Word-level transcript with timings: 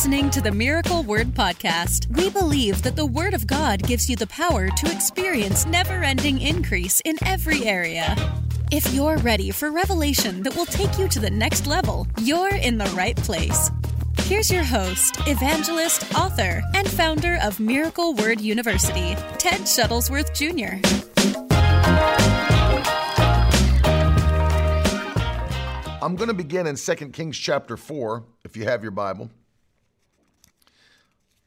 listening 0.00 0.30
to 0.30 0.40
the 0.40 0.50
Miracle 0.50 1.02
Word 1.02 1.34
Podcast. 1.34 2.06
We 2.16 2.30
believe 2.30 2.80
that 2.84 2.96
the 2.96 3.04
Word 3.04 3.34
of 3.34 3.46
God 3.46 3.82
gives 3.82 4.08
you 4.08 4.16
the 4.16 4.26
power 4.28 4.70
to 4.70 4.90
experience 4.90 5.66
never 5.66 6.02
ending 6.02 6.40
increase 6.40 7.02
in 7.04 7.18
every 7.26 7.66
area. 7.66 8.16
If 8.72 8.94
you're 8.94 9.18
ready 9.18 9.50
for 9.50 9.70
revelation 9.70 10.42
that 10.44 10.56
will 10.56 10.64
take 10.64 10.98
you 10.98 11.06
to 11.08 11.20
the 11.20 11.28
next 11.28 11.66
level, 11.66 12.06
you're 12.22 12.54
in 12.54 12.78
the 12.78 12.86
right 12.96 13.14
place. 13.14 13.70
Here's 14.20 14.50
your 14.50 14.64
host, 14.64 15.18
evangelist, 15.26 16.14
author, 16.14 16.62
and 16.74 16.88
founder 16.88 17.36
of 17.42 17.60
Miracle 17.60 18.14
Word 18.14 18.40
University, 18.40 19.14
Ted 19.36 19.60
Shuttlesworth 19.66 20.32
Jr. 20.32 20.80
I'm 26.02 26.16
going 26.16 26.28
to 26.28 26.34
begin 26.34 26.66
in 26.66 26.76
2 26.76 26.94
Kings 27.10 27.36
chapter 27.36 27.76
4, 27.76 28.24
if 28.44 28.56
you 28.56 28.64
have 28.64 28.82
your 28.82 28.92
Bible. 28.92 29.28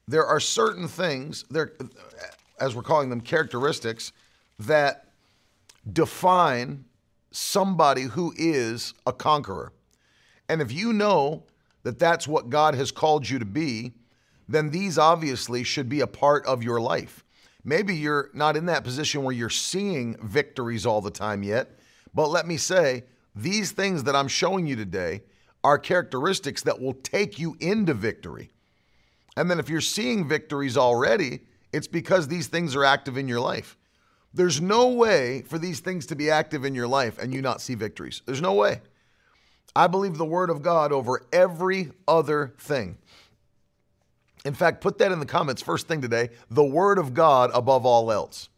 There 0.07 0.25
are 0.25 0.39
certain 0.39 0.87
things, 0.87 1.45
there, 1.49 1.73
as 2.59 2.75
we're 2.75 2.83
calling 2.83 3.09
them 3.09 3.21
characteristics, 3.21 4.11
that 4.59 5.07
define 5.91 6.85
somebody 7.31 8.03
who 8.03 8.33
is 8.37 8.93
a 9.05 9.13
conqueror. 9.13 9.73
And 10.49 10.61
if 10.61 10.71
you 10.71 10.93
know 10.93 11.43
that 11.83 11.99
that's 11.99 12.27
what 12.27 12.49
God 12.49 12.75
has 12.75 12.91
called 12.91 13.29
you 13.29 13.39
to 13.39 13.45
be, 13.45 13.93
then 14.47 14.69
these 14.69 14.97
obviously 14.97 15.63
should 15.63 15.89
be 15.89 16.01
a 16.01 16.07
part 16.07 16.45
of 16.45 16.63
your 16.63 16.79
life. 16.79 17.23
Maybe 17.63 17.95
you're 17.95 18.29
not 18.33 18.57
in 18.57 18.65
that 18.65 18.83
position 18.83 19.23
where 19.23 19.33
you're 19.33 19.49
seeing 19.49 20.17
victories 20.21 20.85
all 20.85 21.01
the 21.01 21.09
time 21.09 21.43
yet, 21.43 21.79
but 22.13 22.29
let 22.29 22.45
me 22.45 22.57
say, 22.57 23.03
these 23.35 23.71
things 23.71 24.03
that 24.03 24.15
I'm 24.15 24.27
showing 24.27 24.67
you 24.67 24.75
today 24.75 25.23
are 25.63 25.79
characteristics 25.79 26.61
that 26.63 26.79
will 26.79 26.93
take 26.93 27.39
you 27.39 27.55
into 27.59 27.93
victory. 27.93 28.51
And 29.35 29.49
then 29.49 29.59
if 29.59 29.69
you're 29.69 29.81
seeing 29.81 30.27
victories 30.27 30.77
already, 30.77 31.41
it's 31.71 31.87
because 31.87 32.27
these 32.27 32.47
things 32.47 32.75
are 32.75 32.85
active 32.85 33.17
in 33.17 33.27
your 33.27 33.39
life. 33.39 33.77
There's 34.33 34.61
no 34.61 34.89
way 34.89 35.43
for 35.43 35.59
these 35.59 35.79
things 35.79 36.05
to 36.07 36.15
be 36.15 36.29
active 36.29 36.65
in 36.65 36.75
your 36.75 36.87
life 36.87 37.19
and 37.19 37.33
you 37.33 37.41
not 37.41 37.61
see 37.61 37.75
victories. 37.75 38.21
There's 38.25 38.41
no 38.41 38.53
way. 38.53 38.81
I 39.75 39.87
believe 39.87 40.17
the 40.17 40.25
word 40.25 40.49
of 40.49 40.61
God 40.61 40.91
over 40.91 41.21
every 41.31 41.91
other 42.07 42.53
thing. 42.59 42.97
In 44.45 44.53
fact, 44.53 44.81
put 44.81 44.97
that 44.99 45.11
in 45.11 45.19
the 45.19 45.25
comments 45.25 45.61
first 45.61 45.87
thing 45.87 46.01
today 46.01 46.29
the 46.49 46.63
word 46.63 46.97
of 46.97 47.13
God 47.13 47.51
above 47.53 47.85
all 47.85 48.11
else. 48.11 48.49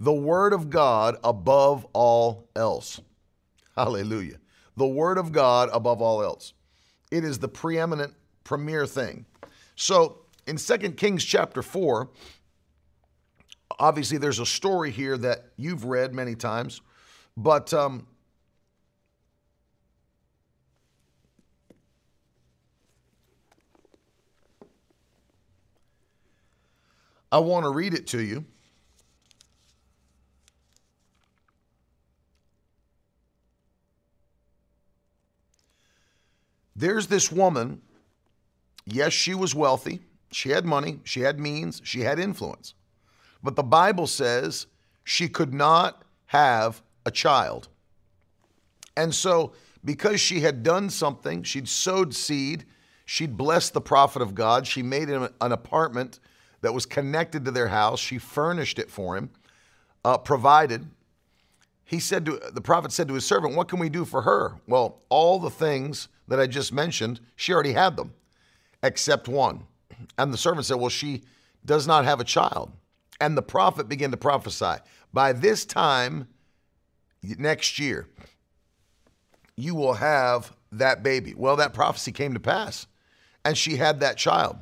The 0.00 0.12
word 0.12 0.52
of 0.52 0.70
God 0.70 1.16
above 1.24 1.86
all 1.92 2.48
else. 2.54 3.00
Hallelujah. 3.78 4.38
The 4.76 4.88
Word 4.88 5.18
of 5.18 5.30
God 5.30 5.70
above 5.72 6.02
all 6.02 6.20
else. 6.20 6.52
It 7.12 7.22
is 7.22 7.38
the 7.38 7.46
preeminent, 7.46 8.12
premier 8.42 8.86
thing. 8.86 9.24
So 9.80 10.22
in 10.48 10.56
2 10.56 10.76
Kings 10.94 11.24
chapter 11.24 11.62
4, 11.62 12.10
obviously 13.78 14.18
there's 14.18 14.40
a 14.40 14.44
story 14.44 14.90
here 14.90 15.16
that 15.16 15.52
you've 15.56 15.84
read 15.84 16.12
many 16.12 16.34
times, 16.34 16.80
but 17.36 17.72
um, 17.72 18.04
I 27.30 27.38
want 27.38 27.64
to 27.64 27.70
read 27.70 27.94
it 27.94 28.08
to 28.08 28.20
you. 28.20 28.44
There's 36.74 37.06
this 37.06 37.30
woman. 37.30 37.80
Yes, 38.90 39.12
she 39.12 39.34
was 39.34 39.54
wealthy. 39.54 40.00
She 40.32 40.50
had 40.50 40.64
money. 40.64 41.00
She 41.04 41.20
had 41.20 41.38
means. 41.38 41.80
She 41.84 42.00
had 42.00 42.18
influence. 42.18 42.74
But 43.42 43.56
the 43.56 43.62
Bible 43.62 44.06
says 44.06 44.66
she 45.04 45.28
could 45.28 45.54
not 45.54 46.02
have 46.26 46.82
a 47.06 47.10
child. 47.10 47.68
And 48.96 49.14
so, 49.14 49.52
because 49.84 50.20
she 50.20 50.40
had 50.40 50.62
done 50.62 50.90
something, 50.90 51.42
she'd 51.42 51.68
sowed 51.68 52.14
seed, 52.14 52.64
she'd 53.04 53.36
blessed 53.36 53.72
the 53.72 53.80
prophet 53.80 54.22
of 54.22 54.34
God, 54.34 54.66
she 54.66 54.82
made 54.82 55.08
him 55.08 55.28
an 55.40 55.52
apartment 55.52 56.18
that 56.60 56.74
was 56.74 56.84
connected 56.84 57.44
to 57.44 57.50
their 57.50 57.68
house, 57.68 58.00
she 58.00 58.18
furnished 58.18 58.78
it 58.78 58.90
for 58.90 59.16
him, 59.16 59.30
uh, 60.04 60.18
provided. 60.18 60.86
He 61.84 62.00
said 62.00 62.26
to 62.26 62.40
the 62.52 62.60
prophet 62.60 62.92
said 62.92 63.08
to 63.08 63.14
his 63.14 63.24
servant, 63.24 63.54
What 63.54 63.68
can 63.68 63.78
we 63.78 63.88
do 63.88 64.04
for 64.04 64.22
her? 64.22 64.56
Well, 64.66 65.00
all 65.08 65.38
the 65.38 65.50
things 65.50 66.08
that 66.26 66.40
I 66.40 66.46
just 66.46 66.72
mentioned, 66.72 67.20
she 67.36 67.54
already 67.54 67.72
had 67.72 67.96
them, 67.96 68.12
except 68.82 69.28
one. 69.28 69.64
And 70.16 70.32
the 70.32 70.38
servant 70.38 70.66
said, 70.66 70.76
Well, 70.76 70.88
she 70.88 71.22
does 71.64 71.86
not 71.86 72.04
have 72.04 72.20
a 72.20 72.24
child. 72.24 72.72
And 73.20 73.36
the 73.36 73.42
prophet 73.42 73.88
began 73.88 74.10
to 74.12 74.16
prophesy. 74.16 74.82
By 75.12 75.32
this 75.32 75.64
time 75.64 76.28
next 77.22 77.78
year, 77.78 78.08
you 79.56 79.74
will 79.74 79.94
have 79.94 80.52
that 80.72 81.02
baby. 81.02 81.34
Well, 81.36 81.56
that 81.56 81.74
prophecy 81.74 82.12
came 82.12 82.34
to 82.34 82.40
pass, 82.40 82.86
and 83.44 83.58
she 83.58 83.76
had 83.76 84.00
that 84.00 84.16
child. 84.16 84.58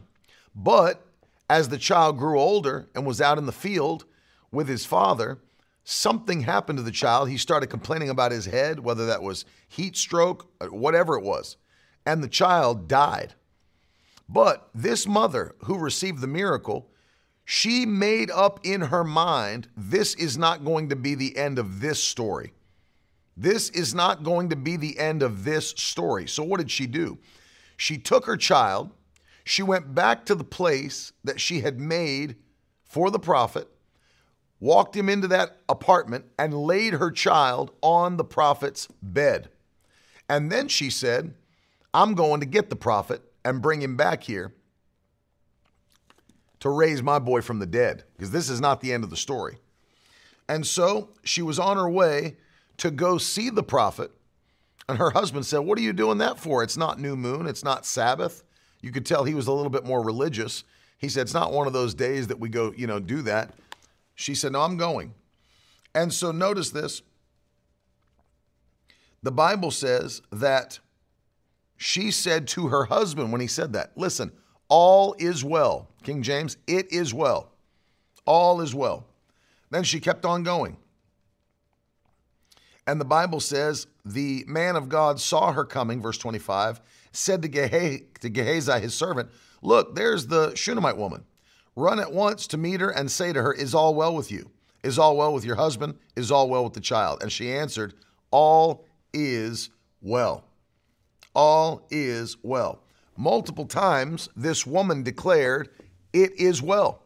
But 0.54 1.04
as 1.50 1.68
the 1.68 1.78
child 1.78 2.18
grew 2.18 2.40
older 2.40 2.88
and 2.94 3.06
was 3.06 3.20
out 3.20 3.38
in 3.38 3.46
the 3.46 3.52
field 3.52 4.04
with 4.50 4.68
his 4.68 4.86
father, 4.86 5.38
something 5.84 6.40
happened 6.40 6.78
to 6.78 6.82
the 6.82 6.90
child. 6.90 7.28
He 7.28 7.36
started 7.36 7.68
complaining 7.68 8.08
about 8.08 8.32
his 8.32 8.46
head, 8.46 8.80
whether 8.80 9.06
that 9.06 9.22
was 9.22 9.44
heat 9.68 9.96
stroke, 9.96 10.50
whatever 10.70 11.16
it 11.16 11.22
was, 11.22 11.56
and 12.06 12.22
the 12.22 12.28
child 12.28 12.88
died. 12.88 13.34
But 14.28 14.68
this 14.74 15.06
mother 15.06 15.54
who 15.64 15.78
received 15.78 16.20
the 16.20 16.26
miracle, 16.26 16.90
she 17.44 17.86
made 17.86 18.30
up 18.30 18.60
in 18.64 18.80
her 18.82 19.04
mind 19.04 19.68
this 19.76 20.14
is 20.14 20.36
not 20.36 20.64
going 20.64 20.88
to 20.88 20.96
be 20.96 21.14
the 21.14 21.36
end 21.36 21.58
of 21.58 21.80
this 21.80 22.02
story. 22.02 22.52
This 23.36 23.68
is 23.70 23.94
not 23.94 24.24
going 24.24 24.50
to 24.50 24.56
be 24.56 24.76
the 24.76 24.98
end 24.98 25.22
of 25.22 25.44
this 25.44 25.70
story. 25.70 26.26
So, 26.26 26.42
what 26.42 26.58
did 26.58 26.70
she 26.70 26.86
do? 26.86 27.18
She 27.76 27.98
took 27.98 28.26
her 28.26 28.36
child, 28.36 28.90
she 29.44 29.62
went 29.62 29.94
back 29.94 30.24
to 30.26 30.34
the 30.34 30.44
place 30.44 31.12
that 31.22 31.40
she 31.40 31.60
had 31.60 31.78
made 31.78 32.36
for 32.82 33.10
the 33.10 33.18
prophet, 33.18 33.68
walked 34.58 34.96
him 34.96 35.08
into 35.08 35.28
that 35.28 35.58
apartment, 35.68 36.24
and 36.38 36.54
laid 36.54 36.94
her 36.94 37.10
child 37.10 37.70
on 37.82 38.16
the 38.16 38.24
prophet's 38.24 38.88
bed. 39.02 39.50
And 40.28 40.50
then 40.50 40.66
she 40.66 40.90
said, 40.90 41.34
I'm 41.94 42.14
going 42.14 42.40
to 42.40 42.46
get 42.46 42.70
the 42.70 42.76
prophet 42.76 43.22
and 43.46 43.62
bring 43.62 43.80
him 43.80 43.96
back 43.96 44.24
here 44.24 44.52
to 46.58 46.68
raise 46.68 47.00
my 47.00 47.20
boy 47.20 47.40
from 47.40 47.60
the 47.60 47.66
dead, 47.66 48.02
because 48.16 48.32
this 48.32 48.50
is 48.50 48.60
not 48.60 48.80
the 48.80 48.92
end 48.92 49.04
of 49.04 49.10
the 49.10 49.16
story. 49.16 49.58
And 50.48 50.66
so 50.66 51.10
she 51.22 51.42
was 51.42 51.60
on 51.60 51.76
her 51.76 51.88
way 51.88 52.38
to 52.78 52.90
go 52.90 53.18
see 53.18 53.48
the 53.50 53.62
prophet. 53.62 54.10
And 54.88 54.98
her 54.98 55.10
husband 55.10 55.46
said, 55.46 55.58
What 55.58 55.78
are 55.78 55.82
you 55.82 55.92
doing 55.92 56.18
that 56.18 56.40
for? 56.40 56.64
It's 56.64 56.76
not 56.76 56.98
new 56.98 57.14
moon, 57.14 57.46
it's 57.46 57.62
not 57.62 57.86
Sabbath. 57.86 58.42
You 58.82 58.90
could 58.90 59.06
tell 59.06 59.22
he 59.22 59.34
was 59.34 59.46
a 59.46 59.52
little 59.52 59.70
bit 59.70 59.84
more 59.84 60.02
religious. 60.02 60.64
He 60.98 61.08
said, 61.08 61.22
It's 61.22 61.34
not 61.34 61.52
one 61.52 61.68
of 61.68 61.72
those 61.72 61.94
days 61.94 62.26
that 62.26 62.40
we 62.40 62.48
go, 62.48 62.74
you 62.76 62.88
know, 62.88 62.98
do 62.98 63.22
that. 63.22 63.54
She 64.16 64.34
said, 64.34 64.52
No, 64.52 64.62
I'm 64.62 64.76
going. 64.76 65.14
And 65.94 66.12
so 66.12 66.32
notice 66.32 66.70
this. 66.70 67.02
The 69.22 69.32
Bible 69.32 69.70
says 69.70 70.20
that 70.32 70.80
she 71.76 72.10
said 72.10 72.48
to 72.48 72.68
her 72.68 72.84
husband 72.84 73.32
when 73.32 73.40
he 73.40 73.46
said 73.46 73.72
that, 73.74 73.92
Listen, 73.96 74.32
all 74.68 75.14
is 75.18 75.44
well. 75.44 75.88
King 76.02 76.22
James, 76.22 76.56
it 76.66 76.92
is 76.92 77.12
well. 77.12 77.52
All 78.24 78.60
is 78.60 78.74
well. 78.74 79.06
Then 79.70 79.84
she 79.84 80.00
kept 80.00 80.24
on 80.24 80.42
going. 80.42 80.76
And 82.86 83.00
the 83.00 83.04
Bible 83.04 83.40
says, 83.40 83.88
the 84.04 84.44
man 84.46 84.76
of 84.76 84.88
God 84.88 85.20
saw 85.20 85.52
her 85.52 85.64
coming, 85.64 86.00
verse 86.00 86.18
25, 86.18 86.80
said 87.10 87.42
to, 87.42 87.48
Gehazi, 87.48 88.06
to 88.20 88.30
Gehazi, 88.30 88.80
his 88.80 88.94
servant, 88.94 89.30
Look, 89.62 89.96
there's 89.96 90.28
the 90.28 90.54
Shunammite 90.54 90.96
woman. 90.96 91.24
Run 91.74 91.98
at 91.98 92.12
once 92.12 92.46
to 92.48 92.56
meet 92.56 92.80
her 92.80 92.90
and 92.90 93.10
say 93.10 93.32
to 93.32 93.42
her, 93.42 93.52
Is 93.52 93.74
all 93.74 93.94
well 93.94 94.14
with 94.14 94.30
you? 94.30 94.50
Is 94.84 94.98
all 94.98 95.16
well 95.16 95.32
with 95.32 95.44
your 95.44 95.56
husband? 95.56 95.96
Is 96.14 96.30
all 96.30 96.48
well 96.48 96.62
with 96.62 96.74
the 96.74 96.80
child? 96.80 97.22
And 97.22 97.32
she 97.32 97.52
answered, 97.52 97.94
All 98.30 98.84
is 99.12 99.70
well. 100.00 100.44
All 101.36 101.86
is 101.90 102.38
well. 102.42 102.82
Multiple 103.14 103.66
times, 103.66 104.30
this 104.34 104.66
woman 104.66 105.02
declared, 105.02 105.68
It 106.14 106.32
is 106.40 106.62
well. 106.62 107.02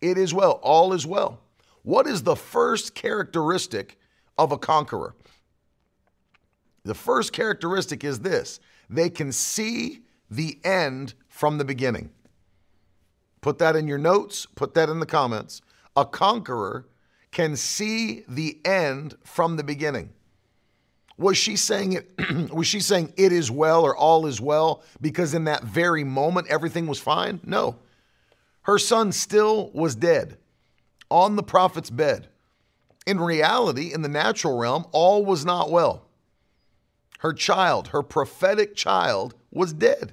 It 0.00 0.18
is 0.18 0.34
well. 0.34 0.58
All 0.62 0.92
is 0.92 1.06
well. 1.06 1.40
What 1.82 2.08
is 2.08 2.24
the 2.24 2.34
first 2.34 2.96
characteristic 2.96 3.96
of 4.36 4.50
a 4.50 4.58
conqueror? 4.58 5.14
The 6.84 6.94
first 6.94 7.32
characteristic 7.32 8.02
is 8.02 8.18
this 8.20 8.58
they 8.90 9.08
can 9.08 9.30
see 9.30 10.00
the 10.28 10.58
end 10.64 11.14
from 11.28 11.58
the 11.58 11.64
beginning. 11.64 12.10
Put 13.40 13.58
that 13.58 13.76
in 13.76 13.86
your 13.86 13.98
notes, 13.98 14.46
put 14.46 14.74
that 14.74 14.88
in 14.88 14.98
the 14.98 15.06
comments. 15.06 15.62
A 15.94 16.04
conqueror 16.04 16.88
can 17.30 17.54
see 17.54 18.24
the 18.28 18.60
end 18.64 19.14
from 19.22 19.56
the 19.56 19.64
beginning. 19.64 20.10
Was 21.18 21.36
she 21.36 21.56
saying 21.56 21.92
it 21.94 22.50
was 22.52 22.66
she 22.66 22.80
saying 22.80 23.12
it 23.16 23.32
is 23.32 23.50
well 23.50 23.84
or 23.84 23.96
all 23.96 24.26
is 24.26 24.40
well 24.40 24.82
because 25.00 25.34
in 25.34 25.44
that 25.44 25.64
very 25.64 26.04
moment 26.04 26.46
everything 26.48 26.86
was 26.86 27.00
fine? 27.00 27.40
No. 27.44 27.76
Her 28.62 28.78
son 28.78 29.12
still 29.12 29.70
was 29.72 29.94
dead 29.94 30.38
on 31.10 31.36
the 31.36 31.42
prophet's 31.42 31.90
bed. 31.90 32.28
In 33.06 33.18
reality, 33.18 33.92
in 33.92 34.02
the 34.02 34.08
natural 34.08 34.58
realm, 34.58 34.86
all 34.92 35.24
was 35.24 35.44
not 35.44 35.70
well. 35.70 36.04
Her 37.20 37.32
child, 37.32 37.88
her 37.88 38.02
prophetic 38.02 38.76
child, 38.76 39.34
was 39.50 39.72
dead. 39.72 40.12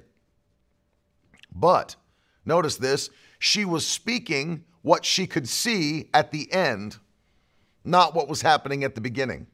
But 1.54 1.96
notice 2.44 2.76
this 2.76 3.10
she 3.38 3.64
was 3.64 3.86
speaking 3.86 4.64
what 4.82 5.04
she 5.04 5.26
could 5.26 5.48
see 5.48 6.08
at 6.14 6.32
the 6.32 6.52
end, 6.52 6.96
not 7.84 8.14
what 8.14 8.28
was 8.28 8.42
happening 8.42 8.82
at 8.82 8.94
the 8.94 9.00
beginning. 9.00 9.46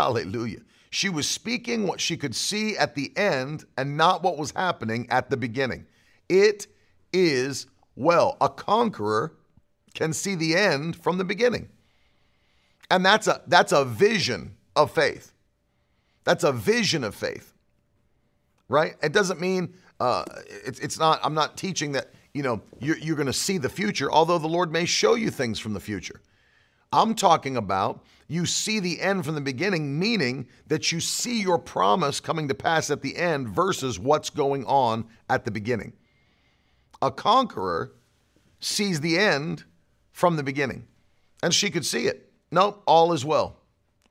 Hallelujah. 0.00 0.60
She 0.88 1.10
was 1.10 1.28
speaking 1.28 1.86
what 1.86 2.00
she 2.00 2.16
could 2.16 2.34
see 2.34 2.74
at 2.74 2.94
the 2.94 3.12
end 3.18 3.66
and 3.76 3.98
not 3.98 4.22
what 4.22 4.38
was 4.38 4.50
happening 4.52 5.06
at 5.10 5.28
the 5.28 5.36
beginning. 5.36 5.84
It 6.30 6.68
is 7.12 7.66
well. 7.96 8.38
A 8.40 8.48
conqueror 8.48 9.34
can 9.94 10.14
see 10.14 10.34
the 10.34 10.56
end 10.56 10.96
from 10.96 11.18
the 11.18 11.24
beginning. 11.24 11.68
And 12.90 13.04
that's 13.04 13.26
a 13.26 13.42
that's 13.46 13.72
a 13.72 13.84
vision 13.84 14.56
of 14.74 14.90
faith. 14.90 15.34
That's 16.24 16.44
a 16.44 16.52
vision 16.52 17.04
of 17.04 17.14
faith. 17.14 17.52
Right? 18.70 18.94
It 19.02 19.12
doesn't 19.12 19.38
mean 19.38 19.74
uh, 20.00 20.24
it's, 20.64 20.78
it's 20.80 20.98
not, 20.98 21.20
I'm 21.22 21.34
not 21.34 21.58
teaching 21.58 21.92
that, 21.92 22.08
you 22.32 22.42
know, 22.42 22.62
you're, 22.78 22.96
you're 22.96 23.16
going 23.16 23.26
to 23.26 23.34
see 23.34 23.58
the 23.58 23.68
future, 23.68 24.10
although 24.10 24.38
the 24.38 24.48
Lord 24.48 24.72
may 24.72 24.86
show 24.86 25.14
you 25.14 25.30
things 25.30 25.58
from 25.58 25.74
the 25.74 25.80
future. 25.80 26.22
I'm 26.90 27.14
talking 27.14 27.58
about 27.58 28.02
you 28.30 28.46
see 28.46 28.78
the 28.78 29.00
end 29.00 29.24
from 29.24 29.34
the 29.34 29.40
beginning, 29.40 29.98
meaning 29.98 30.46
that 30.68 30.92
you 30.92 31.00
see 31.00 31.40
your 31.40 31.58
promise 31.58 32.20
coming 32.20 32.46
to 32.46 32.54
pass 32.54 32.88
at 32.88 33.02
the 33.02 33.16
end 33.16 33.48
versus 33.48 33.98
what's 33.98 34.30
going 34.30 34.64
on 34.66 35.04
at 35.28 35.44
the 35.44 35.50
beginning. 35.50 35.92
A 37.02 37.10
conqueror 37.10 37.90
sees 38.60 39.00
the 39.00 39.18
end 39.18 39.64
from 40.12 40.36
the 40.36 40.44
beginning, 40.44 40.86
and 41.42 41.52
she 41.52 41.70
could 41.70 41.84
see 41.84 42.06
it. 42.06 42.30
Nope, 42.52 42.80
all 42.86 43.12
is 43.12 43.24
well. 43.24 43.56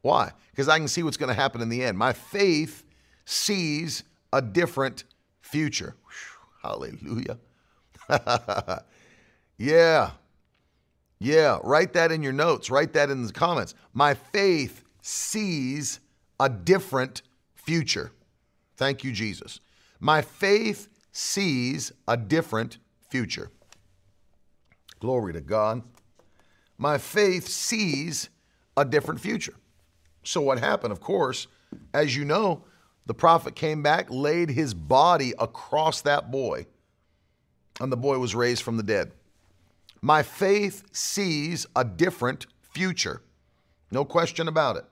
Why? 0.02 0.34
Because 0.52 0.68
I 0.68 0.80
can 0.80 0.90
see 0.90 1.02
what's 1.02 1.16
going 1.16 1.30
to 1.30 1.34
happen 1.34 1.62
in 1.62 1.70
the 1.70 1.86
end. 1.86 1.98
My 1.98 2.12
faith 2.12 2.84
sees 3.24 4.04
a 4.34 4.42
different 4.42 5.06
future. 5.40 5.96
Whew, 6.04 6.70
hallelujah. 6.70 7.38
yeah. 9.58 10.12
Yeah. 11.20 11.60
Write 11.64 11.94
that 11.94 12.12
in 12.12 12.24
your 12.24 12.34
notes. 12.34 12.70
Write 12.70 12.94
that 12.94 13.10
in 13.10 13.26
the 13.26 13.34
comments. 13.34 13.76
My 13.94 14.14
faith 14.14 14.84
sees 15.02 16.00
a 16.40 16.50
different 16.50 17.22
future. 17.54 18.12
Thank 18.78 19.04
you, 19.04 19.12
Jesus. 19.12 19.60
My 20.00 20.22
faith 20.22 20.88
sees 21.12 21.92
a 22.08 22.16
different 22.16 22.78
future. 23.10 23.52
Glory 25.00 25.34
to 25.34 25.42
God. 25.42 25.84
My 26.78 26.98
faith 26.98 27.48
sees 27.48 28.30
a 28.78 28.86
different 28.86 29.20
future. 29.20 29.56
So, 30.24 30.42
what 30.42 30.60
happened, 30.60 30.94
of 30.94 31.02
course, 31.02 31.48
as 31.94 32.16
you 32.16 32.24
know, 32.24 32.64
the 33.06 33.14
prophet 33.14 33.56
came 33.56 33.82
back, 33.82 34.08
laid 34.10 34.50
his 34.50 34.74
body 34.74 35.34
across 35.40 36.02
that 36.02 36.32
boy, 36.32 36.68
and 37.82 37.92
the 37.92 37.98
boy 37.98 38.20
was 38.20 38.36
raised 38.36 38.62
from 38.62 38.78
the 38.78 38.84
dead. 38.84 39.12
My 40.02 40.24
faith 40.24 40.84
sees 40.92 41.66
a 41.76 41.84
different 41.84 42.48
future. 42.62 43.22
No 43.92 44.06
question 44.06 44.48
about 44.48 44.78
it. 44.78 44.86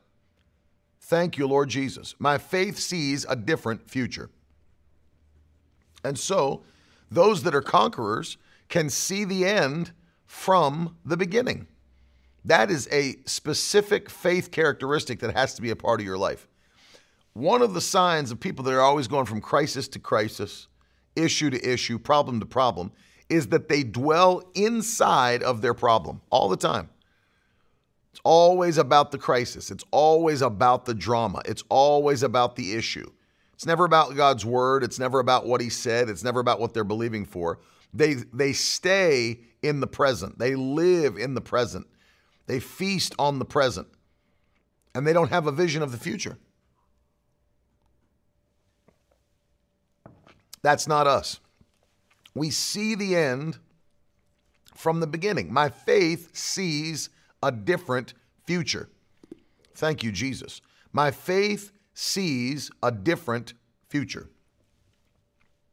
Thank 1.00 1.38
you, 1.38 1.48
Lord 1.48 1.69
Jesus. 1.69 2.15
My 2.19 2.38
faith 2.38 2.77
sees 2.77 3.25
a 3.30 3.36
different 3.36 3.89
future. 3.89 4.30
And 6.04 6.19
so, 6.19 6.63
those 7.09 7.44
that 7.44 7.56
are 7.56 7.62
conquerors 7.62 8.38
can 8.68 8.89
see 8.89 9.24
the 9.24 9.45
end 9.45 9.92
from 10.25 10.98
the 11.06 11.15
beginning. 11.15 11.68
That 12.44 12.69
is 12.69 12.88
a 12.92 13.15
specific 13.25 14.09
faith 14.09 14.51
characteristic 14.51 15.19
that 15.19 15.36
has 15.36 15.54
to 15.56 15.62
be 15.62 15.69
a 15.69 15.75
part 15.75 16.01
of 16.01 16.06
your 16.06 16.18
life. 16.18 16.48
One 17.33 17.62
of 17.62 17.74
the 17.74 17.81
signs 17.81 18.31
of 18.31 18.39
people 18.39 18.65
that 18.65 18.74
are 18.74 18.81
always 18.81 19.07
going 19.07 19.25
from 19.25 19.42
crisis 19.42 19.88
to 19.89 20.00
crisis, 20.00 20.68
issue 21.15 21.50
to 21.50 21.65
issue, 21.69 22.00
problem 22.00 22.39
to 22.39 22.45
problem, 22.45 22.92
is 23.29 23.47
that 23.47 23.69
they 23.69 23.83
dwell 23.83 24.44
inside 24.56 25.44
of 25.44 25.62
their 25.62 25.74
problem 25.74 26.21
all 26.29 26.50
the 26.50 26.57
time. 26.57 26.89
It's 28.12 28.21
always 28.24 28.77
about 28.77 29.12
the 29.12 29.18
crisis. 29.18 29.69
It's 29.69 29.83
always 29.91 30.41
about 30.41 30.85
the 30.85 30.94
drama. 30.94 31.41
It's 31.45 31.63
always 31.69 32.24
about 32.24 32.56
the 32.56 32.74
issue. 32.74 33.09
It's 33.53 33.65
never 33.65 33.85
about 33.85 34.15
God's 34.15 34.45
word. 34.45 34.83
It's 34.83 35.00
never 35.00 35.19
about 35.19 35.45
what 35.45 35.62
he 35.62 35.69
said. 35.69 36.09
It's 36.09 36.24
never 36.24 36.39
about 36.39 36.59
what 36.59 36.74
they're 36.74 36.83
believing 36.83 37.25
for. 37.25 37.59
They, 37.94 38.13
they 38.13 38.53
stay 38.53 39.39
in 39.62 39.80
the 39.80 39.88
present. 39.88 40.39
They 40.39 40.56
live 40.56 41.18
in 41.18 41.33
the 41.33 41.41
present. 41.41 41.88
They 42.45 42.59
feast 42.59 43.13
on 43.19 43.39
the 43.39 43.45
present. 43.45 43.88
And 44.95 45.06
they 45.06 45.13
don't 45.13 45.30
have 45.30 45.47
a 45.47 45.51
vision 45.51 45.83
of 45.83 45.91
the 45.91 45.97
future. 45.97 46.38
That's 50.62 50.88
not 50.88 51.07
us. 51.07 51.39
We 52.38 52.50
see 52.51 52.95
the 52.95 53.16
end 53.16 53.57
from 54.75 55.00
the 55.00 55.07
beginning. 55.07 55.51
My 55.51 55.69
faith 55.69 56.36
sees 56.36 57.10
a 57.42 57.51
different 57.51 58.13
future. 58.45 58.89
Thank 59.75 60.04
you, 60.04 60.12
Jesus. 60.12 60.62
My 60.94 61.12
faith 61.12 61.72
sees 61.94 62.72
a 62.84 62.92
different 62.92 63.54
future. 63.89 64.30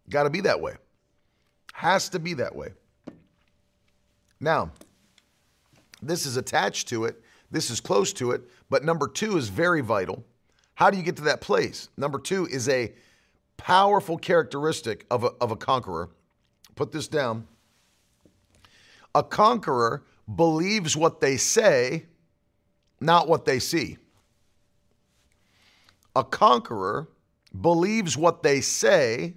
Got 0.08 0.24
to 0.24 0.30
be 0.30 0.40
that 0.42 0.60
way. 0.60 0.74
Has 1.74 2.08
to 2.10 2.18
be 2.18 2.34
that 2.34 2.54
way. 2.54 2.68
Now, 4.40 4.70
this 6.02 6.26
is 6.26 6.36
attached 6.36 6.88
to 6.88 7.04
it, 7.04 7.22
this 7.50 7.70
is 7.70 7.80
close 7.80 8.12
to 8.14 8.32
it, 8.32 8.42
but 8.68 8.84
number 8.84 9.08
two 9.08 9.36
is 9.36 9.48
very 9.48 9.80
vital. 9.80 10.24
How 10.74 10.90
do 10.90 10.96
you 10.96 11.02
get 11.02 11.16
to 11.16 11.22
that 11.24 11.40
place? 11.40 11.88
Number 11.96 12.18
two 12.18 12.46
is 12.46 12.68
a 12.68 12.92
powerful 13.56 14.18
characteristic 14.18 15.06
of 15.10 15.24
a, 15.24 15.30
of 15.40 15.50
a 15.50 15.56
conqueror. 15.56 16.10
Put 16.74 16.92
this 16.92 17.08
down. 17.08 17.46
A 19.14 19.22
conqueror 19.22 20.04
believes 20.34 20.96
what 20.96 21.20
they 21.20 21.36
say, 21.36 22.06
not 23.00 23.28
what 23.28 23.44
they 23.44 23.58
see. 23.58 23.98
A 26.16 26.24
conqueror 26.24 27.08
believes 27.60 28.16
what 28.16 28.42
they 28.42 28.60
say, 28.60 29.34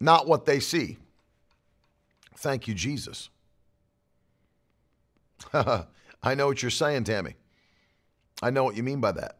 not 0.00 0.26
what 0.26 0.44
they 0.44 0.60
see. 0.60 0.98
Thank 2.36 2.68
you, 2.68 2.74
Jesus. 2.74 3.30
I 5.52 6.34
know 6.34 6.46
what 6.46 6.62
you're 6.62 6.70
saying, 6.70 7.04
Tammy. 7.04 7.34
I 8.42 8.50
know 8.50 8.64
what 8.64 8.76
you 8.76 8.82
mean 8.82 9.00
by 9.00 9.12
that. 9.12 9.38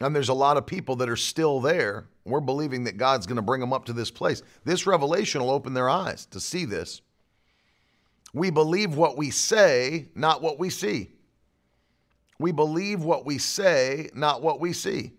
And 0.00 0.14
there's 0.14 0.28
a 0.28 0.34
lot 0.34 0.56
of 0.56 0.66
people 0.66 0.96
that 0.96 1.08
are 1.08 1.16
still 1.16 1.60
there. 1.60 2.06
We're 2.24 2.40
believing 2.40 2.84
that 2.84 2.98
God's 2.98 3.26
going 3.26 3.36
to 3.36 3.42
bring 3.42 3.60
them 3.60 3.72
up 3.72 3.86
to 3.86 3.92
this 3.92 4.10
place. 4.10 4.42
This 4.64 4.86
revelation 4.86 5.40
will 5.40 5.50
open 5.50 5.72
their 5.72 5.88
eyes 5.88 6.26
to 6.26 6.40
see 6.40 6.64
this. 6.64 7.00
We 8.34 8.50
believe 8.50 8.96
what 8.96 9.16
we 9.16 9.30
say, 9.30 10.08
not 10.14 10.42
what 10.42 10.58
we 10.58 10.68
see. 10.68 11.12
We 12.38 12.52
believe 12.52 13.02
what 13.02 13.24
we 13.24 13.38
say, 13.38 14.10
not 14.14 14.42
what 14.42 14.60
we 14.60 14.74
see. 14.74 15.12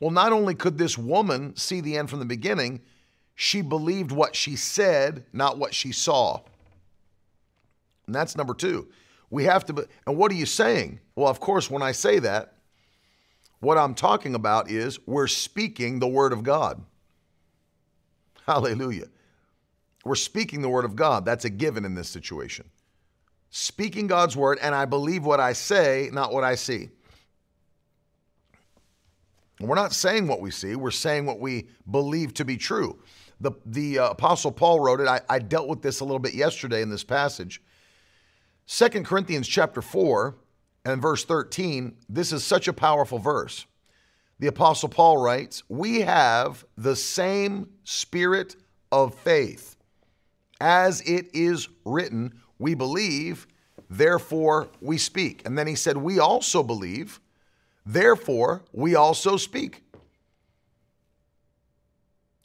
Well, 0.00 0.10
not 0.10 0.32
only 0.32 0.54
could 0.54 0.78
this 0.78 0.96
woman 0.96 1.54
see 1.56 1.82
the 1.82 1.98
end 1.98 2.08
from 2.08 2.20
the 2.20 2.24
beginning, 2.24 2.80
she 3.34 3.60
believed 3.60 4.10
what 4.12 4.34
she 4.34 4.56
said, 4.56 5.26
not 5.32 5.58
what 5.58 5.74
she 5.74 5.92
saw. 5.92 6.40
And 8.06 8.14
that's 8.14 8.36
number 8.36 8.54
two. 8.54 8.88
We 9.28 9.44
have 9.44 9.66
to, 9.66 9.72
be, 9.74 9.82
and 10.06 10.16
what 10.16 10.32
are 10.32 10.36
you 10.36 10.46
saying? 10.46 11.00
Well, 11.16 11.28
of 11.28 11.40
course, 11.40 11.70
when 11.70 11.82
I 11.82 11.92
say 11.92 12.20
that, 12.20 12.53
what 13.64 13.78
I'm 13.78 13.94
talking 13.94 14.34
about 14.34 14.70
is 14.70 14.98
we're 15.06 15.26
speaking 15.26 15.98
the 15.98 16.06
Word 16.06 16.32
of 16.32 16.42
God. 16.42 16.82
Hallelujah. 18.46 19.06
We're 20.04 20.14
speaking 20.16 20.60
the 20.60 20.68
Word 20.68 20.84
of 20.84 20.94
God. 20.94 21.24
That's 21.24 21.46
a 21.46 21.50
given 21.50 21.84
in 21.84 21.94
this 21.94 22.08
situation. 22.08 22.66
Speaking 23.50 24.06
God's 24.06 24.36
Word, 24.36 24.58
and 24.60 24.74
I 24.74 24.84
believe 24.84 25.24
what 25.24 25.40
I 25.40 25.54
say, 25.54 26.10
not 26.12 26.32
what 26.32 26.44
I 26.44 26.54
see. 26.54 26.90
we're 29.60 29.74
not 29.74 29.94
saying 29.94 30.26
what 30.26 30.40
we 30.40 30.50
see, 30.50 30.76
we're 30.76 30.90
saying 30.90 31.24
what 31.24 31.40
we 31.40 31.68
believe 31.90 32.34
to 32.34 32.44
be 32.44 32.56
true. 32.56 33.00
The, 33.40 33.52
the 33.64 33.98
uh, 33.98 34.10
Apostle 34.10 34.52
Paul 34.52 34.80
wrote 34.80 35.00
it. 35.00 35.08
I, 35.08 35.20
I 35.28 35.38
dealt 35.38 35.68
with 35.68 35.82
this 35.82 36.00
a 36.00 36.04
little 36.04 36.18
bit 36.18 36.34
yesterday 36.34 36.82
in 36.82 36.90
this 36.90 37.04
passage. 37.04 37.62
Second 38.66 39.06
Corinthians 39.06 39.48
chapter 39.48 39.80
4 39.80 40.36
and 40.84 41.00
verse 41.00 41.24
13, 41.24 41.96
this 42.08 42.32
is 42.32 42.44
such 42.44 42.68
a 42.68 42.72
powerful 42.72 43.18
verse. 43.18 43.66
The 44.38 44.48
Apostle 44.48 44.88
Paul 44.88 45.18
writes, 45.18 45.62
We 45.68 46.00
have 46.02 46.64
the 46.76 46.96
same 46.96 47.70
spirit 47.84 48.56
of 48.92 49.14
faith. 49.14 49.76
As 50.60 51.00
it 51.02 51.28
is 51.32 51.68
written, 51.84 52.34
we 52.58 52.74
believe, 52.74 53.46
therefore 53.88 54.68
we 54.80 54.98
speak. 54.98 55.42
And 55.44 55.56
then 55.56 55.66
he 55.66 55.74
said, 55.74 55.96
We 55.96 56.18
also 56.18 56.62
believe, 56.62 57.20
therefore 57.86 58.64
we 58.72 58.94
also 58.94 59.36
speak. 59.36 59.82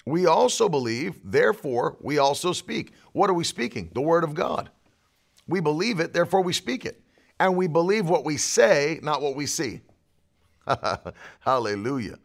We 0.06 0.26
also 0.26 0.70
believe, 0.70 1.20
therefore 1.24 1.98
we 2.02 2.18
also 2.18 2.54
speak. 2.54 2.94
What 3.12 3.30
are 3.30 3.34
we 3.34 3.44
speaking? 3.44 3.92
The 3.94 4.02
Word 4.02 4.24
of 4.24 4.34
God. 4.34 4.70
We 5.48 5.60
believe 5.60 6.00
it, 6.00 6.14
therefore 6.14 6.42
we 6.42 6.54
speak 6.54 6.86
it. 6.86 7.02
And 7.40 7.56
we 7.56 7.68
believe 7.68 8.10
what 8.10 8.26
we 8.26 8.38
say, 8.38 9.00
not 9.02 9.22
what 9.22 9.36
we 9.36 9.46
see. 9.46 9.82
Hallelujah. 11.40 12.20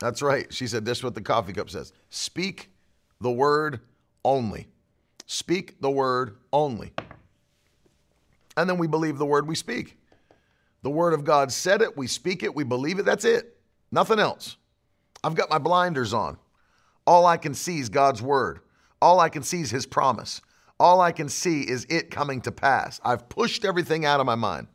That's 0.00 0.20
right. 0.20 0.52
She 0.52 0.66
said, 0.66 0.84
This 0.84 0.98
is 0.98 1.04
what 1.04 1.14
the 1.14 1.22
coffee 1.22 1.52
cup 1.52 1.70
says 1.70 1.92
Speak 2.10 2.70
the 3.20 3.30
word 3.30 3.80
only. 4.24 4.68
Speak 5.26 5.80
the 5.80 5.90
word 5.90 6.36
only. 6.52 6.92
And 8.56 8.68
then 8.68 8.78
we 8.78 8.86
believe 8.86 9.18
the 9.18 9.26
word 9.26 9.48
we 9.48 9.54
speak. 9.54 9.98
The 10.82 10.90
word 10.90 11.14
of 11.14 11.24
God 11.24 11.50
said 11.50 11.80
it, 11.80 11.96
we 11.96 12.06
speak 12.06 12.42
it, 12.42 12.54
we 12.54 12.62
believe 12.62 12.98
it. 12.98 13.06
That's 13.06 13.24
it. 13.24 13.56
Nothing 13.90 14.18
else. 14.18 14.56
I've 15.22 15.34
got 15.34 15.48
my 15.48 15.58
blinders 15.58 16.12
on. 16.12 16.36
All 17.06 17.24
I 17.26 17.38
can 17.38 17.54
see 17.54 17.78
is 17.78 17.88
God's 17.88 18.20
word. 18.20 18.60
All 19.00 19.18
I 19.18 19.28
can 19.30 19.42
see 19.42 19.62
is 19.62 19.70
his 19.70 19.86
promise. 19.86 20.42
All 20.80 21.00
I 21.00 21.12
can 21.12 21.28
see 21.28 21.62
is 21.62 21.86
it 21.88 22.10
coming 22.10 22.40
to 22.42 22.52
pass. 22.52 23.00
I've 23.04 23.28
pushed 23.28 23.64
everything 23.64 24.04
out 24.04 24.20
of 24.20 24.26
my 24.26 24.34
mind. 24.34 24.66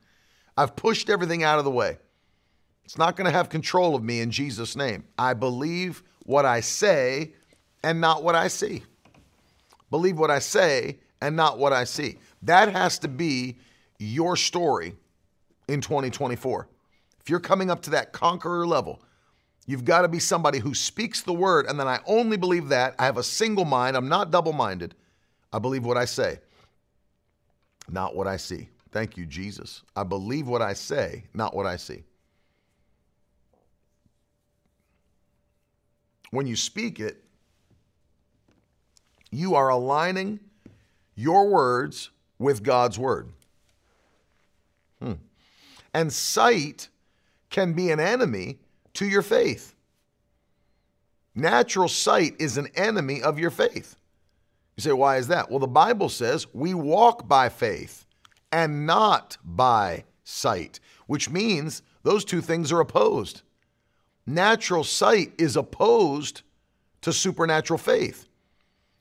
I've 0.55 0.75
pushed 0.75 1.09
everything 1.09 1.43
out 1.43 1.59
of 1.59 1.65
the 1.65 1.71
way. 1.71 1.97
It's 2.85 2.97
not 2.97 3.15
going 3.15 3.25
to 3.25 3.31
have 3.31 3.49
control 3.49 3.95
of 3.95 4.03
me 4.03 4.19
in 4.19 4.31
Jesus' 4.31 4.75
name. 4.75 5.03
I 5.17 5.33
believe 5.33 6.03
what 6.25 6.45
I 6.45 6.61
say 6.61 7.33
and 7.83 8.01
not 8.01 8.23
what 8.23 8.35
I 8.35 8.47
see. 8.47 8.83
Believe 9.91 10.17
what 10.17 10.31
I 10.31 10.39
say 10.39 10.99
and 11.21 11.35
not 11.35 11.59
what 11.59 11.73
I 11.73 11.83
see. 11.83 12.17
That 12.41 12.71
has 12.71 12.99
to 12.99 13.07
be 13.07 13.57
your 13.99 14.35
story 14.35 14.95
in 15.67 15.81
2024. 15.81 16.67
If 17.19 17.29
you're 17.29 17.39
coming 17.39 17.69
up 17.69 17.81
to 17.83 17.89
that 17.91 18.13
conqueror 18.13 18.65
level, 18.65 19.01
you've 19.65 19.85
got 19.85 20.01
to 20.01 20.07
be 20.07 20.19
somebody 20.19 20.59
who 20.59 20.73
speaks 20.73 21.21
the 21.21 21.33
word, 21.33 21.67
and 21.67 21.79
then 21.79 21.87
I 21.87 21.99
only 22.05 22.37
believe 22.37 22.69
that. 22.69 22.95
I 22.97 23.05
have 23.05 23.17
a 23.17 23.23
single 23.23 23.65
mind, 23.65 23.95
I'm 23.95 24.09
not 24.09 24.31
double 24.31 24.53
minded. 24.53 24.95
I 25.51 25.59
believe 25.59 25.85
what 25.85 25.97
I 25.97 26.05
say, 26.05 26.39
not 27.89 28.15
what 28.15 28.27
I 28.27 28.37
see. 28.37 28.69
Thank 28.91 29.17
you, 29.17 29.25
Jesus. 29.25 29.83
I 29.95 30.03
believe 30.03 30.47
what 30.47 30.61
I 30.61 30.73
say, 30.73 31.23
not 31.33 31.55
what 31.55 31.65
I 31.65 31.75
see. 31.75 32.03
When 36.31 36.45
you 36.47 36.55
speak 36.55 36.99
it, 36.99 37.23
you 39.31 39.55
are 39.55 39.69
aligning 39.69 40.39
your 41.15 41.49
words 41.49 42.09
with 42.37 42.63
God's 42.63 42.97
word. 42.97 43.29
Hmm. 45.01 45.13
And 45.93 46.11
sight 46.11 46.87
can 47.49 47.73
be 47.73 47.91
an 47.91 47.99
enemy 47.99 48.59
to 48.93 49.05
your 49.07 49.21
faith. 49.21 49.75
Natural 51.35 51.87
sight 51.87 52.35
is 52.39 52.57
an 52.57 52.67
enemy 52.75 53.21
of 53.21 53.39
your 53.39 53.49
faith. 53.49 53.95
You 54.79 54.83
say, 54.83 54.93
why 54.93 55.17
is 55.17 55.27
that? 55.27 55.49
Well, 55.49 55.59
the 55.59 55.67
Bible 55.67 56.07
says 56.07 56.47
we 56.53 56.73
walk 56.73 57.27
by 57.27 57.49
faith 57.49 58.05
and 58.49 58.85
not 58.85 59.35
by 59.43 60.05
sight, 60.23 60.79
which 61.05 61.29
means 61.29 61.81
those 62.03 62.23
two 62.23 62.39
things 62.39 62.71
are 62.71 62.79
opposed. 62.79 63.41
Natural 64.25 64.85
sight 64.85 65.33
is 65.37 65.57
opposed 65.57 66.43
to 67.01 67.11
supernatural 67.11 67.77
faith. 67.77 68.29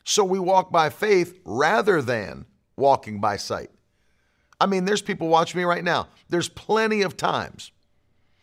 So 0.02 0.25
we 0.25 0.40
walk 0.40 0.73
by 0.73 0.90
faith 0.90 1.38
rather 1.44 2.02
than 2.02 2.47
walking 2.76 3.20
by 3.20 3.37
sight. 3.37 3.70
I 4.61 4.66
mean, 4.66 4.85
there's 4.85 5.00
people 5.00 5.28
watching 5.28 5.58
me 5.58 5.64
right 5.64 5.85
now. 5.85 6.08
There's 6.28 6.49
plenty 6.49 7.02
of 7.02 7.16
times 7.16 7.70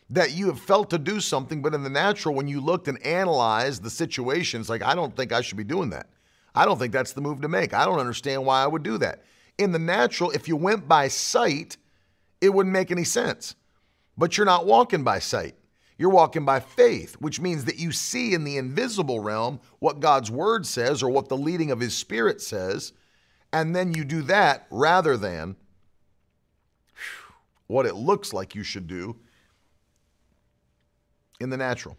that 0.10 0.32
you 0.32 0.48
have 0.48 0.62
felt 0.62 0.90
to 0.92 0.98
do 0.98 1.20
something, 1.20 1.62
but 1.62 1.74
in 1.74 1.84
the 1.84 1.90
natural, 1.90 2.34
when 2.34 2.48
you 2.48 2.62
looked 2.62 2.88
and 2.88 3.06
analyzed 3.06 3.84
the 3.84 3.90
situation, 3.90 4.62
it's 4.62 4.70
like, 4.70 4.84
I 4.84 4.96
don't 4.96 5.18
think 5.18 5.34
I 5.34 5.42
should 5.42 5.58
be 5.58 5.66
doing 5.66 5.90
that. 5.90 6.08
I 6.56 6.66
don't 6.66 6.80
think 6.80 6.94
that's 6.94 7.14
the 7.14 7.22
move 7.22 7.42
to 7.42 7.48
make. 7.48 7.74
I 7.74 7.86
don't 7.86 8.00
understand 8.00 8.46
why 8.46 8.64
I 8.64 8.68
would 8.68 8.84
do 8.84 8.98
that. 9.00 9.24
In 9.58 9.72
the 9.72 9.80
natural, 9.80 10.32
if 10.32 10.48
you 10.48 10.56
went 10.56 10.88
by 10.88 11.08
sight, 11.10 11.78
it 12.42 12.50
wouldn't 12.50 12.74
make 12.74 12.92
any 12.92 13.04
sense. 13.04 13.56
But 14.18 14.38
you're 14.38 14.46
not 14.46 14.66
walking 14.66 15.04
by 15.04 15.20
sight. 15.20 15.56
You're 15.98 16.10
walking 16.10 16.46
by 16.46 16.60
faith, 16.60 17.16
which 17.20 17.40
means 17.40 17.66
that 17.66 17.78
you 17.78 17.92
see 17.92 18.34
in 18.34 18.44
the 18.44 18.58
invisible 18.58 19.20
realm 19.20 19.60
what 19.80 20.02
God's 20.02 20.30
word 20.30 20.66
says 20.66 21.02
or 21.02 21.10
what 21.10 21.30
the 21.30 21.38
leading 21.38 21.72
of 21.72 21.80
his 21.80 21.96
spirit 21.96 22.42
says, 22.42 22.92
and 23.54 23.74
then 23.74 23.94
you 23.94 24.04
do 24.04 24.22
that 24.24 24.68
rather 24.70 25.16
than 25.16 25.56
what 27.68 27.86
it 27.86 27.96
looks 27.96 28.34
like 28.34 28.56
you 28.56 28.64
should 28.64 28.88
do 28.88 29.16
in 31.40 31.50
the 31.50 31.58
natural. 31.58 31.98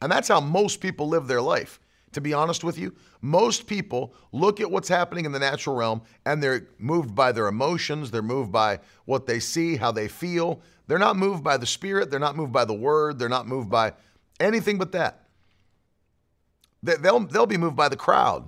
And 0.00 0.10
that's 0.10 0.28
how 0.28 0.40
most 0.40 0.80
people 0.80 1.08
live 1.08 1.26
their 1.26 1.42
life. 1.42 1.80
To 2.12 2.20
be 2.20 2.34
honest 2.34 2.62
with 2.62 2.78
you, 2.78 2.94
most 3.22 3.66
people 3.66 4.14
look 4.32 4.60
at 4.60 4.70
what's 4.70 4.88
happening 4.88 5.24
in 5.24 5.32
the 5.32 5.38
natural 5.38 5.74
realm 5.74 6.02
and 6.26 6.42
they're 6.42 6.68
moved 6.78 7.14
by 7.14 7.32
their 7.32 7.48
emotions, 7.48 8.10
they're 8.10 8.22
moved 8.22 8.52
by 8.52 8.80
what 9.06 9.26
they 9.26 9.40
see, 9.40 9.76
how 9.76 9.92
they 9.92 10.08
feel. 10.08 10.60
They're 10.86 10.98
not 10.98 11.16
moved 11.16 11.42
by 11.42 11.56
the 11.56 11.66
Spirit, 11.66 12.10
they're 12.10 12.20
not 12.20 12.36
moved 12.36 12.52
by 12.52 12.64
the 12.66 12.74
Word, 12.74 13.18
they're 13.18 13.28
not 13.28 13.46
moved 13.46 13.70
by 13.70 13.94
anything 14.40 14.76
but 14.78 14.92
that. 14.92 15.20
They'll, 16.82 17.20
they'll 17.20 17.46
be 17.46 17.56
moved 17.56 17.76
by 17.76 17.88
the 17.88 17.96
crowd. 17.96 18.44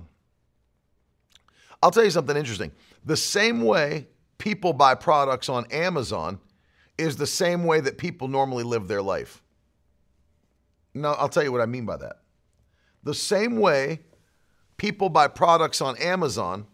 I'll 1.83 1.91
tell 1.91 2.05
you 2.05 2.11
something 2.11 2.37
interesting. 2.37 2.73
The 3.05 3.17
same 3.17 3.63
way 3.63 4.09
people 4.39 4.73
buy 4.73 4.95
products 4.95 5.49
on 5.49 5.67
Amazon 5.71 6.41
is 6.99 7.17
the 7.17 7.27
same 7.27 7.65
way 7.65 7.81
that 7.81 7.97
people 7.97 8.29
normally 8.29 8.65
live 8.65 8.89
their 8.89 9.03
life. 9.03 9.43
Now, 10.95 11.15
I'll 11.15 11.29
tell 11.29 11.43
you 11.43 11.53
what 11.53 11.61
I 11.61 11.67
mean 11.67 11.87
by 11.87 11.97
that. 11.99 12.24
The 13.05 13.15
same 13.15 13.59
way 13.59 14.01
people 14.77 15.09
buy 15.09 15.29
products 15.29 15.81
on 15.81 15.97
Amazon 15.99 16.67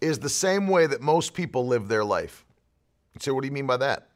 is 0.00 0.18
the 0.18 0.28
same 0.28 0.68
way 0.68 0.86
that 0.86 1.00
most 1.00 1.34
people 1.34 1.66
live 1.66 1.88
their 1.88 2.04
life. 2.04 2.44
So, 3.18 3.34
what 3.34 3.42
do 3.42 3.46
you 3.46 3.52
mean 3.52 3.66
by 3.66 3.78
that? 3.78 4.08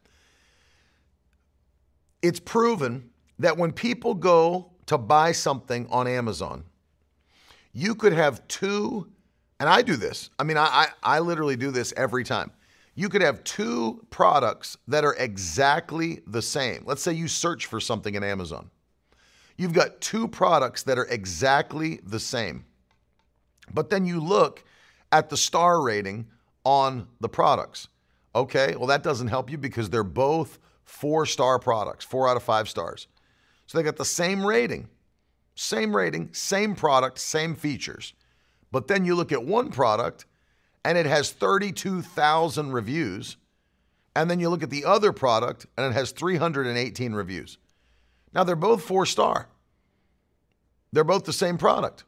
It's 2.23 2.40
proven 2.40 3.11
that 3.38 3.57
when 3.57 3.73
people 3.73 4.14
go 4.14 4.71
to 4.87 4.97
buy 4.97 5.33
something 5.33 5.87
on 5.90 6.07
Amazon, 6.07 6.64
you 7.73 7.95
could 7.95 8.12
have 8.12 8.47
two, 8.49 9.09
and 9.61 9.69
I 9.69 9.83
do 9.83 9.97
this. 9.97 10.31
I 10.38 10.45
mean, 10.45 10.57
I, 10.57 10.64
I, 10.64 11.16
I 11.16 11.19
literally 11.19 11.57
do 11.57 11.71
this 11.71 11.93
every 11.97 12.25
time. 12.25 12.52
You 12.95 13.09
could 13.09 13.23
have 13.23 13.43
two 13.43 14.07
products 14.11 14.76
that 14.87 15.04
are 15.04 15.14
exactly 15.14 16.21
the 16.26 16.40
same. 16.40 16.85
Let's 16.87 17.02
say 17.02 17.12
you 17.12 17.26
search 17.26 17.66
for 17.66 17.81
something 17.81 18.14
in 18.14 18.23
Amazon. 18.23 18.71
You've 19.57 19.73
got 19.73 20.01
two 20.01 20.27
products 20.29 20.83
that 20.85 20.99
are 20.99 21.07
exactly 21.07 22.01
the 22.05 22.21
same. 22.21 22.65
But 23.73 23.91
then 23.91 24.05
you 24.05 24.21
look 24.21 24.65
at 25.13 25.31
the 25.31 25.37
star 25.37 25.81
rating 25.81 26.27
on 26.65 27.07
the 27.21 27.29
products. 27.29 27.89
Okay, 28.35 28.75
well, 28.77 28.89
that 28.89 29.03
doesn't 29.03 29.29
help 29.29 29.51
you 29.51 29.59
because 29.59 29.91
they're 29.91 30.03
both 30.03 30.59
four 30.83 31.25
star 31.25 31.59
products, 31.59 32.05
four 32.05 32.29
out 32.29 32.37
of 32.37 32.43
five 32.43 32.69
stars. 32.69 33.07
So 33.67 33.79
they 33.79 33.85
got 33.85 33.97
the 33.97 34.05
same 34.05 34.45
rating, 34.45 34.89
same 35.55 35.95
rating, 35.95 36.31
same 36.33 36.75
product, 36.75 37.19
same 37.19 37.55
features. 37.55 38.13
But 38.73 38.89
then 38.89 39.05
you 39.05 39.15
look 39.15 39.31
at 39.31 39.45
one 39.45 39.71
product 39.71 40.27
and 40.85 40.99
it 40.99 41.07
has 41.07 41.31
32,000 41.31 42.73
reviews. 42.73 43.37
And 44.17 44.31
then 44.31 44.41
you 44.41 44.49
look 44.49 44.63
at 44.63 44.71
the 44.71 44.85
other 44.85 45.13
product 45.13 45.67
and 45.77 45.87
it 45.87 45.97
has 45.97 46.11
318 46.11 47.13
reviews. 47.13 47.59
Now, 48.35 48.45
they're 48.45 48.57
both 48.57 48.83
four 48.83 49.07
star. 49.07 49.49
They're 50.93 51.05
both 51.05 51.25
the 51.25 51.33
same 51.33 51.59
product, 51.59 52.05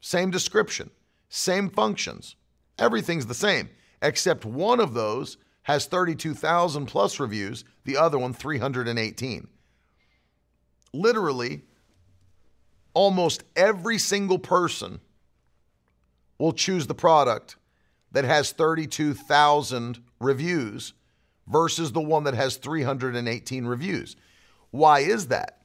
same 0.00 0.30
description, 0.30 0.90
same 1.28 1.68
functions. 1.68 2.36
Everything's 2.78 3.26
the 3.26 3.34
same, 3.34 3.68
except 4.00 4.44
one 4.44 4.80
of 4.80 4.94
those 4.94 5.36
has 5.62 5.86
32,000 5.86 6.86
plus 6.86 7.20
reviews, 7.20 7.64
the 7.84 7.96
other 7.96 8.18
one 8.18 8.32
318. 8.32 9.46
Literally, 10.92 11.62
almost 12.94 13.44
every 13.54 13.98
single 13.98 14.38
person 14.38 15.00
will 16.38 16.52
choose 16.52 16.86
the 16.86 16.94
product 16.94 17.56
that 18.12 18.24
has 18.24 18.52
32,000 18.52 20.02
reviews 20.18 20.94
versus 21.46 21.92
the 21.92 22.00
one 22.00 22.24
that 22.24 22.34
has 22.34 22.56
318 22.56 23.66
reviews. 23.66 24.16
Why 24.70 25.00
is 25.00 25.28
that? 25.28 25.59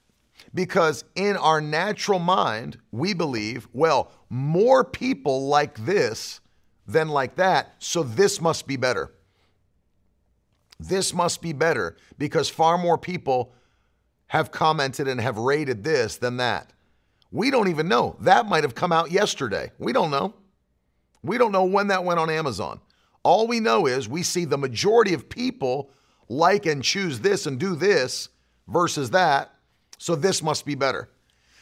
Because 0.54 1.04
in 1.16 1.36
our 1.38 1.62
natural 1.62 2.20
mind, 2.20 2.78
we 2.92 3.14
believe, 3.14 3.68
well, 3.74 4.12
more 4.30 4.84
people 4.84 5.48
like 5.48 5.86
this 5.86 6.40
than 6.88 7.10
like 7.10 7.36
that, 7.36 7.76
so 7.80 8.04
this 8.04 8.40
must 8.40 8.68
be 8.68 8.78
better. 8.78 9.12
This 10.80 11.14
must 11.14 11.42
be 11.42 11.54
better 11.54 11.98
because 12.18 12.50
far 12.50 12.78
more 12.78 12.98
people 12.98 13.54
have 14.28 14.52
commented 14.52 15.08
and 15.08 15.20
have 15.22 15.38
rated 15.38 15.84
this 15.84 16.18
than 16.18 16.38
that. 16.38 16.74
We 17.32 17.52
don't 17.52 17.68
even 17.68 17.88
know. 17.88 18.16
That 18.22 18.48
might 18.48 18.64
have 18.64 18.76
come 18.76 18.92
out 18.92 19.12
yesterday. 19.12 19.72
We 19.78 19.94
don't 19.94 20.12
know. 20.12 20.36
We 21.24 21.38
don't 21.38 21.52
know 21.52 21.66
when 21.66 21.88
that 21.88 22.04
went 22.04 22.20
on 22.20 22.30
Amazon. 22.30 22.80
All 23.24 23.48
we 23.48 23.60
know 23.60 23.88
is 23.88 24.08
we 24.08 24.24
see 24.24 24.46
the 24.46 24.58
majority 24.58 25.14
of 25.14 25.28
people 25.28 25.90
like 26.30 26.66
and 26.66 26.84
choose 26.84 27.20
this 27.20 27.46
and 27.46 27.60
do 27.60 27.76
this 27.76 28.30
versus 28.68 29.12
that, 29.12 29.55
so 29.98 30.16
this 30.16 30.42
must 30.42 30.66
be 30.66 30.76
better. 30.76 31.10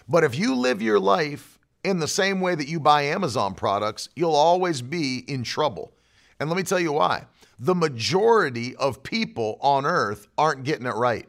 But 0.07 0.23
if 0.23 0.37
you 0.37 0.55
live 0.55 0.81
your 0.81 0.99
life 0.99 1.59
in 1.83 1.99
the 1.99 2.07
same 2.07 2.41
way 2.41 2.55
that 2.55 2.67
you 2.67 2.79
buy 2.79 3.03
Amazon 3.03 3.53
products, 3.53 4.09
you'll 4.15 4.35
always 4.35 4.81
be 4.81 5.19
in 5.27 5.43
trouble. 5.43 5.93
And 6.39 6.49
let 6.49 6.57
me 6.57 6.63
tell 6.63 6.79
you 6.79 6.93
why. 6.93 7.25
The 7.59 7.75
majority 7.75 8.75
of 8.75 9.03
people 9.03 9.57
on 9.61 9.85
earth 9.85 10.27
aren't 10.37 10.63
getting 10.63 10.85
it 10.85 10.95
right. 10.95 11.27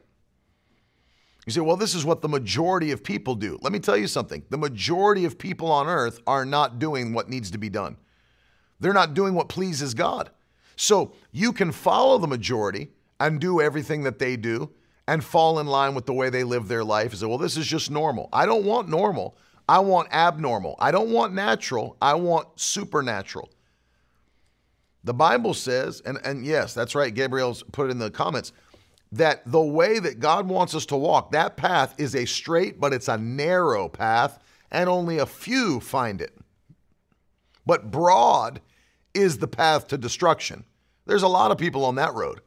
You 1.46 1.52
say, 1.52 1.60
well, 1.60 1.76
this 1.76 1.94
is 1.94 2.04
what 2.04 2.22
the 2.22 2.28
majority 2.28 2.90
of 2.90 3.04
people 3.04 3.34
do. 3.34 3.58
Let 3.60 3.72
me 3.72 3.78
tell 3.78 3.96
you 3.96 4.06
something. 4.06 4.42
The 4.48 4.56
majority 4.56 5.26
of 5.26 5.38
people 5.38 5.70
on 5.70 5.88
earth 5.88 6.20
are 6.26 6.46
not 6.46 6.78
doing 6.78 7.12
what 7.12 7.28
needs 7.28 7.50
to 7.50 7.58
be 7.58 7.68
done, 7.68 7.96
they're 8.80 8.92
not 8.92 9.14
doing 9.14 9.34
what 9.34 9.48
pleases 9.48 9.94
God. 9.94 10.30
So 10.76 11.12
you 11.30 11.52
can 11.52 11.70
follow 11.70 12.18
the 12.18 12.26
majority 12.26 12.88
and 13.20 13.40
do 13.40 13.60
everything 13.60 14.02
that 14.02 14.18
they 14.18 14.36
do 14.36 14.70
and 15.06 15.22
fall 15.22 15.58
in 15.58 15.66
line 15.66 15.94
with 15.94 16.06
the 16.06 16.12
way 16.12 16.30
they 16.30 16.44
live 16.44 16.68
their 16.68 16.84
life 16.84 17.10
and 17.10 17.20
say, 17.20 17.26
well, 17.26 17.38
this 17.38 17.56
is 17.56 17.66
just 17.66 17.90
normal. 17.90 18.28
I 18.32 18.46
don't 18.46 18.64
want 18.64 18.88
normal. 18.88 19.36
I 19.68 19.78
want 19.80 20.12
abnormal. 20.12 20.76
I 20.78 20.90
don't 20.90 21.10
want 21.10 21.34
natural. 21.34 21.96
I 22.00 22.14
want 22.14 22.48
supernatural. 22.58 23.50
The 25.04 25.14
Bible 25.14 25.52
says, 25.52 26.00
and, 26.04 26.18
and 26.24 26.46
yes, 26.46 26.72
that's 26.72 26.94
right, 26.94 27.14
Gabriel's 27.14 27.62
put 27.72 27.88
it 27.88 27.90
in 27.90 27.98
the 27.98 28.10
comments 28.10 28.52
that 29.12 29.42
the 29.46 29.60
way 29.60 29.98
that 29.98 30.18
God 30.18 30.48
wants 30.48 30.74
us 30.74 30.86
to 30.86 30.96
walk, 30.96 31.30
that 31.32 31.56
path 31.56 31.94
is 31.98 32.16
a 32.16 32.24
straight, 32.24 32.80
but 32.80 32.92
it's 32.92 33.08
a 33.08 33.16
narrow 33.16 33.88
path, 33.88 34.40
and 34.72 34.88
only 34.88 35.18
a 35.18 35.26
few 35.26 35.78
find 35.78 36.20
it. 36.20 36.36
But 37.64 37.90
broad 37.90 38.60
is 39.14 39.38
the 39.38 39.46
path 39.46 39.86
to 39.88 39.98
destruction. 39.98 40.64
There's 41.06 41.22
a 41.22 41.28
lot 41.28 41.52
of 41.52 41.58
people 41.58 41.84
on 41.84 41.94
that 41.94 42.14
road. 42.14 42.40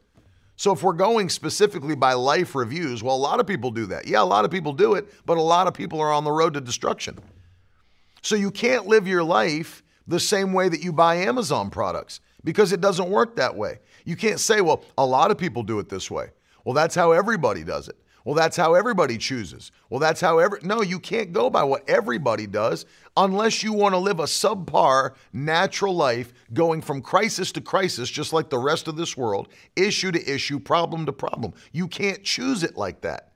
So 0.58 0.72
if 0.72 0.82
we're 0.82 0.92
going 0.92 1.28
specifically 1.28 1.94
by 1.94 2.14
life 2.14 2.56
reviews, 2.56 3.00
well, 3.00 3.14
a 3.14 3.16
lot 3.16 3.38
of 3.38 3.46
people 3.46 3.70
do 3.70 3.86
that. 3.86 4.08
Yeah, 4.08 4.22
a 4.22 4.24
lot 4.24 4.44
of 4.44 4.50
people 4.50 4.72
do 4.72 4.94
it, 4.94 5.08
but 5.24 5.38
a 5.38 5.40
lot 5.40 5.68
of 5.68 5.72
people 5.72 6.00
are 6.00 6.12
on 6.12 6.24
the 6.24 6.32
road 6.32 6.54
to 6.54 6.60
destruction. 6.60 7.16
So 8.22 8.34
you 8.34 8.50
can't 8.50 8.88
live 8.88 9.06
your 9.06 9.22
life 9.22 9.84
the 10.08 10.18
same 10.18 10.52
way 10.52 10.68
that 10.68 10.82
you 10.82 10.92
buy 10.92 11.14
Amazon 11.14 11.70
products 11.70 12.18
because 12.42 12.72
it 12.72 12.80
doesn't 12.80 13.08
work 13.08 13.36
that 13.36 13.54
way. 13.54 13.78
You 14.04 14.16
can't 14.16 14.40
say, 14.40 14.60
well, 14.60 14.82
a 14.98 15.06
lot 15.06 15.30
of 15.30 15.38
people 15.38 15.62
do 15.62 15.78
it 15.78 15.88
this 15.88 16.10
way. 16.10 16.30
Well, 16.64 16.74
that's 16.74 16.96
how 16.96 17.12
everybody 17.12 17.62
does 17.62 17.86
it. 17.86 17.96
Well, 18.24 18.34
that's 18.34 18.56
how 18.56 18.74
everybody 18.74 19.16
chooses. 19.16 19.70
Well, 19.90 20.00
that's 20.00 20.20
how 20.20 20.38
every. 20.38 20.58
No, 20.62 20.82
you 20.82 20.98
can't 20.98 21.32
go 21.32 21.50
by 21.50 21.62
what 21.62 21.88
everybody 21.88 22.48
does 22.48 22.84
unless 23.18 23.64
you 23.64 23.72
want 23.72 23.94
to 23.94 23.98
live 23.98 24.20
a 24.20 24.24
subpar 24.24 25.14
natural 25.32 25.94
life 25.94 26.32
going 26.52 26.80
from 26.80 27.02
crisis 27.02 27.50
to 27.52 27.60
crisis, 27.60 28.08
just 28.08 28.32
like 28.32 28.48
the 28.48 28.58
rest 28.58 28.86
of 28.86 28.96
this 28.96 29.16
world, 29.16 29.48
issue 29.74 30.12
to 30.12 30.32
issue, 30.32 30.60
problem 30.60 31.04
to 31.04 31.12
problem. 31.12 31.52
You 31.72 31.88
can't 31.88 32.22
choose 32.22 32.62
it 32.62 32.76
like 32.76 33.00
that. 33.00 33.32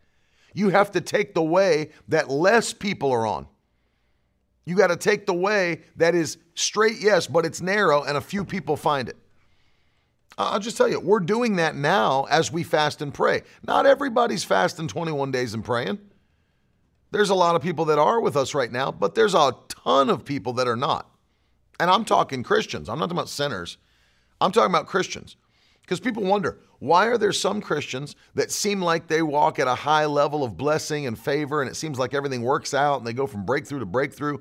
You 0.54 0.68
have 0.68 0.92
to 0.92 1.00
take 1.00 1.34
the 1.34 1.42
way 1.42 1.90
that 2.08 2.30
less 2.30 2.72
people 2.72 3.10
are 3.10 3.26
on. 3.26 3.46
You 4.64 4.76
got 4.76 4.88
to 4.88 4.96
take 4.96 5.26
the 5.26 5.34
way 5.34 5.82
that 5.96 6.14
is 6.14 6.38
straight, 6.54 7.00
yes, 7.00 7.26
but 7.26 7.44
it's 7.44 7.60
narrow 7.60 8.04
and 8.04 8.16
a 8.16 8.20
few 8.20 8.44
people 8.44 8.76
find 8.76 9.08
it. 9.08 9.16
I'll 10.38 10.60
just 10.60 10.76
tell 10.76 10.88
you, 10.88 11.00
we're 11.00 11.20
doing 11.20 11.56
that 11.56 11.74
now 11.74 12.24
as 12.30 12.52
we 12.52 12.62
fast 12.62 13.02
and 13.02 13.12
pray. 13.12 13.42
Not 13.66 13.84
everybody's 13.84 14.44
fasting 14.44 14.86
21 14.86 15.32
days 15.32 15.54
and 15.54 15.64
praying. 15.64 15.98
There's 17.12 17.30
a 17.30 17.34
lot 17.34 17.54
of 17.54 17.62
people 17.62 17.84
that 17.84 17.98
are 17.98 18.20
with 18.20 18.36
us 18.36 18.54
right 18.54 18.72
now, 18.72 18.90
but 18.90 19.14
there's 19.14 19.34
a 19.34 19.54
ton 19.68 20.08
of 20.08 20.24
people 20.24 20.54
that 20.54 20.66
are 20.66 20.76
not. 20.76 21.10
And 21.78 21.90
I'm 21.90 22.06
talking 22.06 22.42
Christians. 22.42 22.88
I'm 22.88 22.98
not 22.98 23.06
talking 23.06 23.18
about 23.18 23.28
sinners. 23.28 23.76
I'm 24.40 24.50
talking 24.50 24.72
about 24.72 24.86
Christians. 24.86 25.36
Because 25.82 26.00
people 26.00 26.22
wonder, 26.22 26.58
why 26.78 27.06
are 27.06 27.18
there 27.18 27.32
some 27.32 27.60
Christians 27.60 28.16
that 28.34 28.50
seem 28.50 28.80
like 28.80 29.08
they 29.08 29.20
walk 29.20 29.58
at 29.58 29.68
a 29.68 29.74
high 29.74 30.06
level 30.06 30.42
of 30.42 30.56
blessing 30.56 31.06
and 31.06 31.18
favor 31.18 31.60
and 31.60 31.70
it 31.70 31.74
seems 31.74 31.98
like 31.98 32.14
everything 32.14 32.42
works 32.42 32.72
out 32.72 32.98
and 32.98 33.06
they 33.06 33.12
go 33.12 33.26
from 33.26 33.44
breakthrough 33.44 33.80
to 33.80 33.86
breakthrough? 33.86 34.38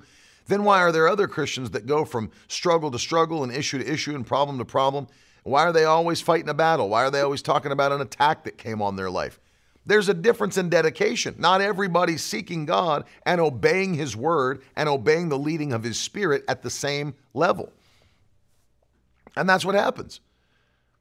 Then 0.47 0.63
why 0.63 0.79
are 0.79 0.93
there 0.93 1.09
other 1.09 1.27
Christians 1.27 1.71
that 1.71 1.87
go 1.87 2.05
from 2.05 2.31
struggle 2.47 2.89
to 2.91 2.99
struggle 2.99 3.43
and 3.43 3.51
issue 3.51 3.79
to 3.79 3.91
issue 3.91 4.15
and 4.15 4.25
problem 4.25 4.57
to 4.59 4.65
problem? 4.65 5.07
Why 5.43 5.63
are 5.63 5.73
they 5.73 5.83
always 5.83 6.21
fighting 6.21 6.49
a 6.49 6.53
battle? 6.53 6.87
Why 6.87 7.03
are 7.03 7.11
they 7.11 7.21
always 7.21 7.41
talking 7.41 7.73
about 7.73 7.91
an 7.91 7.99
attack 7.99 8.45
that 8.45 8.57
came 8.57 8.81
on 8.81 8.95
their 8.95 9.09
life? 9.09 9.40
There's 9.85 10.09
a 10.09 10.13
difference 10.13 10.57
in 10.57 10.69
dedication. 10.69 11.35
Not 11.39 11.61
everybody's 11.61 12.23
seeking 12.23 12.65
God 12.65 13.05
and 13.25 13.41
obeying 13.41 13.95
His 13.95 14.15
word 14.15 14.61
and 14.75 14.87
obeying 14.87 15.29
the 15.29 15.39
leading 15.39 15.73
of 15.73 15.83
His 15.83 15.99
Spirit 15.99 16.43
at 16.47 16.61
the 16.61 16.69
same 16.69 17.15
level. 17.33 17.71
And 19.35 19.49
that's 19.49 19.65
what 19.65 19.75
happens. 19.75 20.19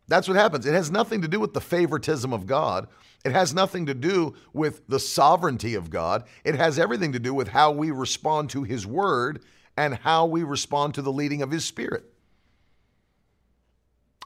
That's 0.08 0.26
what 0.26 0.36
happens. 0.36 0.66
It 0.66 0.74
has 0.74 0.90
nothing 0.90 1.22
to 1.22 1.28
do 1.28 1.38
with 1.38 1.52
the 1.52 1.60
favoritism 1.60 2.32
of 2.32 2.46
God. 2.46 2.88
It 3.24 3.32
has 3.32 3.52
nothing 3.52 3.86
to 3.86 3.94
do 3.94 4.34
with 4.52 4.86
the 4.88 4.98
sovereignty 4.98 5.74
of 5.74 5.90
God. 5.90 6.24
It 6.42 6.54
has 6.54 6.78
everything 6.78 7.12
to 7.12 7.18
do 7.18 7.34
with 7.34 7.48
how 7.48 7.70
we 7.70 7.90
respond 7.90 8.50
to 8.50 8.64
His 8.64 8.86
word 8.86 9.42
and 9.76 9.94
how 9.94 10.26
we 10.26 10.42
respond 10.42 10.94
to 10.94 11.02
the 11.02 11.12
leading 11.12 11.42
of 11.42 11.50
His 11.50 11.64
Spirit. 11.64 12.04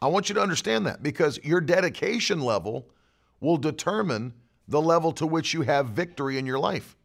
I 0.00 0.06
want 0.06 0.28
you 0.28 0.34
to 0.36 0.40
understand 0.42 0.86
that 0.86 1.02
because 1.02 1.40
your 1.42 1.60
dedication 1.60 2.40
level 2.40 2.88
will 3.40 3.56
determine 3.56 4.32
the 4.68 4.81
level 4.81 5.12
to 5.12 5.27
which 5.27 5.55
you 5.55 5.62
have 5.62 5.88
victory 5.88 6.38
in 6.38 6.46
your 6.46 6.59
life. 6.59 6.96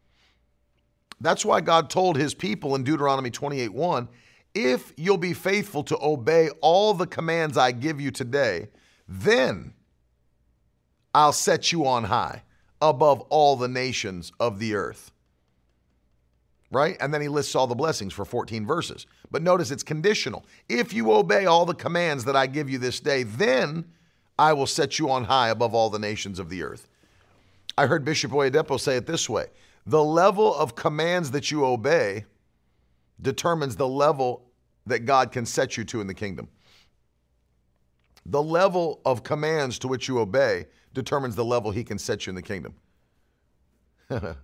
That's 1.22 1.43
why 1.43 1.62
God 1.62 1.89
told 1.89 2.17
his 2.17 2.34
people 2.34 2.76
in 2.76 2.84
Deuteronomy 2.84 3.30
28 3.30 3.74
1 3.74 4.08
if 4.56 4.93
you'll 4.98 5.17
be 5.17 5.34
faithful 5.34 5.84
to 5.84 5.98
obey 6.02 6.50
all 6.62 6.95
the 6.95 7.06
commands 7.06 7.56
I 7.56 7.72
give 7.72 8.02
you 8.02 8.10
today, 8.10 8.69
then 9.08 9.74
I'll 11.13 11.34
set 11.34 11.72
you 11.72 11.86
on 11.86 12.06
high 12.06 12.41
above 12.82 13.22
all 13.30 13.56
the 13.56 13.67
nations 13.67 14.32
of 14.39 14.58
the 14.58 14.74
earth 14.74 15.12
right? 16.72 16.98
And 17.00 17.13
then 17.13 17.22
he 17.22 17.28
lists 17.28 17.56
all 17.56 17.67
the 17.67 17.76
blessings 17.76 18.13
for 18.13 18.26
14 18.26 18.65
verses. 18.65 19.08
But 19.32 19.41
notice 19.41 19.72
it's 19.72 19.84
conditional. 19.84 20.45
If 20.67 20.93
you 20.93 21.12
obey 21.13 21.45
all 21.45 21.65
the 21.65 21.74
commands 21.74 22.26
that 22.26 22.36
I 22.36 22.48
give 22.48 22.69
you 22.69 22.78
this 22.78 23.00
day, 23.00 23.24
then 23.24 23.86
I 24.38 24.54
will 24.54 24.67
set 24.67 25.00
you 25.00 25.10
on 25.10 25.26
high 25.26 25.50
above 25.50 25.74
all 25.74 25.89
the 25.89 26.00
nations 26.00 26.39
of 26.39 26.50
the 26.50 26.63
earth. 26.63 26.88
I 27.79 27.87
heard 27.87 28.03
Bishop 28.03 28.33
Oyedepo 28.33 28.77
say 28.77 28.97
it 28.97 29.07
this 29.07 29.29
way 29.29 29.45
the 29.85 30.03
level 30.03 30.53
of 30.53 30.75
commands 30.75 31.31
that 31.31 31.49
you 31.49 31.63
obey 31.63 32.25
determines 33.21 33.77
the 33.77 33.87
level 33.87 34.51
that 34.85 35.05
God 35.05 35.31
can 35.31 35.45
set 35.45 35.77
you 35.77 35.85
to 35.85 36.01
in 36.01 36.07
the 36.07 36.13
kingdom. 36.13 36.49
The 38.25 38.43
level 38.43 38.99
of 39.05 39.23
commands 39.23 39.79
to 39.79 39.87
which 39.87 40.09
you 40.09 40.19
obey 40.19 40.65
determines 40.93 41.35
the 41.37 41.45
level 41.45 41.71
he 41.71 41.85
can 41.85 41.97
set 41.97 42.25
you 42.25 42.31
in 42.31 42.35
the 42.35 42.41
kingdom. 42.41 42.73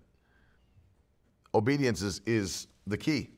Obedience 1.53 2.01
is, 2.01 2.21
is 2.25 2.67
the 2.87 2.97
key. 2.97 3.31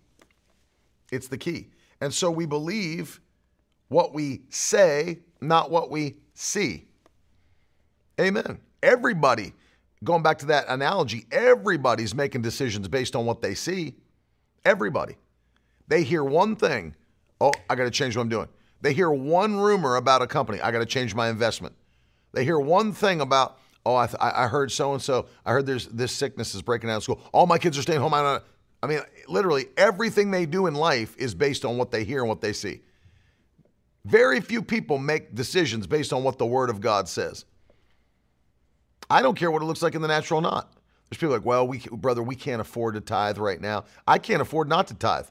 It's 1.12 1.28
the 1.28 1.40
key. 1.40 1.70
And 2.02 2.14
so 2.14 2.30
we 2.30 2.46
believe 2.46 3.20
what 3.88 4.14
we 4.14 4.44
say, 4.50 5.22
not 5.42 5.72
what 5.72 5.90
we 5.90 6.18
see. 6.36 6.86
Amen. 8.22 8.60
Everybody, 8.84 9.54
going 10.04 10.24
back 10.24 10.40
to 10.40 10.46
that 10.48 10.66
analogy, 10.68 11.26
everybody's 11.32 12.14
making 12.14 12.42
decisions 12.42 12.88
based 12.88 13.16
on 13.16 13.26
what 13.26 13.42
they 13.42 13.56
see. 13.56 13.96
Everybody. 14.66 15.16
They 15.88 16.04
hear 16.04 16.24
one 16.24 16.56
thing. 16.56 16.96
Oh, 17.40 17.54
I 17.70 17.76
got 17.76 17.86
to 17.86 17.92
change 17.92 18.16
what 18.16 18.24
I'm 18.24 18.30
doing. 18.30 18.48
They 18.82 18.94
hear 18.94 19.10
one 19.10 19.58
rumor 19.58 19.96
about 19.96 20.22
a 20.22 20.28
company. 20.28 20.62
I 20.62 20.72
got 20.72 20.80
to 20.80 20.86
change 20.86 21.16
my 21.16 21.30
investment. 21.30 21.76
They 22.34 22.44
hear 22.44 22.60
one 22.60 22.92
thing 22.92 23.22
about 23.22 23.58
oh, 23.88 23.96
I, 23.96 24.08
th- 24.08 24.18
I 24.20 24.48
heard 24.48 24.70
so 24.72 24.94
and 24.94 25.02
so. 25.02 25.28
I 25.46 25.54
heard 25.54 25.66
there's 25.66 25.88
this 25.88 26.12
sickness 26.12 26.54
is 26.54 26.62
breaking 26.62 26.90
out 26.90 26.98
of 26.98 27.04
school. 27.04 27.22
All 27.32 27.48
my 27.48 27.58
kids 27.58 27.78
are 27.78 27.82
staying 27.82 28.02
home. 28.02 28.14
I, 28.14 28.22
don't, 28.22 28.44
I 28.84 28.88
mean, 28.88 29.00
literally 29.30 29.68
everything 29.78 30.30
they 30.30 30.46
do 30.46 30.68
in 30.68 30.76
life 30.76 31.16
is 31.18 31.34
based 31.34 31.64
on 31.64 31.78
what 31.78 31.90
they 31.90 32.04
hear 32.04 32.20
and 32.20 32.28
what 32.28 32.42
they 32.42 32.52
see. 32.52 32.82
Very 34.04 34.42
few 34.42 34.62
people 34.62 34.98
make 34.98 35.36
decisions 35.36 35.88
based 35.88 36.12
on 36.12 36.24
what 36.24 36.38
the 36.38 36.46
Word 36.46 36.70
of 36.70 36.82
God 36.82 37.08
says. 37.08 37.46
I 39.10 39.22
don't 39.22 39.38
care 39.38 39.52
what 39.52 39.62
it 39.62 39.66
looks 39.66 39.82
like 39.82 39.96
in 39.96 40.02
the 40.02 40.08
natural 40.08 40.40
or 40.40 40.44
not. 40.44 40.74
There's 41.10 41.20
people 41.20 41.36
like, 41.36 41.46
well, 41.46 41.68
we, 41.68 41.80
brother, 41.92 42.22
we 42.22 42.36
can't 42.36 42.62
afford 42.62 42.96
to 42.96 43.02
tithe 43.02 43.38
right 43.38 43.62
now. 43.62 43.86
I 44.08 44.18
can't 44.18 44.42
afford 44.42 44.68
not 44.68 44.88
to 44.88 44.94
tithe. 44.94 45.28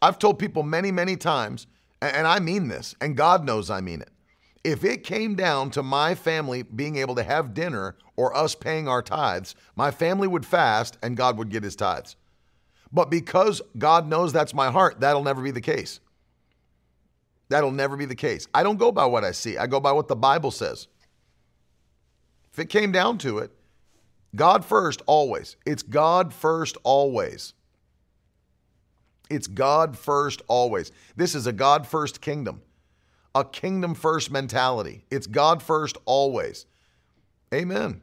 I've 0.00 0.18
told 0.18 0.38
people 0.38 0.62
many, 0.62 0.90
many 0.90 1.16
times, 1.16 1.66
and 2.00 2.26
I 2.26 2.38
mean 2.38 2.68
this, 2.68 2.94
and 3.00 3.16
God 3.16 3.44
knows 3.44 3.68
I 3.68 3.80
mean 3.80 4.00
it. 4.00 4.10
If 4.64 4.84
it 4.84 5.04
came 5.04 5.34
down 5.34 5.70
to 5.72 5.82
my 5.82 6.14
family 6.14 6.62
being 6.62 6.96
able 6.96 7.14
to 7.16 7.22
have 7.22 7.54
dinner 7.54 7.96
or 8.16 8.36
us 8.36 8.54
paying 8.54 8.88
our 8.88 9.02
tithes, 9.02 9.54
my 9.76 9.90
family 9.90 10.26
would 10.26 10.46
fast 10.46 10.98
and 11.02 11.16
God 11.16 11.38
would 11.38 11.50
get 11.50 11.62
his 11.62 11.76
tithes. 11.76 12.16
But 12.92 13.10
because 13.10 13.60
God 13.76 14.08
knows 14.08 14.32
that's 14.32 14.54
my 14.54 14.70
heart, 14.70 15.00
that'll 15.00 15.22
never 15.22 15.42
be 15.42 15.50
the 15.50 15.60
case. 15.60 16.00
That'll 17.48 17.70
never 17.70 17.96
be 17.96 18.04
the 18.04 18.14
case. 18.14 18.48
I 18.52 18.62
don't 18.62 18.78
go 18.78 18.92
by 18.92 19.06
what 19.06 19.24
I 19.24 19.32
see, 19.32 19.58
I 19.58 19.66
go 19.66 19.80
by 19.80 19.92
what 19.92 20.08
the 20.08 20.16
Bible 20.16 20.50
says. 20.50 20.88
If 22.58 22.62
it 22.62 22.70
came 22.70 22.90
down 22.90 23.18
to 23.18 23.38
it, 23.38 23.52
God 24.34 24.64
first 24.64 25.00
always. 25.06 25.54
It's 25.64 25.84
God 25.84 26.34
first 26.34 26.76
always. 26.82 27.54
It's 29.30 29.46
God 29.46 29.96
first 29.96 30.42
always. 30.48 30.90
This 31.14 31.36
is 31.36 31.46
a 31.46 31.52
God 31.52 31.86
first 31.86 32.20
kingdom 32.20 32.62
a 33.32 33.44
kingdom 33.44 33.94
first 33.94 34.32
mentality. 34.32 35.04
It's 35.08 35.28
God 35.28 35.62
first 35.62 35.98
always. 36.04 36.66
Amen. 37.54 38.00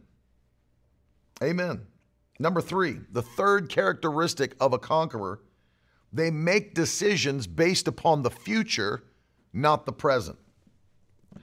Amen. 1.43 1.81
Number 2.39 2.61
three, 2.61 3.01
the 3.11 3.23
third 3.23 3.67
characteristic 3.67 4.55
of 4.61 4.71
a 4.71 4.79
conqueror, 4.79 5.41
they 6.13 6.31
make 6.31 6.73
decisions 6.73 7.45
based 7.45 7.89
upon 7.89 8.21
the 8.21 8.31
future, 8.31 9.03
not 9.51 9.85
the 9.85 9.91
present. 9.91 10.37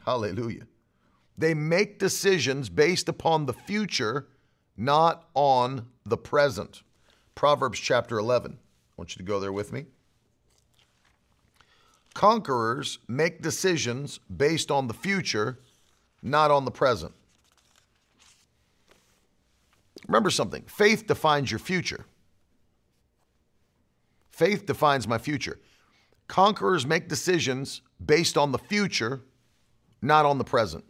Hallelujah. 0.07 0.67
They 1.37 1.55
make 1.55 1.99
decisions 1.99 2.69
based 2.69 3.09
upon 3.09 3.47
the 3.47 3.53
future, 3.53 4.29
not 4.77 5.29
on 5.35 5.87
the 6.05 6.17
present. 6.17 6.83
Proverbs 7.35 7.79
chapter 7.79 8.19
11. 8.19 8.53
I 8.53 8.57
want 8.97 9.15
you 9.15 9.19
to 9.19 9.25
go 9.25 9.41
there 9.41 9.53
with 9.53 9.73
me. 9.73 9.87
Conquerors 12.15 12.99
make 13.09 13.41
decisions 13.41 14.21
based 14.35 14.71
on 14.71 14.87
the 14.87 14.95
future, 14.95 15.59
not 16.23 16.51
on 16.51 16.65
the 16.65 16.71
present. 16.71 17.15
Remember 20.07 20.31
something 20.31 20.63
faith 20.67 21.07
defines 21.07 21.51
your 21.51 21.59
future. 21.59 22.05
Faith 24.31 24.67
defines 24.67 25.07
my 25.07 25.19
future. 25.19 25.59
Conquerors 26.29 26.87
make 26.87 27.09
decisions 27.09 27.83
based 28.05 28.37
on 28.37 28.53
the 28.53 28.59
future, 28.59 29.23
not 30.01 30.27
on 30.27 30.39
the 30.39 30.45
present. 30.45 30.85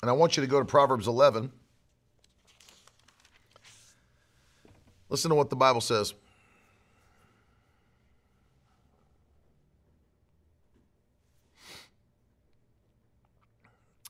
And 0.00 0.10
I 0.10 0.12
want 0.12 0.36
you 0.36 0.42
to 0.42 0.46
go 0.46 0.58
to 0.58 0.64
Proverbs 0.64 1.08
11. 1.08 1.50
Listen 5.08 5.30
to 5.30 5.34
what 5.34 5.50
the 5.50 5.56
Bible 5.56 5.80
says. 5.80 6.14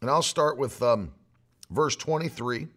And 0.00 0.10
I'll 0.10 0.22
start 0.22 0.58
with 0.58 0.82
um, 0.82 1.12
verse 1.70 1.96
23. 1.96 2.68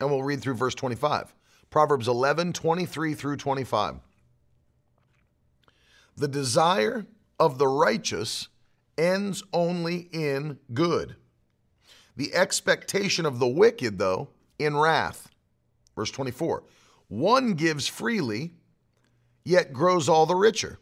And 0.00 0.10
we'll 0.10 0.22
read 0.22 0.40
through 0.40 0.54
verse 0.54 0.74
25. 0.74 1.34
Proverbs 1.70 2.08
11, 2.08 2.52
23 2.52 3.14
through 3.14 3.36
25. 3.36 3.96
The 6.16 6.28
desire 6.28 7.06
of 7.38 7.58
the 7.58 7.68
righteous 7.68 8.48
ends 8.98 9.42
only 9.52 10.08
in 10.12 10.58
good. 10.72 11.16
The 12.16 12.34
expectation 12.34 13.26
of 13.26 13.38
the 13.38 13.46
wicked, 13.46 13.98
though, 13.98 14.28
in 14.58 14.76
wrath. 14.76 15.28
Verse 15.94 16.10
24 16.10 16.62
One 17.08 17.54
gives 17.54 17.86
freely, 17.86 18.52
yet 19.44 19.72
grows 19.72 20.08
all 20.08 20.26
the 20.26 20.34
richer. 20.34 20.78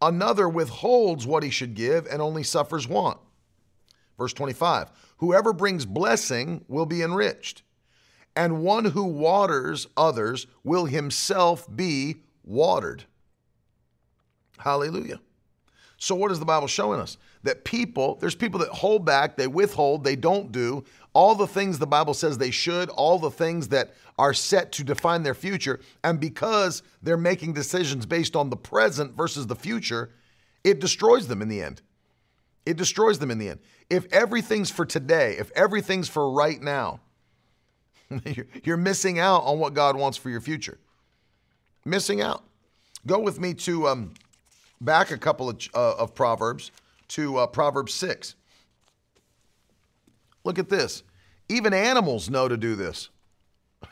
Another 0.00 0.48
withholds 0.48 1.26
what 1.26 1.42
he 1.42 1.50
should 1.50 1.74
give 1.74 2.06
and 2.06 2.22
only 2.22 2.42
suffers 2.42 2.86
want. 2.86 3.18
Verse 4.16 4.32
25 4.32 4.90
Whoever 5.18 5.52
brings 5.52 5.84
blessing 5.84 6.64
will 6.68 6.86
be 6.86 7.02
enriched, 7.02 7.62
and 8.36 8.62
one 8.62 8.86
who 8.86 9.04
waters 9.04 9.86
others 9.96 10.46
will 10.62 10.86
himself 10.86 11.66
be 11.74 12.22
watered. 12.44 13.04
Hallelujah. 14.58 15.20
So, 15.98 16.14
what 16.14 16.30
is 16.30 16.38
the 16.38 16.44
Bible 16.44 16.68
showing 16.68 17.00
us? 17.00 17.18
That 17.42 17.64
people, 17.64 18.16
there's 18.20 18.34
people 18.34 18.60
that 18.60 18.68
hold 18.68 19.04
back, 19.04 19.36
they 19.36 19.48
withhold, 19.48 20.04
they 20.04 20.16
don't 20.16 20.50
do 20.52 20.84
all 21.18 21.34
the 21.34 21.48
things 21.48 21.80
the 21.80 21.86
Bible 21.86 22.14
says 22.14 22.38
they 22.38 22.52
should, 22.52 22.90
all 22.90 23.18
the 23.18 23.30
things 23.30 23.66
that 23.68 23.92
are 24.18 24.32
set 24.32 24.70
to 24.70 24.84
define 24.84 25.24
their 25.24 25.34
future. 25.34 25.80
And 26.04 26.20
because 26.20 26.84
they're 27.02 27.16
making 27.16 27.54
decisions 27.54 28.06
based 28.06 28.36
on 28.36 28.50
the 28.50 28.56
present 28.56 29.16
versus 29.16 29.48
the 29.48 29.56
future, 29.56 30.10
it 30.62 30.78
destroys 30.78 31.26
them 31.26 31.42
in 31.42 31.48
the 31.48 31.60
end. 31.60 31.82
It 32.64 32.76
destroys 32.76 33.18
them 33.18 33.32
in 33.32 33.38
the 33.38 33.48
end. 33.48 33.58
If 33.90 34.06
everything's 34.12 34.70
for 34.70 34.84
today, 34.84 35.36
if 35.38 35.50
everything's 35.56 36.08
for 36.08 36.30
right 36.30 36.62
now, 36.62 37.00
you're 38.62 38.76
missing 38.76 39.18
out 39.18 39.42
on 39.42 39.58
what 39.58 39.74
God 39.74 39.96
wants 39.96 40.18
for 40.18 40.30
your 40.30 40.40
future. 40.40 40.78
Missing 41.84 42.20
out. 42.20 42.44
Go 43.06 43.18
with 43.18 43.40
me 43.40 43.54
to 43.54 43.88
um, 43.88 44.14
back 44.80 45.10
a 45.10 45.18
couple 45.18 45.48
of, 45.48 45.68
uh, 45.74 45.94
of 45.96 46.14
Proverbs 46.14 46.70
to 47.08 47.38
uh, 47.38 47.46
Proverbs 47.46 47.94
6. 47.94 48.34
Look 50.44 50.58
at 50.58 50.68
this. 50.68 51.02
Even 51.48 51.72
animals 51.72 52.30
know 52.30 52.48
to 52.48 52.56
do 52.56 52.74
this. 52.74 53.10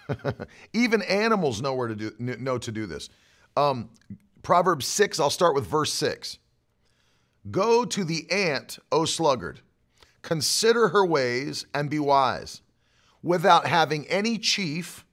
Even 0.72 1.02
animals 1.02 1.62
know 1.62 1.74
where 1.74 1.88
to 1.88 1.94
do 1.94 2.12
know 2.18 2.58
to 2.58 2.72
do 2.72 2.86
this. 2.86 3.08
Um, 3.56 3.90
Proverbs 4.42 4.86
6, 4.86 5.18
I'll 5.18 5.30
start 5.30 5.54
with 5.54 5.66
verse 5.66 5.92
6. 5.92 6.38
Go 7.50 7.84
to 7.84 8.04
the 8.04 8.30
ant, 8.30 8.78
O 8.90 9.04
sluggard, 9.04 9.60
consider 10.22 10.88
her 10.88 11.04
ways 11.06 11.66
and 11.72 11.88
be 11.88 11.98
wise, 11.98 12.62
without 13.22 13.66
having 13.66 14.06
any 14.08 14.38
chief 14.38 15.04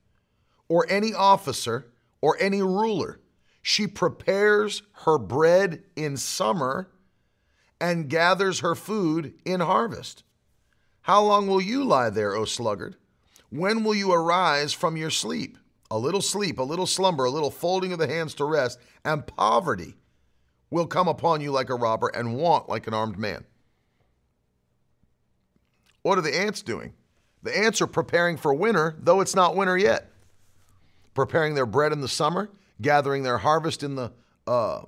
or 0.68 0.86
any 0.88 1.14
officer 1.14 1.86
or 2.20 2.36
any 2.40 2.62
ruler 2.62 3.20
she 3.66 3.86
prepares 3.86 4.82
her 4.92 5.16
bread 5.16 5.82
in 5.96 6.18
summer 6.18 6.86
and 7.80 8.10
gathers 8.10 8.60
her 8.60 8.74
food 8.74 9.32
in 9.46 9.60
harvest. 9.60 10.22
How 11.00 11.22
long 11.22 11.48
will 11.48 11.62
you 11.62 11.82
lie 11.82 12.10
there, 12.10 12.34
O 12.34 12.44
sluggard? 12.44 12.96
When 13.48 13.82
will 13.82 13.94
you 13.94 14.12
arise 14.12 14.74
from 14.74 14.98
your 14.98 15.08
sleep? 15.08 15.56
A 15.90 15.96
little 15.96 16.20
sleep, 16.20 16.58
a 16.58 16.62
little 16.62 16.86
slumber, 16.86 17.24
a 17.24 17.30
little 17.30 17.50
folding 17.50 17.94
of 17.94 17.98
the 17.98 18.06
hands 18.06 18.34
to 18.34 18.44
rest, 18.44 18.78
and 19.02 19.26
poverty 19.26 19.94
will 20.68 20.86
come 20.86 21.08
upon 21.08 21.40
you 21.40 21.50
like 21.50 21.70
a 21.70 21.74
robber 21.74 22.08
and 22.08 22.36
want 22.36 22.68
like 22.68 22.86
an 22.86 22.92
armed 22.92 23.18
man. 23.18 23.46
What 26.02 26.18
are 26.18 26.22
the 26.22 26.38
ants 26.38 26.60
doing? 26.60 26.92
The 27.42 27.56
ants 27.56 27.80
are 27.80 27.86
preparing 27.86 28.36
for 28.36 28.52
winter, 28.52 28.94
though 29.00 29.22
it's 29.22 29.34
not 29.34 29.56
winter 29.56 29.78
yet. 29.78 30.10
Preparing 31.14 31.54
their 31.54 31.64
bread 31.64 31.92
in 31.92 32.02
the 32.02 32.08
summer 32.08 32.50
gathering 32.80 33.22
their 33.22 33.38
harvest 33.38 33.82
in 33.82 33.94
the 33.94 34.12
uh, 34.46 34.82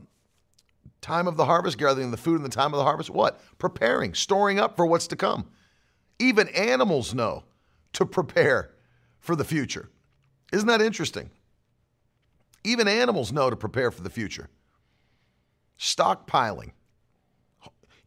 time 1.00 1.28
of 1.28 1.36
the 1.36 1.44
harvest, 1.44 1.78
gathering 1.78 2.10
the 2.10 2.16
food 2.16 2.36
in 2.36 2.42
the 2.42 2.48
time 2.48 2.72
of 2.74 2.78
the 2.78 2.84
harvest. 2.84 3.10
What? 3.10 3.40
Preparing, 3.58 4.14
storing 4.14 4.58
up 4.58 4.76
for 4.76 4.86
what's 4.86 5.06
to 5.08 5.16
come. 5.16 5.48
Even 6.18 6.48
animals 6.48 7.14
know 7.14 7.44
to 7.92 8.06
prepare 8.06 8.70
for 9.18 9.36
the 9.36 9.44
future. 9.44 9.90
Isn't 10.52 10.68
that 10.68 10.82
interesting? 10.82 11.30
Even 12.64 12.88
animals 12.88 13.32
know 13.32 13.50
to 13.50 13.56
prepare 13.56 13.90
for 13.90 14.02
the 14.02 14.10
future. 14.10 14.48
Stockpiling, 15.78 16.72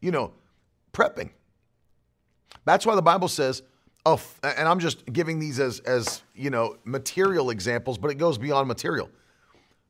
you 0.00 0.10
know, 0.10 0.32
prepping. 0.92 1.30
That's 2.64 2.84
why 2.84 2.94
the 2.94 3.02
Bible 3.02 3.28
says, 3.28 3.62
and 4.04 4.68
I'm 4.68 4.80
just 4.80 5.04
giving 5.12 5.38
these 5.38 5.60
as, 5.60 5.80
as, 5.80 6.22
you 6.34 6.50
know, 6.50 6.76
material 6.84 7.50
examples, 7.50 7.96
but 7.96 8.10
it 8.10 8.16
goes 8.16 8.38
beyond 8.38 8.66
material. 8.68 9.08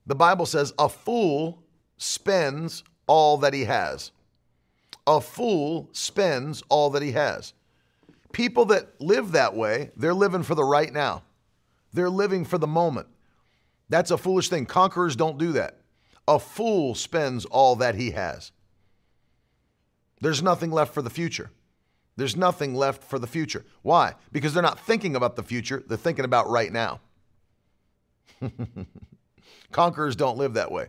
The 0.07 0.15
Bible 0.15 0.47
says, 0.47 0.73
a 0.79 0.89
fool 0.89 1.63
spends 1.97 2.83
all 3.07 3.39
that 3.39 3.55
he 3.55 3.65
has. 3.65 4.13
A 5.07 5.21
fool 5.21 5.89
spends 5.93 6.63
all 6.69 6.91
that 6.91 7.03
he 7.03 7.13
has. 7.13 7.53
People 8.33 8.65
that 8.67 9.01
live 9.01 9.33
that 9.33 9.55
way, 9.55 9.91
they're 9.97 10.15
living 10.15 10.43
for 10.43 10.55
the 10.55 10.65
right 10.65 10.93
now. 10.93 11.23
They're 11.93 12.11
living 12.11 12.45
for 12.45 12.59
the 12.59 12.67
moment. 12.67 13.09
That's 13.89 14.11
a 14.11 14.19
foolish 14.19 14.49
thing. 14.49 14.67
Conquerors 14.67 15.17
don't 15.17 15.39
do 15.39 15.53
that. 15.53 15.79
A 16.29 16.39
fool 16.39 16.95
spends 16.95 17.45
all 17.45 17.77
that 17.77 17.97
he 17.97 18.13
has. 18.13 18.53
There's 20.21 20.43
nothing 20.43 20.71
left 20.71 20.95
for 20.95 21.03
the 21.03 21.11
future. 21.11 21.51
There's 22.17 22.37
nothing 22.37 22.75
left 22.75 23.03
for 23.03 23.19
the 23.19 23.27
future. 23.27 23.65
Why? 23.83 24.15
Because 24.31 24.55
they're 24.55 24.63
not 24.63 24.79
thinking 24.79 25.17
about 25.17 25.37
the 25.37 25.43
future, 25.43 25.83
they're 25.87 25.97
thinking 25.97 26.25
about 26.25 26.49
right 26.49 26.73
now. 26.73 27.01
Conquerors 29.73 30.17
don't 30.17 30.39
live 30.39 30.55
that 30.55 30.73
way. 30.73 30.89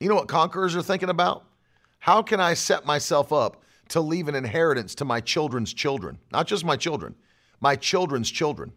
You 0.00 0.08
know 0.08 0.16
what 0.16 0.28
conquerors 0.28 0.74
are 0.74 0.82
thinking 0.82 1.10
about? 1.10 1.44
How 1.98 2.22
can 2.22 2.40
I 2.40 2.54
set 2.54 2.84
myself 2.84 3.32
up 3.32 3.62
to 3.88 4.00
leave 4.00 4.26
an 4.26 4.34
inheritance 4.34 4.94
to 4.96 5.04
my 5.04 5.20
children's 5.20 5.72
children? 5.72 6.18
Not 6.32 6.46
just 6.46 6.64
my 6.64 6.76
children, 6.76 7.14
my 7.60 7.76
children's 7.76 8.30
children. 8.30 8.72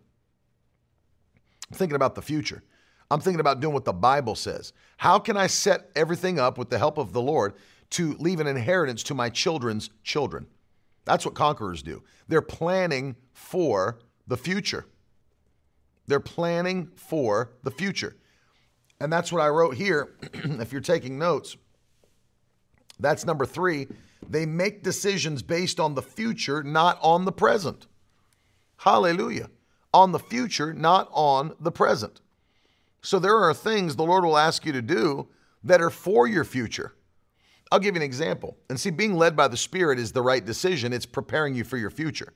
I'm 1.71 1.77
thinking 1.77 1.95
about 1.95 2.13
the 2.13 2.21
future. 2.21 2.63
I'm 3.09 3.19
thinking 3.19 3.39
about 3.39 3.59
doing 3.59 3.73
what 3.73 3.85
the 3.85 3.93
Bible 3.93 4.35
says. 4.35 4.73
How 4.97 5.19
can 5.19 5.37
I 5.37 5.47
set 5.47 5.89
everything 5.95 6.39
up 6.39 6.57
with 6.57 6.69
the 6.69 6.77
help 6.77 6.97
of 6.97 7.13
the 7.13 7.21
Lord 7.21 7.53
to 7.91 8.13
leave 8.17 8.39
an 8.39 8.47
inheritance 8.47 9.03
to 9.03 9.15
my 9.15 9.29
children's 9.29 9.89
children? 10.03 10.47
That's 11.05 11.25
what 11.25 11.35
conquerors 11.35 11.83
do. 11.83 12.03
They're 12.27 12.41
planning 12.41 13.15
for 13.33 13.99
the 14.27 14.37
future. 14.37 14.85
They're 16.07 16.19
planning 16.19 16.91
for 16.95 17.51
the 17.63 17.71
future. 17.71 18.15
And 18.99 19.11
that's 19.11 19.31
what 19.31 19.41
I 19.41 19.49
wrote 19.49 19.75
here. 19.75 20.15
if 20.33 20.71
you're 20.71 20.81
taking 20.81 21.19
notes, 21.19 21.57
that's 22.99 23.25
number 23.25 23.45
three. 23.45 23.87
They 24.27 24.45
make 24.45 24.83
decisions 24.83 25.41
based 25.41 25.79
on 25.79 25.95
the 25.95 26.01
future, 26.01 26.63
not 26.63 26.97
on 27.01 27.25
the 27.25 27.31
present. 27.31 27.87
Hallelujah. 28.77 29.49
On 29.93 30.11
the 30.11 30.19
future, 30.19 30.73
not 30.73 31.09
on 31.11 31.53
the 31.59 31.71
present. 31.71 32.21
So 33.01 33.19
there 33.19 33.37
are 33.37 33.53
things 33.53 33.95
the 33.95 34.03
Lord 34.03 34.23
will 34.23 34.37
ask 34.37 34.65
you 34.65 34.71
to 34.71 34.81
do 34.81 35.27
that 35.63 35.81
are 35.81 35.89
for 35.89 36.27
your 36.27 36.43
future. 36.43 36.93
I'll 37.71 37.79
give 37.79 37.95
you 37.95 38.01
an 38.01 38.05
example. 38.05 38.57
And 38.69 38.79
see, 38.79 38.89
being 38.89 39.15
led 39.15 39.35
by 39.35 39.47
the 39.47 39.57
Spirit 39.57 39.99
is 39.99 40.11
the 40.11 40.21
right 40.21 40.43
decision, 40.43 40.93
it's 40.93 41.05
preparing 41.05 41.55
you 41.55 41.63
for 41.63 41.77
your 41.77 41.89
future. 41.89 42.33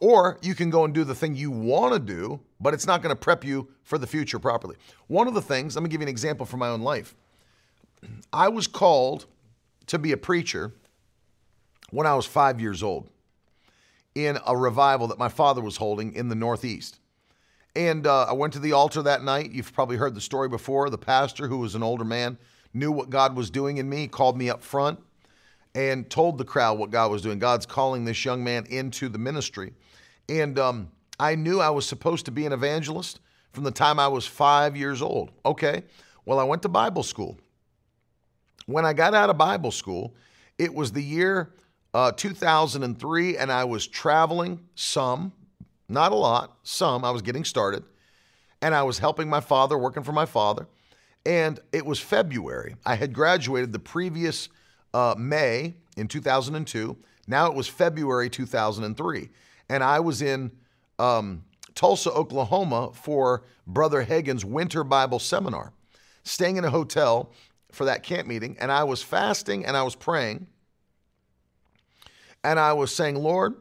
Or 0.00 0.38
you 0.40 0.54
can 0.54 0.70
go 0.70 0.84
and 0.84 0.94
do 0.94 1.04
the 1.04 1.14
thing 1.14 1.34
you 1.34 1.50
want 1.50 1.92
to 1.92 1.98
do, 1.98 2.40
but 2.58 2.72
it's 2.72 2.86
not 2.86 3.02
going 3.02 3.14
to 3.14 3.20
prep 3.20 3.44
you 3.44 3.68
for 3.82 3.98
the 3.98 4.06
future 4.06 4.38
properly. 4.38 4.76
One 5.08 5.28
of 5.28 5.34
the 5.34 5.42
things, 5.42 5.76
let 5.76 5.82
me 5.82 5.90
give 5.90 6.00
you 6.00 6.06
an 6.06 6.10
example 6.10 6.46
from 6.46 6.60
my 6.60 6.68
own 6.68 6.80
life. 6.80 7.14
I 8.32 8.48
was 8.48 8.66
called 8.66 9.26
to 9.86 9.98
be 9.98 10.12
a 10.12 10.16
preacher 10.16 10.72
when 11.90 12.06
I 12.06 12.14
was 12.14 12.24
five 12.24 12.60
years 12.60 12.82
old 12.82 13.08
in 14.14 14.38
a 14.46 14.56
revival 14.56 15.06
that 15.08 15.18
my 15.18 15.28
father 15.28 15.60
was 15.60 15.76
holding 15.76 16.14
in 16.14 16.28
the 16.28 16.34
Northeast. 16.34 16.98
And 17.76 18.06
uh, 18.06 18.24
I 18.24 18.32
went 18.32 18.52
to 18.54 18.60
the 18.60 18.72
altar 18.72 19.02
that 19.02 19.24
night. 19.24 19.50
You've 19.50 19.72
probably 19.72 19.96
heard 19.96 20.14
the 20.14 20.20
story 20.20 20.48
before. 20.48 20.88
The 20.88 20.98
pastor, 20.98 21.48
who 21.48 21.58
was 21.58 21.74
an 21.74 21.82
older 21.82 22.04
man, 22.04 22.38
knew 22.72 22.92
what 22.92 23.10
God 23.10 23.36
was 23.36 23.50
doing 23.50 23.78
in 23.78 23.88
me, 23.88 24.06
called 24.06 24.38
me 24.38 24.48
up 24.48 24.62
front 24.62 25.00
and 25.74 26.08
told 26.08 26.38
the 26.38 26.44
crowd 26.44 26.78
what 26.78 26.90
God 26.90 27.10
was 27.10 27.22
doing. 27.22 27.38
God's 27.38 27.66
calling 27.66 28.04
this 28.04 28.24
young 28.24 28.44
man 28.44 28.66
into 28.66 29.08
the 29.08 29.18
ministry. 29.18 29.72
And 30.28 30.58
um, 30.58 30.90
I 31.18 31.34
knew 31.34 31.60
I 31.60 31.70
was 31.70 31.86
supposed 31.86 32.24
to 32.26 32.30
be 32.30 32.46
an 32.46 32.52
evangelist 32.52 33.20
from 33.52 33.64
the 33.64 33.70
time 33.70 33.98
I 33.98 34.08
was 34.08 34.26
five 34.26 34.76
years 34.76 35.02
old. 35.02 35.30
Okay, 35.44 35.84
well, 36.24 36.38
I 36.38 36.44
went 36.44 36.62
to 36.62 36.68
Bible 36.68 37.02
school. 37.02 37.38
When 38.66 38.84
I 38.84 38.92
got 38.92 39.14
out 39.14 39.30
of 39.30 39.36
Bible 39.36 39.70
school, 39.70 40.14
it 40.58 40.72
was 40.72 40.92
the 40.92 41.02
year 41.02 41.52
uh, 41.92 42.12
2003, 42.12 43.36
and 43.36 43.52
I 43.52 43.64
was 43.64 43.86
traveling 43.86 44.60
some, 44.74 45.32
not 45.88 46.12
a 46.12 46.16
lot, 46.16 46.58
some. 46.62 47.04
I 47.04 47.10
was 47.10 47.22
getting 47.22 47.44
started, 47.44 47.84
and 48.62 48.74
I 48.74 48.82
was 48.82 48.98
helping 48.98 49.28
my 49.28 49.40
father, 49.40 49.78
working 49.78 50.02
for 50.02 50.12
my 50.12 50.26
father. 50.26 50.66
And 51.26 51.60
it 51.72 51.86
was 51.86 52.00
February. 52.00 52.76
I 52.84 52.96
had 52.96 53.12
graduated 53.12 53.72
the 53.72 53.78
previous 53.78 54.48
uh, 54.94 55.14
May 55.18 55.74
in 55.96 56.08
2002. 56.08 56.96
Now 57.26 57.46
it 57.46 57.54
was 57.54 57.68
February 57.68 58.30
2003. 58.30 59.28
And 59.68 59.82
I 59.82 60.00
was 60.00 60.22
in 60.22 60.52
um, 60.98 61.44
Tulsa, 61.74 62.10
Oklahoma 62.12 62.92
for 62.94 63.42
Brother 63.66 64.02
Hagin's 64.02 64.44
winter 64.44 64.84
Bible 64.84 65.18
seminar, 65.18 65.72
staying 66.22 66.56
in 66.56 66.64
a 66.64 66.70
hotel 66.70 67.32
for 67.72 67.84
that 67.86 68.02
camp 68.02 68.28
meeting. 68.28 68.56
And 68.60 68.70
I 68.70 68.84
was 68.84 69.02
fasting 69.02 69.66
and 69.66 69.76
I 69.76 69.82
was 69.82 69.96
praying. 69.96 70.46
And 72.44 72.60
I 72.60 72.74
was 72.74 72.94
saying, 72.94 73.16
Lord, 73.16 73.54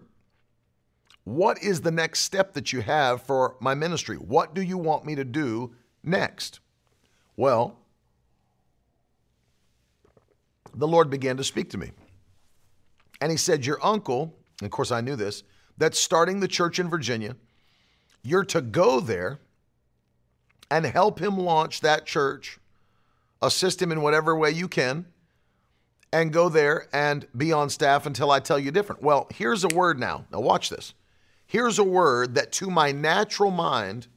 what 1.24 1.64
is 1.64 1.82
the 1.82 1.92
next 1.92 2.20
step 2.20 2.54
that 2.54 2.74
you 2.74 2.82
have 2.82 3.22
for 3.22 3.56
my 3.60 3.74
ministry? 3.74 4.18
What 4.18 4.54
do 4.54 4.62
you 4.62 4.78
want 4.78 5.06
me 5.06 5.16
to 5.16 5.24
do 5.24 5.74
next? 6.04 6.60
Well, 7.38 7.80
the 10.74 10.88
Lord 10.88 11.10
began 11.10 11.38
to 11.38 11.44
speak 11.44 11.70
to 11.72 11.78
me. 11.78 11.92
And 13.22 13.32
he 13.32 13.38
said, 13.38 13.66
Your 13.66 13.84
uncle, 13.86 14.36
and 14.60 14.66
of 14.66 14.72
course 14.72 14.92
I 14.92 15.02
knew 15.02 15.16
this, 15.16 15.44
that's 15.78 16.00
starting 16.00 16.40
the 16.40 16.48
church 16.48 16.80
in 16.80 16.90
Virginia, 16.90 17.36
you're 18.24 18.46
to 18.46 18.62
go 18.62 19.00
there 19.00 19.40
and 20.70 20.86
help 20.86 21.20
him 21.20 21.38
launch 21.38 21.82
that 21.82 22.06
church, 22.06 22.60
assist 23.42 23.82
him 23.82 23.92
in 23.92 24.02
whatever 24.02 24.36
way 24.36 24.52
you 24.52 24.68
can, 24.68 25.06
and 26.12 26.32
go 26.32 26.48
there 26.48 26.88
and 26.94 27.28
be 27.36 27.52
on 27.52 27.70
staff 27.70 28.06
until 28.06 28.32
I 28.32 28.40
tell 28.40 28.60
you 28.60 28.72
different. 28.72 29.02
Well, 29.02 29.28
here's 29.34 29.64
a 29.64 29.68
word 29.68 30.00
now. 30.00 30.26
Now, 30.32 30.40
watch 30.40 30.70
this. 30.70 30.94
Here's 31.46 31.80
a 31.80 31.84
word 31.84 32.36
that 32.36 32.52
to 32.54 32.70
my 32.70 32.92
natural 32.92 33.52
mind 33.52 34.08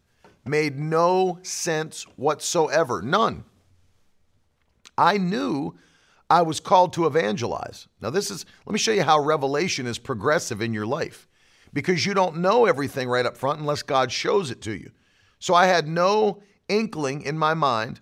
made 0.44 0.78
no 0.78 1.38
sense 1.42 2.04
whatsoever. 2.16 3.02
None. 3.02 3.44
I 4.96 5.18
knew 5.18 5.74
I 6.28 6.42
was 6.42 6.60
called 6.60 6.92
to 6.94 7.06
evangelize. 7.06 7.86
Now, 8.00 8.10
this 8.10 8.30
is, 8.30 8.44
let 8.64 8.72
me 8.72 8.78
show 8.78 8.92
you 8.92 9.02
how 9.02 9.20
revelation 9.20 9.86
is 9.86 9.98
progressive 9.98 10.60
in 10.60 10.72
your 10.72 10.86
life 10.86 11.28
because 11.72 12.04
you 12.04 12.14
don't 12.14 12.38
know 12.38 12.66
everything 12.66 13.08
right 13.08 13.26
up 13.26 13.36
front 13.36 13.60
unless 13.60 13.82
God 13.82 14.10
shows 14.10 14.50
it 14.50 14.60
to 14.62 14.72
you. 14.72 14.90
So 15.38 15.54
I 15.54 15.66
had 15.66 15.86
no 15.86 16.42
inkling 16.68 17.22
in 17.22 17.38
my 17.38 17.54
mind 17.54 18.00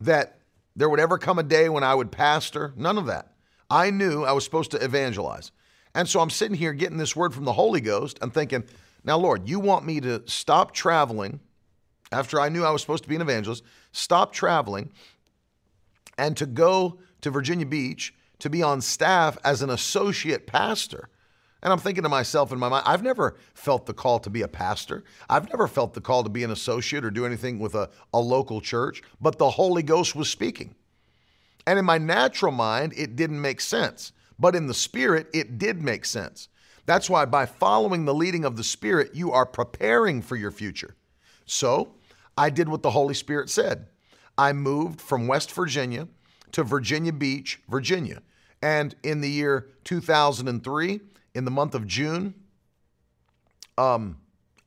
that 0.00 0.38
there 0.76 0.88
would 0.88 1.00
ever 1.00 1.18
come 1.18 1.38
a 1.38 1.42
day 1.42 1.68
when 1.68 1.82
I 1.82 1.94
would 1.94 2.12
pastor, 2.12 2.72
none 2.76 2.98
of 2.98 3.06
that. 3.06 3.32
I 3.68 3.90
knew 3.90 4.24
I 4.24 4.32
was 4.32 4.44
supposed 4.44 4.70
to 4.72 4.84
evangelize. 4.84 5.50
And 5.94 6.08
so 6.08 6.20
I'm 6.20 6.30
sitting 6.30 6.56
here 6.56 6.72
getting 6.72 6.98
this 6.98 7.16
word 7.16 7.34
from 7.34 7.44
the 7.44 7.52
Holy 7.52 7.80
Ghost. 7.80 8.18
I'm 8.22 8.30
thinking, 8.30 8.64
now, 9.02 9.18
Lord, 9.18 9.48
you 9.48 9.58
want 9.58 9.84
me 9.84 10.00
to 10.00 10.22
stop 10.26 10.72
traveling 10.72 11.40
after 12.12 12.40
I 12.40 12.48
knew 12.48 12.64
I 12.64 12.70
was 12.70 12.80
supposed 12.80 13.04
to 13.04 13.08
be 13.08 13.14
an 13.14 13.22
evangelist, 13.22 13.64
stop 13.92 14.32
traveling 14.32 14.92
and 16.18 16.36
to 16.36 16.46
go 16.46 16.98
to 17.22 17.30
Virginia 17.30 17.66
Beach 17.66 18.14
to 18.38 18.50
be 18.50 18.62
on 18.62 18.80
staff 18.80 19.38
as 19.44 19.62
an 19.62 19.70
associate 19.70 20.46
pastor. 20.46 21.08
And 21.62 21.72
I'm 21.72 21.78
thinking 21.78 22.04
to 22.04 22.08
myself 22.08 22.52
in 22.52 22.58
my 22.58 22.68
mind, 22.68 22.84
I've 22.86 23.02
never 23.02 23.36
felt 23.54 23.84
the 23.84 23.92
call 23.92 24.18
to 24.20 24.30
be 24.30 24.42
a 24.42 24.48
pastor. 24.48 25.04
I've 25.28 25.48
never 25.50 25.68
felt 25.68 25.92
the 25.92 26.00
call 26.00 26.24
to 26.24 26.30
be 26.30 26.42
an 26.42 26.50
associate 26.50 27.04
or 27.04 27.10
do 27.10 27.26
anything 27.26 27.58
with 27.58 27.74
a, 27.74 27.90
a 28.14 28.20
local 28.20 28.60
church, 28.60 29.02
but 29.20 29.38
the 29.38 29.50
Holy 29.50 29.82
Ghost 29.82 30.16
was 30.16 30.30
speaking. 30.30 30.74
And 31.66 31.78
in 31.78 31.84
my 31.84 31.98
natural 31.98 32.52
mind, 32.52 32.94
it 32.96 33.14
didn't 33.14 33.40
make 33.40 33.60
sense. 33.60 34.12
But 34.38 34.56
in 34.56 34.66
the 34.66 34.74
spirit, 34.74 35.28
it 35.34 35.58
did 35.58 35.82
make 35.82 36.06
sense. 36.06 36.48
That's 36.86 37.10
why 37.10 37.26
by 37.26 37.46
following 37.46 38.04
the 38.04 38.14
leading 38.14 38.44
of 38.44 38.56
the 38.56 38.64
Spirit, 38.64 39.14
you 39.14 39.30
are 39.30 39.46
preparing 39.46 40.22
for 40.22 40.34
your 40.34 40.50
future. 40.50 40.96
So 41.44 41.94
I 42.36 42.50
did 42.50 42.68
what 42.68 42.82
the 42.82 42.90
Holy 42.90 43.14
Spirit 43.14 43.50
said. 43.50 43.86
I 44.36 44.52
moved 44.52 45.00
from 45.00 45.28
West 45.28 45.52
Virginia 45.52 46.08
to 46.52 46.64
Virginia 46.64 47.12
Beach, 47.12 47.60
Virginia. 47.68 48.22
And 48.62 48.94
in 49.02 49.20
the 49.20 49.30
year 49.30 49.68
2003, 49.84 51.00
in 51.34 51.44
the 51.44 51.50
month 51.50 51.74
of 51.74 51.86
June, 51.86 52.34
um, 53.78 54.18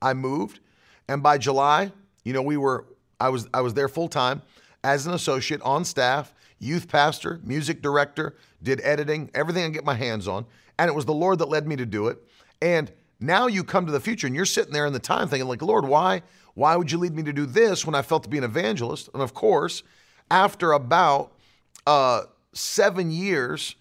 I 0.02 0.14
moved. 0.14 0.60
And 1.08 1.22
by 1.22 1.38
July, 1.38 1.92
you 2.24 2.34
know, 2.34 2.42
we 2.42 2.58
were 2.58 2.86
I 3.20 3.30
was 3.30 3.48
I 3.54 3.62
was 3.62 3.74
there 3.74 3.88
full 3.88 4.10
time 4.10 4.42
as 4.84 5.06
an 5.06 5.14
associate 5.14 5.62
on 5.62 5.86
staff, 5.86 6.34
youth 6.60 6.88
pastor, 6.88 7.40
music 7.44 7.82
director, 7.82 8.36
did 8.62 8.82
editing, 8.84 9.30
everything 9.34 9.64
I 9.64 9.70
get 9.70 9.86
my 9.86 9.94
hands 9.94 10.28
on. 10.28 10.46
And 10.80 10.90
it 10.90 10.94
was 10.94 11.06
the 11.06 11.14
Lord 11.14 11.40
that 11.40 11.50
led 11.50 11.68
me 11.68 11.76
to 11.76 11.86
do 11.86 12.08
it. 12.08 12.18
And 12.62 12.92
now 13.20 13.48
you 13.48 13.64
come 13.64 13.86
to 13.86 13.92
the 13.92 14.00
future 14.00 14.28
and 14.28 14.36
you're 14.36 14.46
sitting 14.46 14.74
there 14.74 14.86
in 14.86 14.94
the 14.94 15.00
time 15.00 15.28
thinking, 15.28 15.48
like, 15.48 15.62
Lord, 15.62 15.86
why? 15.86 16.24
Why 16.56 16.76
would 16.76 16.92
you 16.92 16.98
lead 16.98 17.16
me 17.16 17.24
to 17.24 17.34
do 17.34 17.46
this 17.46 17.86
when 17.86 17.96
I 17.96 18.02
felt 18.02 18.24
to 18.24 18.30
be 18.30 18.38
an 18.38 18.44
evangelist? 18.44 19.10
And 19.14 19.22
of 19.22 19.34
course, 19.34 19.84
after 20.30 20.72
about 20.72 21.33
uh, 21.86 22.24
seven 22.54 23.12
years 23.12 23.76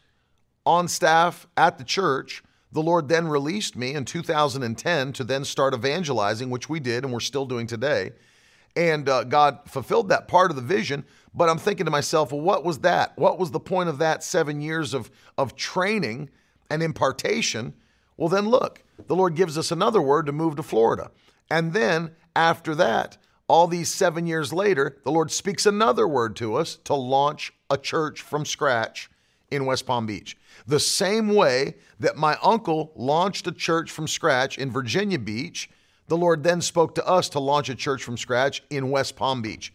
on 0.65 0.89
staff 0.89 1.47
at 1.57 1.79
the 1.79 1.85
church, 1.85 2.43
the 2.73 2.83
Lord 2.83 3.09
then 3.09 3.29
released 3.29 3.77
me 3.77 3.95
in 3.95 4.05
2010 4.05 5.13
to 5.13 5.25
then 5.25 5.45
start 5.45 5.75
evangelizing, 5.75 6.51
which 6.51 6.69
we 6.69 6.81
did 6.81 7.05
and 7.05 7.13
we're 7.13 7.21
still 7.21 7.45
doing 7.45 7.67
today. 7.67 8.13
And 8.75 9.09
uh, 9.09 9.25
God 9.25 9.61
fulfilled 9.67 10.09
that 10.09 10.29
part 10.29 10.51
of 10.51 10.57
the 10.57 10.63
vision. 10.63 11.05
But 11.35 11.51
I'm 11.51 11.59
thinking 11.59 11.85
to 11.85 11.91
myself, 11.91 12.33
well, 12.33 12.41
what 12.41 12.65
was 12.65 12.79
that? 12.81 13.17
What 13.19 13.39
was 13.39 13.51
the 13.51 13.61
point 13.61 13.89
of 13.89 13.99
that 13.99 14.25
seven 14.25 14.61
years 14.61 14.95
of, 14.95 15.11
of 15.37 15.57
training 15.57 16.31
and 16.71 16.83
impartation? 16.83 17.75
Well, 18.17 18.29
then 18.29 18.49
look, 18.49 18.83
the 19.07 19.17
Lord 19.17 19.35
gives 19.35 19.59
us 19.59 19.71
another 19.71 20.01
word 20.01 20.27
to 20.27 20.33
move 20.33 20.57
to 20.57 20.63
Florida. 20.63 21.11
And 21.51 21.73
then 21.75 22.13
after 22.35 22.75
that, 22.77 23.19
all 23.53 23.67
these 23.67 23.93
seven 23.93 24.27
years 24.27 24.51
later, 24.51 24.97
the 25.05 25.13
Lord 25.13 25.31
speaks 25.31 25.67
another 25.67 26.09
word 26.09 26.37
to 26.37 26.55
us 26.55 26.77
to 26.85 26.95
launch 26.95 27.53
a 27.69 27.77
church 27.77 28.23
from 28.23 28.47
scratch 28.47 29.11
in 29.51 29.67
West 29.67 29.85
Palm 29.85 30.07
Beach. 30.07 30.39
The 30.67 30.81
same 30.81 31.35
way 31.35 31.75
that 32.01 32.17
my 32.17 32.39
uncle 32.43 32.93
launched 32.97 33.47
a 33.47 33.53
church 33.53 33.91
from 33.91 34.09
scratch 34.09 34.57
in 34.57 34.71
Virginia 34.71 35.19
Beach, 35.19 35.69
the 36.09 36.17
Lord 36.17 36.43
then 36.43 36.63
spoke 36.63 36.95
to 36.95 37.07
us 37.07 37.29
to 37.29 37.41
launch 37.41 37.69
a 37.69 37.75
church 37.75 38.03
from 38.03 38.17
scratch 38.17 38.63
in 38.71 38.91
West 38.91 39.17
Palm 39.17 39.43
Beach. 39.43 39.75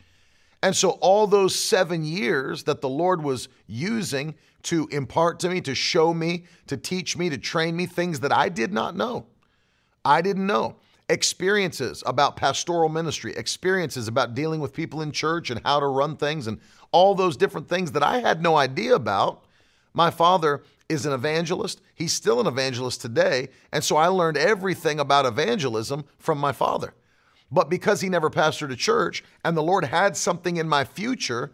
And 0.63 0.75
so, 0.75 0.89
all 0.99 1.27
those 1.27 1.53
seven 1.53 2.03
years 2.03 2.63
that 2.63 2.81
the 2.81 2.89
Lord 2.89 3.23
was 3.23 3.47
using 3.67 4.33
to 4.63 4.87
impart 4.87 5.39
to 5.41 5.49
me, 5.49 5.61
to 5.61 5.75
show 5.75 6.15
me, 6.15 6.45
to 6.65 6.77
teach 6.77 7.15
me, 7.15 7.29
to 7.29 7.37
train 7.37 7.75
me 7.75 7.85
things 7.85 8.21
that 8.21 8.33
I 8.33 8.49
did 8.49 8.73
not 8.73 8.95
know, 8.95 9.27
I 10.03 10.23
didn't 10.23 10.47
know 10.47 10.77
experiences 11.09 12.03
about 12.05 12.35
pastoral 12.35 12.89
ministry, 12.89 13.33
experiences 13.35 14.07
about 14.07 14.35
dealing 14.35 14.59
with 14.59 14.73
people 14.73 15.01
in 15.01 15.11
church 15.11 15.49
and 15.49 15.61
how 15.63 15.79
to 15.79 15.87
run 15.87 16.17
things, 16.17 16.47
and 16.47 16.59
all 16.91 17.15
those 17.15 17.37
different 17.37 17.69
things 17.69 17.91
that 17.93 18.03
I 18.03 18.19
had 18.19 18.41
no 18.41 18.57
idea 18.57 18.95
about. 18.95 19.45
My 19.93 20.09
father 20.11 20.63
is 20.89 21.05
an 21.05 21.13
evangelist. 21.13 21.81
He's 21.95 22.13
still 22.13 22.39
an 22.39 22.47
evangelist 22.47 23.01
today. 23.01 23.49
And 23.71 23.83
so 23.83 23.97
I 23.97 24.07
learned 24.07 24.37
everything 24.37 24.99
about 24.99 25.25
evangelism 25.25 26.05
from 26.17 26.37
my 26.37 26.51
father. 26.51 26.93
But 27.51 27.69
because 27.69 28.01
he 28.01 28.09
never 28.09 28.29
pastored 28.29 28.71
a 28.71 28.75
church 28.75 29.23
and 29.43 29.55
the 29.55 29.63
Lord 29.63 29.85
had 29.85 30.17
something 30.17 30.57
in 30.57 30.67
my 30.67 30.83
future 30.83 31.53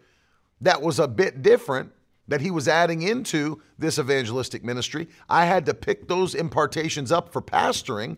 that 0.61 0.81
was 0.81 0.99
a 0.99 1.07
bit 1.07 1.41
different, 1.41 1.91
that 2.27 2.41
he 2.41 2.51
was 2.51 2.67
adding 2.67 3.01
into 3.01 3.61
this 3.77 3.99
evangelistic 3.99 4.63
ministry. 4.63 5.07
I 5.29 5.45
had 5.45 5.65
to 5.65 5.73
pick 5.73 6.07
those 6.07 6.35
impartations 6.35 7.11
up 7.11 7.33
for 7.33 7.41
pastoring 7.41 8.17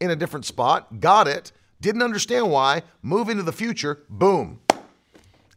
in 0.00 0.10
a 0.10 0.16
different 0.16 0.44
spot, 0.44 1.00
got 1.00 1.28
it, 1.28 1.52
didn't 1.80 2.02
understand 2.02 2.50
why, 2.50 2.82
move 3.02 3.28
into 3.28 3.42
the 3.42 3.52
future, 3.52 4.02
boom. 4.08 4.60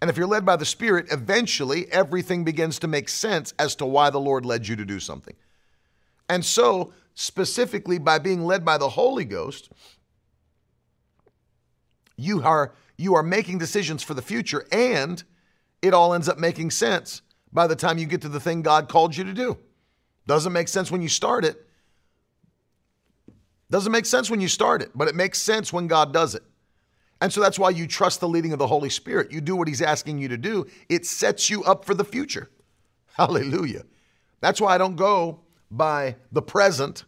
And 0.01 0.09
if 0.09 0.17
you're 0.17 0.27
led 0.27 0.45
by 0.45 0.55
the 0.55 0.65
Spirit, 0.65 1.07
eventually 1.11 1.91
everything 1.91 2.43
begins 2.43 2.79
to 2.79 2.87
make 2.87 3.09
sense 3.09 3.53
as 3.57 3.75
to 3.75 3.85
why 3.85 4.09
the 4.09 4.19
Lord 4.19 4.45
led 4.45 4.67
you 4.67 4.75
to 4.75 4.85
do 4.85 4.99
something. 4.99 5.35
And 6.29 6.45
so, 6.45 6.93
specifically 7.15 7.97
by 7.97 8.19
being 8.19 8.45
led 8.45 8.63
by 8.63 8.77
the 8.77 8.89
Holy 8.89 9.25
Ghost, 9.25 9.69
you 12.15 12.43
are 12.43 12.73
you 12.97 13.15
are 13.15 13.23
making 13.23 13.59
decisions 13.59 14.01
for 14.01 14.13
the 14.15 14.21
future 14.21 14.65
and 14.71 15.23
it 15.81 15.93
all 15.93 16.13
ends 16.13 16.27
up 16.27 16.39
making 16.39 16.71
sense 16.71 17.21
by 17.53 17.67
the 17.67 17.75
time 17.75 17.97
you 17.97 18.07
get 18.07 18.21
to 18.21 18.29
the 18.29 18.39
thing 18.39 18.63
God 18.63 18.89
called 18.89 19.15
you 19.15 19.23
to 19.23 19.33
do. 19.33 19.57
Doesn't 20.25 20.51
make 20.51 20.67
sense 20.67 20.91
when 20.91 21.01
you 21.01 21.09
start 21.09 21.45
it. 21.45 21.66
Doesn't 23.69 23.91
make 23.91 24.05
sense 24.05 24.29
when 24.29 24.41
you 24.41 24.47
start 24.47 24.81
it, 24.81 24.91
but 24.95 25.07
it 25.07 25.15
makes 25.15 25.39
sense 25.41 25.73
when 25.73 25.87
God 25.87 26.13
does 26.13 26.35
it. 26.35 26.43
And 27.19 27.33
so 27.33 27.41
that's 27.41 27.59
why 27.59 27.71
you 27.71 27.87
trust 27.87 28.19
the 28.19 28.27
leading 28.27 28.53
of 28.53 28.59
the 28.59 28.67
Holy 28.67 28.89
Spirit. 28.89 29.31
You 29.31 29.41
do 29.41 29.55
what 29.55 29.67
He's 29.67 29.81
asking 29.81 30.19
you 30.19 30.27
to 30.29 30.37
do, 30.37 30.65
it 30.89 31.05
sets 31.05 31.49
you 31.49 31.63
up 31.63 31.85
for 31.85 31.93
the 31.93 32.03
future. 32.03 32.49
Hallelujah. 33.15 33.83
That's 34.39 34.61
why 34.61 34.75
I 34.75 34.77
don't 34.77 34.95
go 34.95 35.41
by 35.71 36.15
the 36.31 36.41
present, 36.41 37.05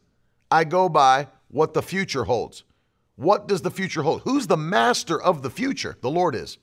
I 0.51 0.63
go 0.63 0.89
by 0.89 1.27
what 1.49 1.73
the 1.73 1.81
future 1.81 2.25
holds. 2.25 2.63
What 3.15 3.47
does 3.47 3.61
the 3.61 3.71
future 3.71 4.01
hold? 4.01 4.21
Who's 4.21 4.47
the 4.47 4.57
master 4.57 5.21
of 5.21 5.41
the 5.41 5.49
future? 5.49 5.97
The 6.01 6.09
Lord 6.09 6.35
is. 6.35 6.57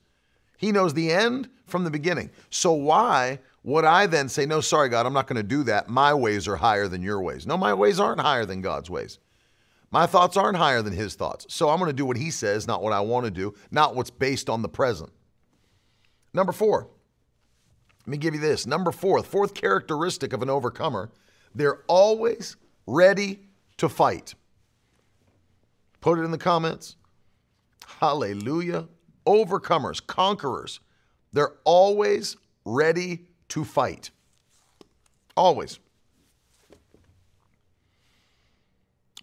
He 0.56 0.72
knows 0.72 0.94
the 0.94 1.12
end 1.12 1.48
from 1.66 1.84
the 1.84 1.90
beginning. 1.90 2.30
So 2.50 2.72
why 2.72 3.40
would 3.62 3.84
I 3.84 4.06
then 4.06 4.28
say, 4.28 4.46
No, 4.46 4.60
sorry, 4.60 4.88
God, 4.88 5.06
I'm 5.06 5.12
not 5.12 5.26
going 5.26 5.36
to 5.36 5.42
do 5.42 5.62
that. 5.64 5.88
My 5.88 6.14
ways 6.14 6.48
are 6.48 6.56
higher 6.56 6.88
than 6.88 7.02
your 7.02 7.20
ways. 7.20 7.46
No, 7.46 7.56
my 7.56 7.74
ways 7.74 8.00
aren't 8.00 8.20
higher 8.20 8.46
than 8.46 8.62
God's 8.62 8.88
ways. 8.88 9.18
My 9.96 10.04
thoughts 10.04 10.36
aren't 10.36 10.58
higher 10.58 10.82
than 10.82 10.92
his 10.92 11.14
thoughts. 11.14 11.46
So 11.48 11.70
I'm 11.70 11.78
going 11.78 11.88
to 11.88 11.96
do 11.96 12.04
what 12.04 12.18
he 12.18 12.30
says, 12.30 12.66
not 12.66 12.82
what 12.82 12.92
I 12.92 13.00
want 13.00 13.24
to 13.24 13.30
do, 13.30 13.54
not 13.70 13.96
what's 13.96 14.10
based 14.10 14.50
on 14.50 14.60
the 14.60 14.68
present. 14.68 15.08
Number 16.34 16.52
four, 16.52 16.90
let 18.00 18.06
me 18.06 18.18
give 18.18 18.34
you 18.34 18.40
this. 18.40 18.66
Number 18.66 18.92
four, 18.92 19.22
fourth 19.22 19.54
characteristic 19.54 20.34
of 20.34 20.42
an 20.42 20.50
overcomer, 20.50 21.10
they're 21.54 21.78
always 21.86 22.58
ready 22.86 23.38
to 23.78 23.88
fight. 23.88 24.34
Put 26.02 26.18
it 26.18 26.24
in 26.24 26.30
the 26.30 26.36
comments. 26.36 26.96
Hallelujah. 27.86 28.88
Overcomers, 29.26 30.06
conquerors, 30.06 30.80
they're 31.32 31.54
always 31.64 32.36
ready 32.66 33.28
to 33.48 33.64
fight. 33.64 34.10
Always. 35.38 35.78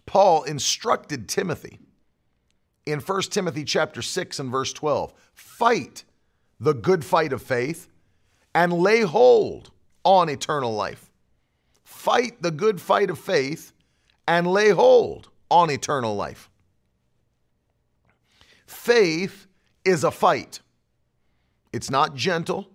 Paul 0.06 0.44
instructed 0.44 1.28
Timothy 1.28 1.80
in 2.86 3.00
1 3.00 3.22
Timothy 3.22 3.64
chapter 3.64 4.02
6 4.02 4.38
and 4.38 4.50
verse 4.50 4.72
12, 4.72 5.12
fight 5.32 6.04
the 6.60 6.74
good 6.74 7.04
fight 7.04 7.32
of 7.32 7.42
faith 7.42 7.88
and 8.54 8.72
lay 8.72 9.00
hold 9.00 9.70
on 10.04 10.28
eternal 10.28 10.74
life. 10.74 11.10
Fight 11.82 12.42
the 12.42 12.50
good 12.50 12.80
fight 12.80 13.10
of 13.10 13.18
faith 13.18 13.72
and 14.28 14.46
lay 14.46 14.70
hold 14.70 15.30
on 15.50 15.70
eternal 15.70 16.14
life. 16.14 16.50
Faith 18.66 19.46
is 19.84 20.04
a 20.04 20.10
fight. 20.10 20.60
It's 21.72 21.90
not 21.90 22.14
gentle. 22.14 22.68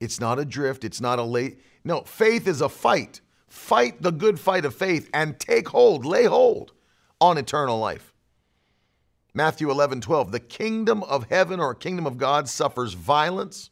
It's 0.00 0.20
not 0.20 0.38
a 0.38 0.44
drift. 0.44 0.84
It's 0.84 1.00
not 1.00 1.18
a 1.18 1.22
late. 1.22 1.60
No, 1.84 2.02
faith 2.02 2.46
is 2.46 2.60
a 2.60 2.68
fight. 2.68 3.20
Fight 3.48 4.02
the 4.02 4.12
good 4.12 4.38
fight 4.38 4.64
of 4.64 4.74
faith 4.74 5.08
and 5.12 5.38
take 5.38 5.68
hold, 5.68 6.04
lay 6.04 6.24
hold 6.24 6.72
on 7.20 7.38
eternal 7.38 7.78
life. 7.78 8.12
Matthew 9.34 9.70
11, 9.70 10.00
12. 10.00 10.32
The 10.32 10.40
kingdom 10.40 11.02
of 11.04 11.28
heaven 11.30 11.60
or 11.60 11.74
kingdom 11.74 12.06
of 12.06 12.18
God 12.18 12.48
suffers 12.48 12.94
violence, 12.94 13.70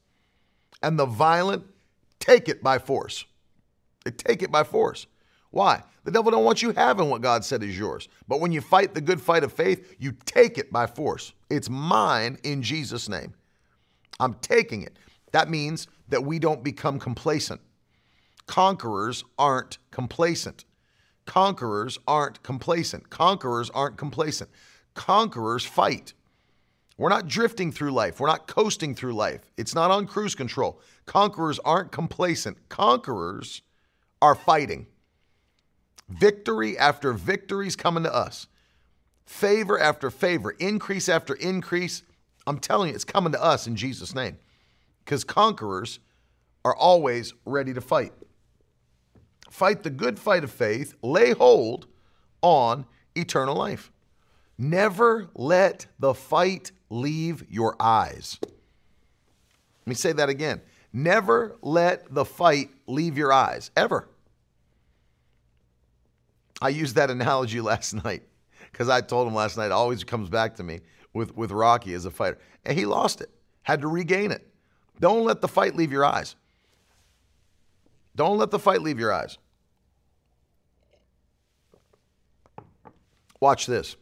and 0.82 0.98
the 0.98 1.06
violent 1.06 1.64
take 2.20 2.48
it 2.48 2.62
by 2.62 2.78
force. 2.78 3.24
They 4.04 4.10
take 4.12 4.42
it 4.42 4.52
by 4.52 4.64
force. 4.64 5.06
Why? 5.50 5.82
The 6.04 6.12
devil 6.12 6.30
don't 6.30 6.44
want 6.44 6.62
you 6.62 6.70
having 6.72 7.10
what 7.10 7.22
God 7.22 7.44
said 7.44 7.62
is 7.62 7.76
yours. 7.76 8.08
But 8.28 8.40
when 8.40 8.52
you 8.52 8.60
fight 8.60 8.94
the 8.94 9.00
good 9.00 9.20
fight 9.20 9.42
of 9.42 9.52
faith, 9.52 9.96
you 9.98 10.12
take 10.24 10.58
it 10.58 10.70
by 10.70 10.86
force. 10.86 11.32
It's 11.50 11.68
mine 11.68 12.38
in 12.44 12.62
Jesus' 12.62 13.08
name. 13.08 13.34
I'm 14.20 14.34
taking 14.34 14.82
it. 14.82 14.96
That 15.32 15.50
means 15.50 15.88
that 16.08 16.24
we 16.24 16.38
don't 16.38 16.62
become 16.62 17.00
complacent. 17.00 17.60
Conquerors 18.46 19.24
aren't 19.38 19.78
complacent. 19.90 20.64
Conquerors 21.26 21.98
aren't 22.06 22.42
complacent. 22.42 23.10
Conquerors 23.10 23.70
aren't 23.70 23.96
complacent. 23.96 24.50
Conquerors 24.94 25.64
fight. 25.64 26.14
We're 26.98 27.10
not 27.10 27.28
drifting 27.28 27.72
through 27.72 27.90
life. 27.90 28.20
We're 28.20 28.28
not 28.28 28.46
coasting 28.46 28.94
through 28.94 29.14
life. 29.14 29.40
It's 29.56 29.74
not 29.74 29.90
on 29.90 30.06
cruise 30.06 30.34
control. 30.34 30.80
Conquerors 31.04 31.58
aren't 31.58 31.92
complacent. 31.92 32.68
Conquerors 32.68 33.60
are 34.22 34.34
fighting. 34.34 34.86
Victory 36.08 36.78
after 36.78 37.12
victory 37.12 37.66
is 37.66 37.76
coming 37.76 38.04
to 38.04 38.14
us. 38.14 38.46
Favor 39.26 39.78
after 39.78 40.08
favor, 40.08 40.52
increase 40.52 41.08
after 41.08 41.34
increase. 41.34 42.02
I'm 42.46 42.58
telling 42.58 42.90
you, 42.90 42.94
it's 42.94 43.04
coming 43.04 43.32
to 43.32 43.42
us 43.42 43.66
in 43.66 43.74
Jesus' 43.74 44.14
name. 44.14 44.38
Because 45.04 45.24
conquerors 45.24 45.98
are 46.64 46.74
always 46.74 47.34
ready 47.44 47.74
to 47.74 47.80
fight. 47.80 48.12
Fight 49.50 49.82
the 49.82 49.90
good 49.90 50.18
fight 50.18 50.44
of 50.44 50.50
faith, 50.50 50.94
lay 51.02 51.32
hold 51.32 51.86
on 52.42 52.86
eternal 53.14 53.54
life. 53.54 53.90
Never 54.58 55.28
let 55.34 55.86
the 55.98 56.14
fight 56.14 56.72
leave 56.90 57.44
your 57.50 57.76
eyes. 57.80 58.38
Let 58.42 58.52
me 59.86 59.94
say 59.94 60.12
that 60.12 60.28
again. 60.28 60.60
Never 60.92 61.56
let 61.62 62.12
the 62.12 62.24
fight 62.24 62.70
leave 62.86 63.18
your 63.18 63.32
eyes, 63.32 63.70
ever. 63.76 64.08
I 66.60 66.70
used 66.70 66.96
that 66.96 67.10
analogy 67.10 67.60
last 67.72 67.92
night 67.92 68.22
because 68.72 68.88
I 68.88 69.00
told 69.00 69.28
him 69.28 69.34
last 69.34 69.56
night, 69.56 69.70
always 69.70 70.04
comes 70.04 70.28
back 70.28 70.56
to 70.56 70.62
me 70.62 70.80
with, 71.12 71.36
with 71.36 71.50
Rocky 71.50 71.94
as 71.94 72.04
a 72.04 72.10
fighter. 72.10 72.38
And 72.64 72.78
he 72.78 72.86
lost 72.86 73.20
it, 73.20 73.30
had 73.62 73.80
to 73.82 73.88
regain 73.88 74.30
it. 74.30 74.46
Don't 75.00 75.24
let 75.24 75.40
the 75.40 75.48
fight 75.48 75.76
leave 75.76 75.92
your 75.92 76.04
eyes. 76.04 76.36
Don't 78.16 78.38
let 78.38 78.50
the 78.50 78.58
fight 78.58 78.82
leave 78.82 78.98
your 78.98 79.12
eyes. 79.12 79.38
Watch 83.40 83.66
this. 83.66 83.96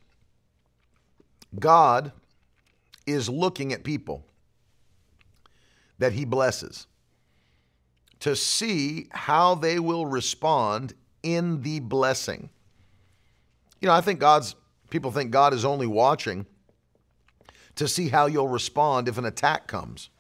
God 1.58 2.12
is 3.06 3.28
looking 3.28 3.72
at 3.72 3.84
people 3.84 4.24
that 5.98 6.12
he 6.12 6.24
blesses 6.24 6.86
to 8.20 8.34
see 8.34 9.08
how 9.10 9.54
they 9.54 9.78
will 9.78 10.06
respond 10.06 10.94
in 11.22 11.62
the 11.62 11.80
blessing. 11.80 12.48
You 13.80 13.88
know, 13.88 13.94
I 13.94 14.00
think 14.00 14.20
God's 14.20 14.54
people 14.90 15.10
think 15.10 15.30
God 15.30 15.52
is 15.52 15.64
only 15.64 15.86
watching 15.86 16.46
to 17.74 17.88
see 17.88 18.08
how 18.08 18.26
you'll 18.26 18.48
respond 18.48 19.08
if 19.08 19.18
an 19.18 19.24
attack 19.24 19.66
comes. 19.66 20.10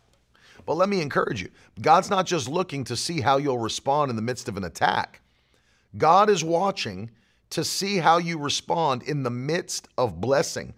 But 0.66 0.76
let 0.76 0.88
me 0.88 1.00
encourage 1.00 1.42
you 1.42 1.50
God's 1.80 2.10
not 2.10 2.26
just 2.26 2.48
looking 2.48 2.84
to 2.84 2.96
see 2.96 3.20
how 3.20 3.36
you'll 3.36 3.58
respond 3.58 4.10
in 4.10 4.16
the 4.16 4.22
midst 4.22 4.48
of 4.48 4.56
an 4.56 4.64
attack, 4.64 5.20
God 5.96 6.30
is 6.30 6.42
watching 6.42 7.10
to 7.50 7.64
see 7.64 7.98
how 7.98 8.18
you 8.18 8.38
respond 8.38 9.02
in 9.02 9.22
the 9.22 9.30
midst 9.30 9.88
of 9.96 10.20
blessing. 10.20 10.74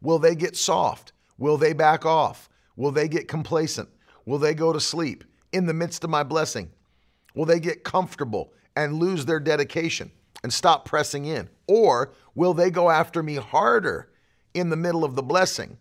Will 0.00 0.18
they 0.18 0.34
get 0.34 0.56
soft? 0.56 1.12
Will 1.38 1.56
they 1.56 1.72
back 1.72 2.04
off? 2.04 2.48
Will 2.76 2.90
they 2.90 3.08
get 3.08 3.28
complacent? 3.28 3.88
Will 4.24 4.38
they 4.38 4.54
go 4.54 4.72
to 4.72 4.80
sleep 4.80 5.24
in 5.52 5.66
the 5.66 5.74
midst 5.74 6.02
of 6.04 6.10
my 6.10 6.22
blessing? 6.22 6.70
Will 7.34 7.44
they 7.44 7.60
get 7.60 7.84
comfortable 7.84 8.52
and 8.76 8.94
lose 8.94 9.24
their 9.24 9.40
dedication 9.40 10.10
and 10.42 10.52
stop 10.52 10.84
pressing 10.84 11.26
in? 11.26 11.48
Or 11.66 12.12
will 12.34 12.54
they 12.54 12.70
go 12.70 12.90
after 12.90 13.22
me 13.22 13.36
harder 13.36 14.10
in 14.54 14.70
the 14.70 14.76
middle 14.76 15.04
of 15.04 15.14
the 15.14 15.22
blessing? 15.22 15.76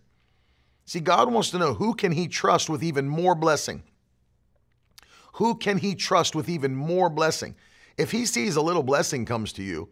See, 0.90 1.02
God 1.02 1.32
wants 1.32 1.52
to 1.52 1.60
know 1.60 1.76
who 1.76 1.94
can 1.94 2.12
he 2.12 2.28
trust 2.28 2.68
with 2.68 2.82
even 2.82 3.08
more 3.08 3.36
blessing? 3.36 3.84
Who 5.34 5.54
can 5.54 5.78
he 5.78 5.94
trust 5.94 6.34
with 6.34 6.50
even 6.50 6.76
more 6.76 7.12
blessing? 7.12 7.54
If 8.00 8.10
he 8.10 8.26
sees 8.26 8.56
a 8.56 8.62
little 8.64 8.82
blessing 8.82 9.24
comes 9.24 9.54
to 9.54 9.62
you, 9.62 9.90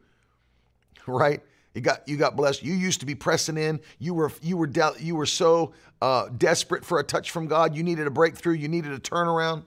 right? 1.06 1.44
You 1.76 1.82
got 1.82 2.08
you 2.08 2.18
got 2.18 2.36
blessed. 2.36 2.64
You 2.64 2.74
used 2.74 3.00
to 3.02 3.06
be 3.06 3.14
pressing 3.14 3.60
in. 3.60 3.80
You 4.00 4.16
were 4.16 4.32
you 4.42 4.58
were 4.58 4.66
de- 4.66 4.96
you 4.98 5.16
were 5.16 5.28
so 5.28 5.74
uh, 6.02 6.30
desperate 6.36 6.84
for 6.84 6.98
a 6.98 7.04
touch 7.04 7.30
from 7.30 7.46
God. 7.46 7.76
You 7.76 7.84
needed 7.84 8.08
a 8.08 8.12
breakthrough. 8.12 8.56
You 8.56 8.68
needed 8.68 8.92
a 8.92 9.00
turnaround. 9.00 9.66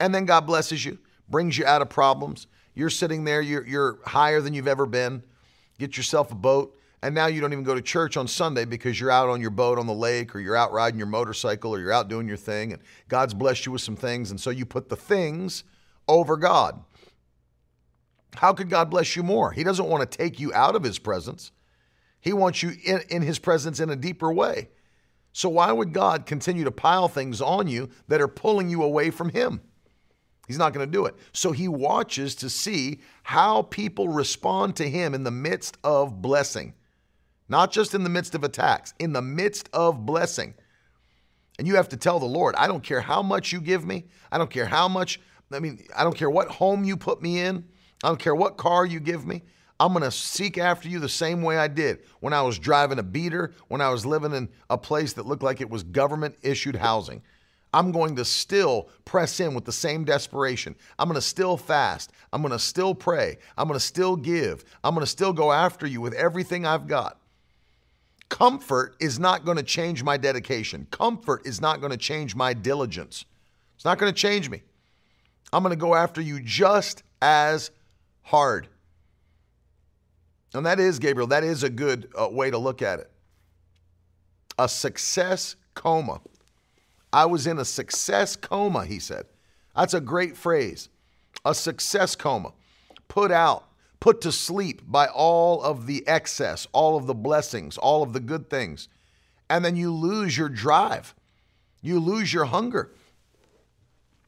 And 0.00 0.14
then 0.14 0.26
God 0.26 0.42
blesses 0.42 0.84
you, 0.84 0.98
brings 1.30 1.56
you 1.56 1.64
out 1.64 1.80
of 1.80 1.88
problems. 1.88 2.46
You're 2.74 2.90
sitting 2.90 3.24
there. 3.24 3.40
You're 3.40 3.66
you're 3.66 3.98
higher 4.04 4.42
than 4.42 4.52
you've 4.52 4.68
ever 4.68 4.84
been. 4.84 5.22
Get 5.78 5.96
yourself 5.96 6.30
a 6.30 6.34
boat 6.34 6.76
and 7.02 7.14
now 7.14 7.26
you 7.26 7.40
don't 7.40 7.52
even 7.52 7.64
go 7.64 7.74
to 7.74 7.82
church 7.82 8.16
on 8.16 8.28
Sunday 8.28 8.64
because 8.64 9.00
you're 9.00 9.10
out 9.10 9.28
on 9.28 9.40
your 9.40 9.50
boat 9.50 9.78
on 9.78 9.86
the 9.86 9.94
lake 9.94 10.34
or 10.34 10.40
you're 10.40 10.56
out 10.56 10.72
riding 10.72 10.98
your 10.98 11.06
motorcycle 11.06 11.74
or 11.74 11.78
you're 11.78 11.92
out 11.92 12.08
doing 12.08 12.28
your 12.28 12.36
thing 12.36 12.72
and 12.72 12.82
God's 13.08 13.32
blessed 13.32 13.66
you 13.66 13.72
with 13.72 13.80
some 13.80 13.96
things. 13.96 14.30
And 14.30 14.40
so 14.40 14.50
you 14.50 14.66
put 14.66 14.88
the 14.88 14.96
things 14.96 15.64
over 16.08 16.36
God. 16.36 16.82
How 18.36 18.52
could 18.52 18.68
God 18.68 18.90
bless 18.90 19.16
you 19.16 19.22
more? 19.22 19.50
He 19.50 19.64
doesn't 19.64 19.88
want 19.88 20.08
to 20.08 20.18
take 20.18 20.38
you 20.38 20.52
out 20.52 20.76
of 20.76 20.82
His 20.82 20.98
presence, 20.98 21.52
He 22.20 22.32
wants 22.32 22.62
you 22.62 22.72
in, 22.84 23.00
in 23.08 23.22
His 23.22 23.38
presence 23.38 23.80
in 23.80 23.90
a 23.90 23.96
deeper 23.96 24.32
way. 24.32 24.68
So 25.32 25.48
why 25.48 25.70
would 25.70 25.92
God 25.92 26.26
continue 26.26 26.64
to 26.64 26.72
pile 26.72 27.06
things 27.06 27.40
on 27.40 27.68
you 27.68 27.88
that 28.08 28.20
are 28.20 28.28
pulling 28.28 28.68
you 28.68 28.82
away 28.82 29.10
from 29.10 29.28
Him? 29.30 29.60
He's 30.50 30.58
not 30.58 30.72
going 30.72 30.84
to 30.84 30.90
do 30.90 31.06
it. 31.06 31.14
So 31.32 31.52
he 31.52 31.68
watches 31.68 32.34
to 32.34 32.50
see 32.50 32.98
how 33.22 33.62
people 33.62 34.08
respond 34.08 34.74
to 34.76 34.90
him 34.90 35.14
in 35.14 35.22
the 35.22 35.30
midst 35.30 35.78
of 35.84 36.20
blessing, 36.20 36.74
not 37.50 37.72
just 37.72 37.94
in 37.94 38.04
the 38.04 38.08
midst 38.08 38.34
of 38.34 38.44
attacks, 38.44 38.94
in 38.98 39.12
the 39.12 39.20
midst 39.20 39.68
of 39.72 40.06
blessing. 40.06 40.54
And 41.58 41.66
you 41.66 41.74
have 41.74 41.90
to 41.90 41.96
tell 41.96 42.18
the 42.18 42.24
Lord, 42.24 42.54
I 42.54 42.68
don't 42.68 42.82
care 42.82 43.00
how 43.00 43.22
much 43.22 43.52
you 43.52 43.60
give 43.60 43.84
me. 43.84 44.04
I 44.32 44.38
don't 44.38 44.50
care 44.50 44.64
how 44.64 44.88
much, 44.88 45.20
I 45.52 45.58
mean, 45.58 45.84
I 45.94 46.04
don't 46.04 46.16
care 46.16 46.30
what 46.30 46.48
home 46.48 46.84
you 46.84 46.96
put 46.96 47.20
me 47.20 47.40
in. 47.40 47.64
I 48.02 48.08
don't 48.08 48.20
care 48.20 48.36
what 48.36 48.56
car 48.56 48.86
you 48.86 49.00
give 49.00 49.26
me. 49.26 49.42
I'm 49.80 49.92
going 49.92 50.04
to 50.04 50.10
seek 50.10 50.58
after 50.58 50.88
you 50.88 51.00
the 51.00 51.08
same 51.08 51.42
way 51.42 51.58
I 51.58 51.66
did 51.66 52.00
when 52.20 52.32
I 52.32 52.42
was 52.42 52.58
driving 52.58 52.98
a 52.98 53.02
beater, 53.02 53.52
when 53.68 53.80
I 53.80 53.90
was 53.90 54.06
living 54.06 54.32
in 54.32 54.48
a 54.70 54.78
place 54.78 55.14
that 55.14 55.26
looked 55.26 55.42
like 55.42 55.60
it 55.60 55.68
was 55.68 55.82
government 55.82 56.36
issued 56.42 56.76
housing. 56.76 57.22
I'm 57.72 57.90
going 57.90 58.16
to 58.16 58.24
still 58.24 58.90
press 59.04 59.40
in 59.40 59.54
with 59.54 59.64
the 59.64 59.72
same 59.72 60.04
desperation. 60.04 60.76
I'm 60.98 61.08
going 61.08 61.14
to 61.16 61.20
still 61.20 61.56
fast. 61.56 62.12
I'm 62.32 62.42
going 62.42 62.52
to 62.52 62.58
still 62.58 62.94
pray. 62.94 63.38
I'm 63.56 63.68
going 63.68 63.78
to 63.78 63.84
still 63.84 64.16
give. 64.16 64.64
I'm 64.84 64.94
going 64.94 65.04
to 65.04 65.10
still 65.10 65.32
go 65.32 65.50
after 65.50 65.86
you 65.86 66.00
with 66.00 66.14
everything 66.14 66.66
I've 66.66 66.86
got. 66.86 67.19
Comfort 68.30 68.96
is 69.00 69.18
not 69.18 69.44
going 69.44 69.58
to 69.58 69.62
change 69.62 70.02
my 70.02 70.16
dedication. 70.16 70.86
Comfort 70.90 71.46
is 71.46 71.60
not 71.60 71.80
going 71.80 71.90
to 71.90 71.98
change 71.98 72.34
my 72.34 72.54
diligence. 72.54 73.26
It's 73.74 73.84
not 73.84 73.98
going 73.98 74.10
to 74.10 74.18
change 74.18 74.48
me. 74.48 74.62
I'm 75.52 75.62
going 75.62 75.72
to 75.72 75.76
go 75.76 75.94
after 75.94 76.22
you 76.22 76.40
just 76.40 77.02
as 77.20 77.70
hard. 78.22 78.68
And 80.54 80.64
that 80.64 80.80
is, 80.80 80.98
Gabriel, 80.98 81.26
that 81.28 81.44
is 81.44 81.64
a 81.64 81.68
good 81.68 82.10
uh, 82.18 82.28
way 82.30 82.50
to 82.50 82.56
look 82.56 82.82
at 82.82 83.00
it. 83.00 83.10
A 84.58 84.68
success 84.68 85.56
coma. 85.74 86.20
I 87.12 87.26
was 87.26 87.46
in 87.46 87.58
a 87.58 87.64
success 87.64 88.36
coma, 88.36 88.86
he 88.86 89.00
said. 89.00 89.26
That's 89.74 89.94
a 89.94 90.00
great 90.00 90.36
phrase. 90.36 90.88
A 91.44 91.54
success 91.54 92.14
coma. 92.14 92.52
Put 93.08 93.32
out, 93.32 93.69
put 94.00 94.22
to 94.22 94.32
sleep 94.32 94.82
by 94.86 95.06
all 95.06 95.62
of 95.62 95.86
the 95.86 96.06
excess, 96.08 96.66
all 96.72 96.96
of 96.96 97.06
the 97.06 97.14
blessings, 97.14 97.76
all 97.76 98.02
of 98.02 98.14
the 98.14 98.20
good 98.20 98.48
things. 98.48 98.88
And 99.48 99.64
then 99.64 99.76
you 99.76 99.92
lose 99.94 100.36
your 100.36 100.48
drive. 100.48 101.14
You 101.82 102.00
lose 102.00 102.32
your 102.32 102.46
hunger. 102.46 102.92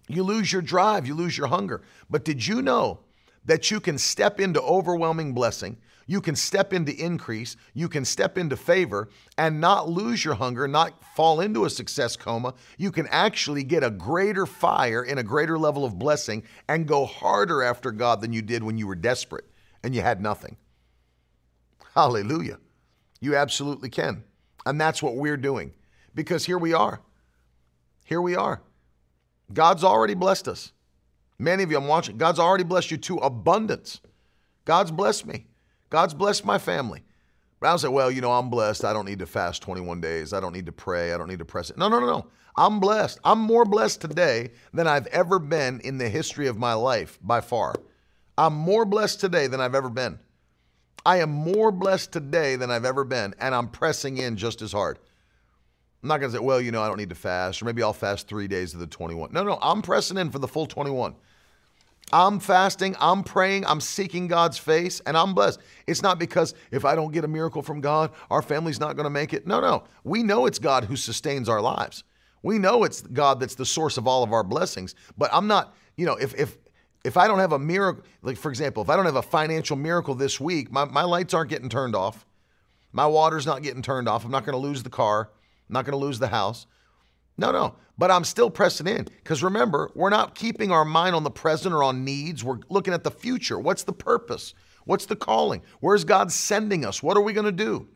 You 0.08 0.22
lose 0.22 0.52
your 0.52 0.62
drive. 0.62 1.06
You 1.06 1.14
lose 1.14 1.38
your 1.38 1.46
hunger. 1.46 1.80
But 2.10 2.24
did 2.24 2.46
you 2.46 2.60
know 2.60 3.00
that 3.46 3.70
you 3.70 3.80
can 3.80 3.96
step 3.98 4.40
into 4.40 4.60
overwhelming 4.60 5.32
blessing? 5.32 5.78
You 6.06 6.20
can 6.20 6.34
step 6.34 6.72
into 6.72 6.92
increase, 6.92 7.56
you 7.74 7.88
can 7.88 8.04
step 8.04 8.36
into 8.36 8.56
favor 8.56 9.08
and 9.38 9.60
not 9.60 9.88
lose 9.88 10.24
your 10.24 10.34
hunger, 10.34 10.66
not 10.66 11.02
fall 11.14 11.40
into 11.40 11.64
a 11.64 11.70
success 11.70 12.16
coma. 12.16 12.54
You 12.76 12.90
can 12.90 13.06
actually 13.06 13.62
get 13.62 13.84
a 13.84 13.90
greater 13.90 14.44
fire 14.44 15.04
in 15.04 15.18
a 15.18 15.22
greater 15.22 15.58
level 15.58 15.84
of 15.84 16.00
blessing 16.00 16.42
and 16.68 16.88
go 16.88 17.06
harder 17.06 17.62
after 17.62 17.92
God 17.92 18.20
than 18.20 18.32
you 18.32 18.42
did 18.42 18.64
when 18.64 18.76
you 18.76 18.88
were 18.88 18.96
desperate 18.96 19.46
and 19.82 19.94
you 19.94 20.02
had 20.02 20.20
nothing. 20.20 20.56
Hallelujah. 21.94 22.58
You 23.20 23.36
absolutely 23.36 23.90
can. 23.90 24.24
And 24.64 24.80
that's 24.80 25.02
what 25.02 25.16
we're 25.16 25.36
doing 25.36 25.72
because 26.14 26.44
here 26.44 26.58
we 26.58 26.72
are. 26.72 27.00
Here 28.04 28.20
we 28.20 28.34
are. 28.34 28.62
God's 29.52 29.84
already 29.84 30.14
blessed 30.14 30.48
us. 30.48 30.72
Many 31.38 31.62
of 31.62 31.70
you 31.70 31.76
I'm 31.76 31.88
watching, 31.88 32.16
God's 32.16 32.38
already 32.38 32.64
blessed 32.64 32.90
you 32.90 32.96
to 32.98 33.16
abundance. 33.18 34.00
God's 34.64 34.90
blessed 34.90 35.26
me. 35.26 35.46
God's 35.90 36.14
blessed 36.14 36.44
my 36.44 36.58
family. 36.58 37.02
But 37.60 37.68
I 37.68 37.72
was 37.72 37.84
like, 37.84 37.92
well, 37.92 38.10
you 38.10 38.20
know, 38.20 38.32
I'm 38.32 38.50
blessed. 38.50 38.84
I 38.84 38.92
don't 38.92 39.04
need 39.04 39.18
to 39.20 39.26
fast 39.26 39.62
21 39.62 40.00
days. 40.00 40.32
I 40.32 40.40
don't 40.40 40.52
need 40.52 40.66
to 40.66 40.72
pray. 40.72 41.12
I 41.12 41.18
don't 41.18 41.28
need 41.28 41.38
to 41.40 41.44
press 41.44 41.70
it. 41.70 41.78
No, 41.78 41.88
no, 41.88 42.00
no, 42.00 42.06
no. 42.06 42.26
I'm 42.56 42.80
blessed. 42.80 43.18
I'm 43.24 43.38
more 43.38 43.64
blessed 43.64 44.00
today 44.00 44.50
than 44.72 44.86
I've 44.86 45.06
ever 45.08 45.38
been 45.38 45.80
in 45.80 45.98
the 45.98 46.08
history 46.08 46.48
of 46.48 46.58
my 46.58 46.74
life 46.74 47.18
by 47.22 47.40
far. 47.40 47.74
I'm 48.36 48.54
more 48.54 48.84
blessed 48.84 49.20
today 49.20 49.46
than 49.46 49.60
I've 49.60 49.74
ever 49.74 49.90
been. 49.90 50.18
I 51.04 51.18
am 51.18 51.30
more 51.30 51.72
blessed 51.72 52.12
today 52.12 52.56
than 52.56 52.70
I've 52.70 52.84
ever 52.84 53.04
been, 53.04 53.34
and 53.40 53.54
I'm 53.54 53.68
pressing 53.68 54.18
in 54.18 54.36
just 54.36 54.62
as 54.62 54.72
hard. 54.72 54.98
I'm 56.02 56.08
not 56.08 56.18
going 56.18 56.32
to 56.32 56.38
say, 56.38 56.44
well, 56.44 56.60
you 56.60 56.72
know, 56.72 56.82
I 56.82 56.88
don't 56.88 56.96
need 56.96 57.10
to 57.10 57.14
fast, 57.14 57.60
or 57.60 57.64
maybe 57.64 57.82
I'll 57.82 57.92
fast 57.92 58.28
three 58.28 58.48
days 58.48 58.74
of 58.74 58.80
the 58.80 58.86
21. 58.86 59.32
No, 59.32 59.44
no, 59.44 59.58
I'm 59.60 59.82
pressing 59.82 60.18
in 60.18 60.30
for 60.30 60.38
the 60.38 60.48
full 60.48 60.66
21. 60.66 61.14
I'm 62.12 62.40
fasting, 62.40 62.94
I'm 63.00 63.22
praying, 63.22 63.64
I'm 63.64 63.80
seeking 63.80 64.28
God's 64.28 64.58
face, 64.58 65.00
and 65.06 65.16
I'm 65.16 65.34
blessed. 65.34 65.60
It's 65.86 66.02
not 66.02 66.18
because 66.18 66.54
if 66.70 66.84
I 66.84 66.94
don't 66.94 67.12
get 67.12 67.24
a 67.24 67.28
miracle 67.28 67.62
from 67.62 67.80
God, 67.80 68.10
our 68.30 68.42
family's 68.42 68.80
not 68.80 68.96
going 68.96 69.04
to 69.04 69.10
make 69.10 69.32
it. 69.32 69.46
No, 69.46 69.60
no. 69.60 69.84
We 70.04 70.22
know 70.22 70.46
it's 70.46 70.58
God 70.58 70.84
who 70.84 70.96
sustains 70.96 71.48
our 71.48 71.60
lives. 71.60 72.04
We 72.42 72.58
know 72.58 72.84
it's 72.84 73.00
God 73.00 73.40
that's 73.40 73.54
the 73.54 73.64
source 73.64 73.96
of 73.96 74.06
all 74.06 74.22
of 74.22 74.32
our 74.32 74.44
blessings. 74.44 74.94
But 75.16 75.30
I'm 75.32 75.46
not, 75.46 75.74
you 75.96 76.04
know, 76.04 76.16
if 76.16 76.34
if 76.34 76.58
if 77.04 77.16
I 77.16 77.26
don't 77.26 77.38
have 77.38 77.52
a 77.52 77.58
miracle, 77.58 78.04
like 78.22 78.36
for 78.36 78.50
example, 78.50 78.82
if 78.82 78.90
I 78.90 78.96
don't 78.96 79.06
have 79.06 79.16
a 79.16 79.22
financial 79.22 79.76
miracle 79.76 80.14
this 80.14 80.40
week, 80.40 80.70
my, 80.70 80.84
my 80.84 81.02
lights 81.02 81.34
aren't 81.34 81.50
getting 81.50 81.68
turned 81.68 81.96
off. 81.96 82.24
My 82.92 83.06
water's 83.06 83.46
not 83.46 83.62
getting 83.62 83.82
turned 83.82 84.08
off. 84.08 84.24
I'm 84.24 84.30
not 84.30 84.44
going 84.44 84.54
to 84.54 84.58
lose 84.58 84.82
the 84.82 84.90
car. 84.90 85.30
I'm 85.68 85.72
not 85.72 85.84
going 85.84 85.98
to 85.98 86.04
lose 86.04 86.18
the 86.18 86.28
house. 86.28 86.66
No, 87.36 87.50
no. 87.50 87.76
But 87.98 88.10
I'm 88.10 88.24
still 88.24 88.50
pressing 88.50 88.86
in 88.86 89.04
because 89.04 89.42
remember, 89.42 89.90
we're 89.94 90.10
not 90.10 90.34
keeping 90.34 90.70
our 90.70 90.84
mind 90.84 91.16
on 91.16 91.24
the 91.24 91.30
present 91.30 91.74
or 91.74 91.82
on 91.82 92.04
needs. 92.04 92.44
We're 92.44 92.58
looking 92.68 92.94
at 92.94 93.04
the 93.04 93.10
future. 93.10 93.58
What's 93.58 93.82
the 93.82 93.92
purpose? 93.92 94.54
What's 94.84 95.06
the 95.06 95.16
calling? 95.16 95.62
Where's 95.80 96.04
God 96.04 96.32
sending 96.32 96.84
us? 96.84 97.02
What 97.02 97.16
are 97.16 97.22
we 97.22 97.32
going 97.32 97.46
to 97.46 97.52
do 97.52 97.88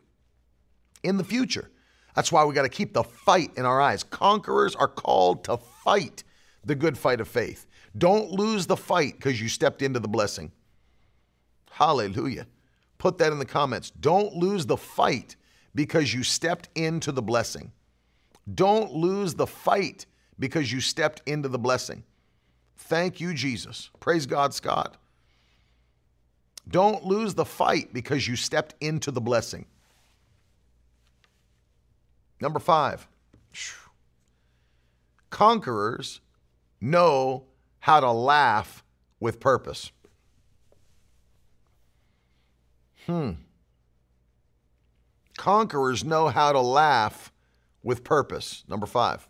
in 1.03 1.17
the 1.17 1.25
future? 1.25 1.71
That's 2.15 2.33
why 2.33 2.45
we 2.45 2.55
got 2.55 2.63
to 2.63 2.69
keep 2.69 2.95
the 2.95 3.05
fight 3.05 3.51
in 3.57 3.67
our 3.67 3.81
eyes. 3.81 4.03
Conquerors 4.03 4.75
are 4.75 4.89
called 4.89 5.45
to 5.45 5.59
fight 5.59 6.25
the 6.65 6.75
good 6.75 6.97
fight 6.97 7.21
of 7.21 7.29
faith. 7.29 7.66
Don't 7.97 8.31
lose 8.31 8.67
the 8.67 8.77
fight 8.77 9.15
because 9.17 9.41
you 9.41 9.49
stepped 9.49 9.83
into 9.83 10.01
the 10.01 10.09
blessing. 10.09 10.53
Hallelujah. 11.71 12.47
Put 12.99 13.19
that 13.19 13.33
in 13.33 13.39
the 13.39 13.45
comments. 13.47 13.91
Don't 13.91 14.35
lose 14.35 14.67
the 14.67 14.77
fight 14.77 15.37
because 15.75 16.13
you 16.13 16.23
stepped 16.23 16.69
into 16.75 17.13
the 17.13 17.23
blessing. 17.23 17.73
Don't 18.55 18.93
lose 18.93 19.35
the 19.35 19.47
fight 19.47 20.07
because 20.39 20.73
you 20.73 20.81
stepped 20.81 21.23
into 21.27 21.49
the 21.49 21.59
blessing. 21.59 22.05
Thank 22.77 23.21
you, 23.21 23.35
Jesus. 23.35 23.91
Praise 24.01 24.27
God, 24.27 24.55
Scott. 24.55 24.97
Don't 26.69 27.05
lose 27.05 27.35
the 27.35 27.45
fight 27.45 27.93
because 27.93 28.27
you 28.27 28.37
stepped 28.37 28.75
into 28.81 29.11
the 29.11 29.21
blessing. 29.21 29.67
Number 32.41 32.59
five, 32.59 33.07
conquerors 35.31 36.21
know 36.81 37.45
how 37.87 38.01
to 38.01 38.11
laugh 38.11 38.83
with 39.21 39.39
purpose. 39.39 39.93
Hmm. 43.07 43.35
Conquerors 45.37 46.03
know 46.03 46.27
how 46.27 46.51
to 46.51 46.61
laugh 46.61 47.33
with 47.85 48.03
purpose. 48.03 48.65
Number 48.67 48.87
five, 48.87 49.29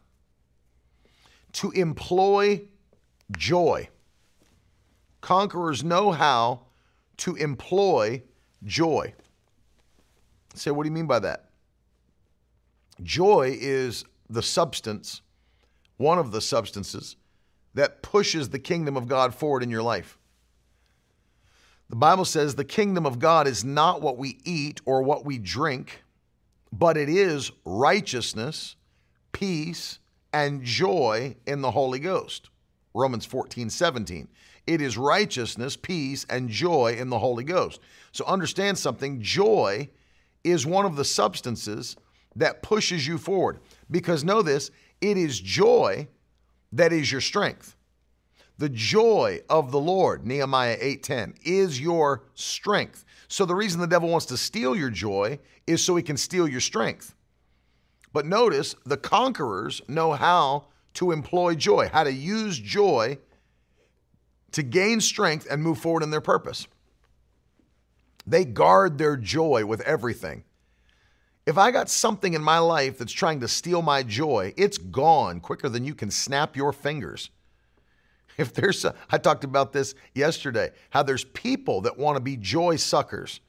to 1.53 1.71
employ 1.73 2.63
joy. 3.37 3.91
Conquerors 5.21 5.85
know 5.85 6.13
how 6.13 6.63
to 7.19 7.37
employ 7.37 8.23
joy. 8.65 9.13
Say, 10.55 10.71
what 10.71 10.85
do 10.85 10.89
you 10.89 10.95
mean 10.95 11.07
by 11.07 11.19
that? 11.19 11.51
Joy 13.03 13.55
is 13.61 14.07
the 14.31 14.43
substance, 14.43 15.21
one 15.99 16.19
of 16.19 16.33
the 16.33 16.41
substances 16.41 17.17
that 17.77 18.01
pushes 18.01 18.49
the 18.49 18.59
kingdom 18.59 18.97
of 18.97 19.07
God 19.07 19.35
forward 19.35 19.63
in 19.63 19.71
your 19.71 19.83
life. 19.83 20.19
The 21.91 21.97
Bible 21.97 22.25
says 22.25 22.55
the 22.55 22.65
kingdom 22.65 23.05
of 23.05 23.19
God 23.19 23.47
is 23.47 23.65
not 23.65 24.01
what 24.01 24.17
we 24.17 24.39
eat 24.45 24.81
or 24.87 25.03
what 25.03 25.27
we 25.27 25.39
drink, 25.39 26.03
but 26.73 26.97
it 26.97 27.11
is 27.11 27.53
righteousness, 27.67 28.77
peace, 29.31 29.99
and 30.33 30.65
joy 30.65 31.37
in 31.47 31.61
the 31.61 31.71
Holy 31.71 31.99
Ghost. 32.01 32.49
Romans 32.95 33.27
14, 33.27 33.69
17. 33.69 34.27
It 34.67 34.81
is 34.81 34.97
righteousness, 34.97 35.77
peace, 35.77 36.25
and 36.31 36.49
joy 36.49 36.97
in 36.99 37.11
the 37.11 37.19
Holy 37.19 37.45
Ghost. 37.45 37.81
So 38.11 38.25
understand 38.25 38.79
something 38.79 39.21
joy 39.21 39.91
is 40.43 40.65
one 40.65 40.87
of 40.87 40.97
the 40.97 41.05
substances 41.05 41.95
that 42.37 42.63
pushes 42.63 43.07
you 43.07 43.19
forward. 43.19 43.61
Because 43.91 44.25
know 44.25 44.41
this, 44.41 44.71
it 45.03 45.19
is 45.19 45.39
joy 45.39 46.09
that 46.73 46.93
is 46.93 47.11
your 47.11 47.21
strength. 47.21 47.77
The 48.59 48.69
joy 48.69 49.43
of 49.51 49.71
the 49.71 49.79
Lord, 49.79 50.27
Nehemiah 50.27 50.79
8:10, 50.81 51.35
is 51.43 51.81
your 51.81 52.25
strength. 52.35 53.05
So 53.29 53.45
the 53.45 53.55
reason 53.55 53.81
the 53.81 53.87
devil 53.87 54.09
wants 54.09 54.27
to 54.27 54.37
steal 54.37 54.75
your 54.75 54.91
joy 54.91 55.39
is 55.67 55.85
so 55.85 55.97
he 55.97 56.03
can 56.03 56.17
steal 56.17 56.49
your 56.49 56.61
strength. 56.61 57.15
But 58.13 58.25
notice 58.25 58.75
the 58.85 58.97
conquerors 58.97 59.83
know 59.89 60.13
how 60.13 60.69
to 60.95 61.13
employ 61.13 61.55
joy, 61.55 61.91
how 61.93 62.05
to 62.05 62.13
use 62.13 62.59
joy 62.59 63.19
to 64.53 64.63
gain 64.63 65.03
strength 65.03 65.47
and 65.51 65.63
move 65.63 65.79
forward 65.79 66.03
in 66.03 66.11
their 66.11 66.23
purpose. 66.23 66.67
They 68.27 68.47
guard 68.47 68.97
their 68.97 69.19
joy 69.19 69.67
with 69.67 69.83
everything. 69.83 70.45
If 71.47 71.57
I 71.57 71.71
got 71.71 71.89
something 71.89 72.35
in 72.35 72.43
my 72.43 72.59
life 72.59 72.99
that's 72.99 73.13
trying 73.13 73.41
to 73.41 73.49
steal 73.49 73.81
my 73.81 74.03
joy, 74.03 74.53
it's 74.57 74.79
gone 74.79 75.39
quicker 75.39 75.69
than 75.69 75.85
you 75.85 75.95
can 75.95 76.11
snap 76.11 76.57
your 76.57 76.73
fingers. 76.73 77.31
If 78.39 78.53
there's, 78.53 78.85
a, 78.85 78.95
I 79.11 79.17
talked 79.17 79.45
about 79.45 79.73
this 79.73 79.95
yesterday, 80.15 80.73
how 80.91 81.03
there's 81.03 81.25
people 81.25 81.81
that 81.81 81.97
want 81.97 82.17
to 82.17 82.21
be 82.21 82.37
joy 82.37 82.77
suckers, 82.77 83.41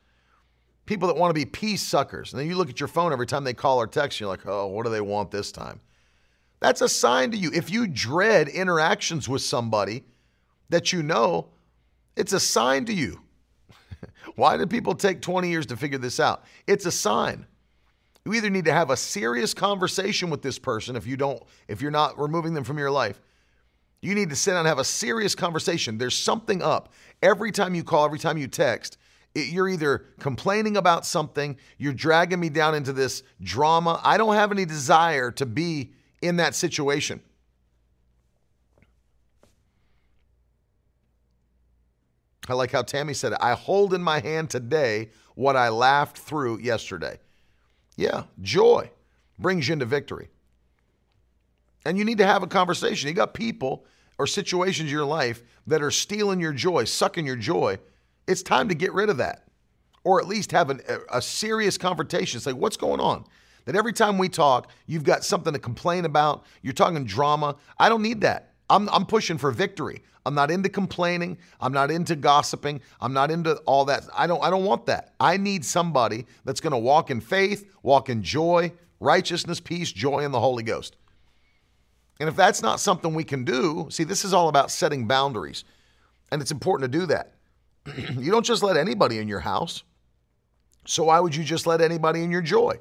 people 0.86 1.10
that 1.10 1.18
want 1.18 1.30
to 1.30 1.34
be 1.34 1.44
peace 1.44 1.82
suckers. 1.82 2.32
And 2.32 2.40
then 2.40 2.48
you 2.48 2.56
look 2.56 2.70
at 2.70 2.80
your 2.80 2.88
phone 2.88 3.12
every 3.12 3.28
time 3.28 3.44
they 3.44 3.54
call 3.54 3.82
or 3.82 3.88
text, 3.88 4.18
you're 4.22 4.30
like, 4.30 4.48
oh, 4.48 4.68
what 4.68 4.86
do 4.86 4.90
they 4.90 5.02
want 5.02 5.30
this 5.30 5.52
time? 5.52 5.82
That's 6.62 6.80
a 6.80 6.88
sign 6.88 7.32
to 7.32 7.38
you. 7.38 7.52
If 7.54 7.70
you 7.70 7.86
dread 7.86 8.48
interactions 8.48 9.28
with 9.28 9.42
somebody 9.42 10.06
that 10.70 10.94
you 10.94 11.04
know, 11.04 11.50
it's 12.16 12.32
a 12.32 12.40
sign 12.40 12.86
to 12.86 12.94
you. 12.94 13.20
Why 14.36 14.56
did 14.56 14.70
people 14.70 14.96
take 14.96 15.22
20 15.22 15.50
years 15.50 15.66
to 15.66 15.76
figure 15.76 15.98
this 15.98 16.22
out? 16.22 16.46
It's 16.66 16.86
a 16.86 16.92
sign. 16.92 17.46
You 18.28 18.34
either 18.34 18.50
need 18.50 18.66
to 18.66 18.74
have 18.74 18.90
a 18.90 18.98
serious 18.98 19.54
conversation 19.54 20.30
with 20.30 20.42
this 20.42 20.60
person 20.60 20.96
if 20.96 21.08
you 21.08 21.16
don't 21.16 21.42
if 21.68 21.82
you're 21.82 21.92
not 21.92 22.20
removing 22.20 22.54
them 22.54 22.66
from 22.66 22.78
your 22.78 22.92
life 22.92 23.22
you 24.02 24.14
need 24.14 24.30
to 24.30 24.36
sit 24.36 24.52
down 24.52 24.60
and 24.60 24.68
have 24.68 24.80
a 24.80 24.84
serious 24.84 25.34
conversation. 25.34 25.98
There's 25.98 26.16
something 26.16 26.62
up. 26.62 26.94
Every 27.22 27.52
time 27.52 27.74
you 27.74 27.84
call, 27.84 28.06
every 28.06 28.20
time 28.20 28.38
you 28.38 28.48
text, 28.48 28.98
it, 29.34 29.48
you're 29.48 29.68
either 29.68 30.06
complaining 30.20 30.78
about 30.78 31.06
something, 31.06 31.58
you're 31.78 31.94
dragging 31.94 32.40
me 32.40 32.50
down 32.50 32.76
into 32.76 32.94
this 32.94 33.24
drama. 33.42 34.00
I 34.04 34.18
don't 34.18 34.36
have 34.36 34.52
any 34.52 34.66
desire 34.66 35.32
to 35.32 35.46
be 35.46 35.94
in 36.22 36.38
that 36.38 36.54
situation. 36.54 37.22
I 42.50 42.54
like 42.54 42.72
how 42.72 42.84
Tammy 42.84 43.14
said. 43.14 43.34
I 43.34 43.54
hold 43.54 43.94
in 43.94 44.02
my 44.02 44.20
hand 44.20 44.50
today 44.50 45.10
what 45.36 45.58
I 45.58 45.70
laughed 45.70 46.18
through 46.18 46.60
yesterday. 46.60 47.20
Yeah, 47.98 48.24
joy 48.42 48.92
brings 49.38 49.68
you 49.68 49.74
into 49.74 49.86
victory. 49.86 50.30
And 51.84 51.98
you 51.98 52.06
need 52.06 52.20
to 52.20 52.26
have 52.26 52.44
a 52.44 52.48
conversation. 52.48 53.08
You 53.10 53.14
got 53.14 53.34
people 53.34 53.86
or 54.18 54.28
situations 54.28 54.90
in 54.90 54.96
your 54.96 55.06
life 55.06 55.44
that 55.68 55.82
are 55.82 55.92
stealing 55.92 56.40
your 56.40 56.54
joy, 56.54 56.86
sucking 56.86 57.26
your 57.26 57.36
joy. 57.36 57.80
It's 58.28 58.44
time 58.44 58.70
to 58.70 58.76
get 58.76 58.94
rid 58.94 59.10
of 59.10 59.18
that. 59.18 59.48
Or 60.04 60.22
at 60.22 60.28
least 60.28 60.52
have 60.52 60.70
an, 60.70 60.82
a, 61.12 61.22
serious 61.22 61.78
conversation. 61.78 62.40
Say, 62.40 62.54
what's 62.54 62.78
going 62.78 63.00
on? 63.00 63.26
That 63.66 63.76
every 63.76 63.94
time 63.94 64.18
we 64.18 64.30
talk, 64.30 64.72
you've 64.86 65.04
got 65.04 65.26
something 65.26 65.52
to 65.52 65.60
complain 65.60 66.06
about. 66.06 66.46
You're 66.62 66.74
talking 66.74 67.04
drama. 67.04 67.58
I 67.78 67.90
don't 67.90 68.02
need 68.02 68.22
that. 68.22 68.47
I'm, 68.70 68.90
I'm 68.90 69.06
pushing 69.06 69.38
for 69.38 69.52
victory. 69.52 70.04
I'm 70.26 70.36
not 70.36 70.52
into 70.52 70.68
complaining. 70.68 71.38
I'm 71.62 71.72
not 71.72 71.90
into 71.90 72.16
gossiping. 72.16 72.82
I'm 73.00 73.14
not 73.14 73.32
into 73.32 73.56
all 73.66 73.86
that. 73.86 74.04
I 74.14 74.28
don't 74.28 74.44
I 74.44 74.50
don't 74.50 74.66
want 74.66 74.86
that. 74.88 75.14
I 75.22 75.38
need 75.38 75.64
somebody 75.64 76.26
that's 76.44 76.60
going 76.60 76.72
to 76.72 76.78
walk 76.78 77.10
in 77.10 77.22
faith, 77.22 77.72
walk 77.82 78.10
in 78.10 78.22
joy, 78.22 78.74
righteousness, 79.00 79.62
peace, 79.62 79.92
joy 79.92 80.20
in 80.20 80.32
the 80.32 80.40
Holy 80.40 80.64
Ghost. 80.64 80.98
And 82.20 82.28
if 82.28 82.36
that's 82.36 82.62
not 82.62 82.82
something 82.82 83.14
we 83.14 83.24
can 83.24 83.46
do, 83.46 83.88
see, 83.90 84.04
this 84.04 84.26
is 84.26 84.34
all 84.34 84.50
about 84.50 84.70
setting 84.70 85.08
boundaries. 85.08 85.64
And 86.32 86.42
it's 86.42 86.52
important 86.52 86.92
to 86.92 87.00
do 87.00 87.06
that. 87.06 87.34
you 88.18 88.32
don't 88.32 88.46
just 88.46 88.64
let 88.64 88.76
anybody 88.76 89.20
in 89.20 89.30
your 89.30 89.40
house. 89.40 89.84
So 90.86 91.06
why 91.06 91.20
would 91.20 91.36
you 91.36 91.44
just 91.44 91.68
let 91.68 91.80
anybody 91.80 92.24
in 92.24 92.32
your 92.32 92.42
joy? 92.42 92.80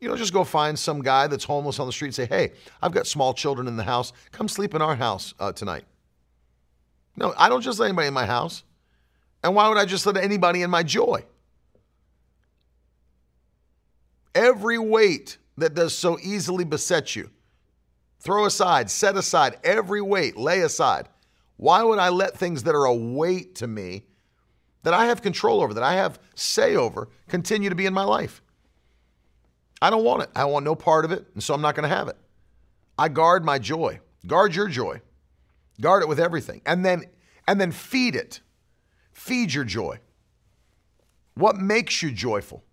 You 0.00 0.08
don't 0.08 0.18
just 0.18 0.32
go 0.32 0.44
find 0.44 0.78
some 0.78 1.02
guy 1.02 1.26
that's 1.26 1.44
homeless 1.44 1.78
on 1.78 1.86
the 1.86 1.92
street 1.92 2.08
and 2.08 2.14
say, 2.14 2.26
hey, 2.26 2.52
I've 2.82 2.92
got 2.92 3.06
small 3.06 3.32
children 3.32 3.66
in 3.66 3.76
the 3.76 3.82
house. 3.82 4.12
Come 4.30 4.48
sleep 4.48 4.74
in 4.74 4.82
our 4.82 4.94
house 4.94 5.34
uh, 5.40 5.52
tonight. 5.52 5.84
No, 7.16 7.32
I 7.38 7.48
don't 7.48 7.62
just 7.62 7.78
let 7.78 7.86
anybody 7.86 8.08
in 8.08 8.14
my 8.14 8.26
house. 8.26 8.62
And 9.42 9.54
why 9.54 9.68
would 9.68 9.78
I 9.78 9.86
just 9.86 10.04
let 10.04 10.16
anybody 10.16 10.62
in 10.62 10.70
my 10.70 10.82
joy? 10.82 11.24
Every 14.34 14.78
weight 14.78 15.38
that 15.56 15.74
does 15.74 15.96
so 15.96 16.18
easily 16.22 16.64
beset 16.64 17.16
you 17.16 17.30
Throw 18.26 18.44
aside, 18.44 18.90
set 18.90 19.16
aside 19.16 19.56
every 19.62 20.02
weight, 20.02 20.36
lay 20.36 20.62
aside. 20.62 21.08
Why 21.58 21.84
would 21.84 22.00
I 22.00 22.08
let 22.08 22.36
things 22.36 22.64
that 22.64 22.74
are 22.74 22.84
a 22.84 22.92
weight 22.92 23.54
to 23.56 23.68
me, 23.68 24.04
that 24.82 24.94
I 24.94 25.06
have 25.06 25.22
control 25.22 25.62
over, 25.62 25.72
that 25.74 25.84
I 25.84 25.94
have 25.94 26.18
say 26.34 26.74
over, 26.74 27.08
continue 27.28 27.68
to 27.68 27.76
be 27.76 27.86
in 27.86 27.94
my 27.94 28.02
life? 28.02 28.42
I 29.80 29.90
don't 29.90 30.04
want 30.04 30.22
it. 30.22 30.30
I 30.34 30.44
want 30.46 30.64
no 30.64 30.74
part 30.74 31.04
of 31.04 31.12
it, 31.12 31.26
and 31.34 31.42
so 31.42 31.54
I'm 31.54 31.60
not 31.60 31.74
going 31.74 31.88
to 31.88 31.94
have 31.94 32.08
it. 32.08 32.16
I 32.98 33.08
guard 33.08 33.44
my 33.44 33.58
joy. 33.58 34.00
Guard 34.26 34.54
your 34.54 34.68
joy. 34.68 35.00
Guard 35.80 36.02
it 36.02 36.08
with 36.08 36.18
everything. 36.18 36.62
And 36.64 36.84
then 36.84 37.04
and 37.46 37.60
then 37.60 37.72
feed 37.72 38.16
it. 38.16 38.40
Feed 39.12 39.52
your 39.52 39.64
joy. 39.64 40.00
What 41.34 41.56
makes 41.56 42.02
you 42.02 42.10
joyful? 42.10 42.64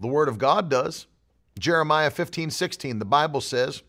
The 0.00 0.06
word 0.06 0.28
of 0.28 0.38
God 0.38 0.68
does. 0.70 1.06
Jeremiah 1.58 2.10
15, 2.10 2.50
16, 2.50 3.00
the 3.00 3.04
Bible 3.04 3.40
says, 3.40 3.82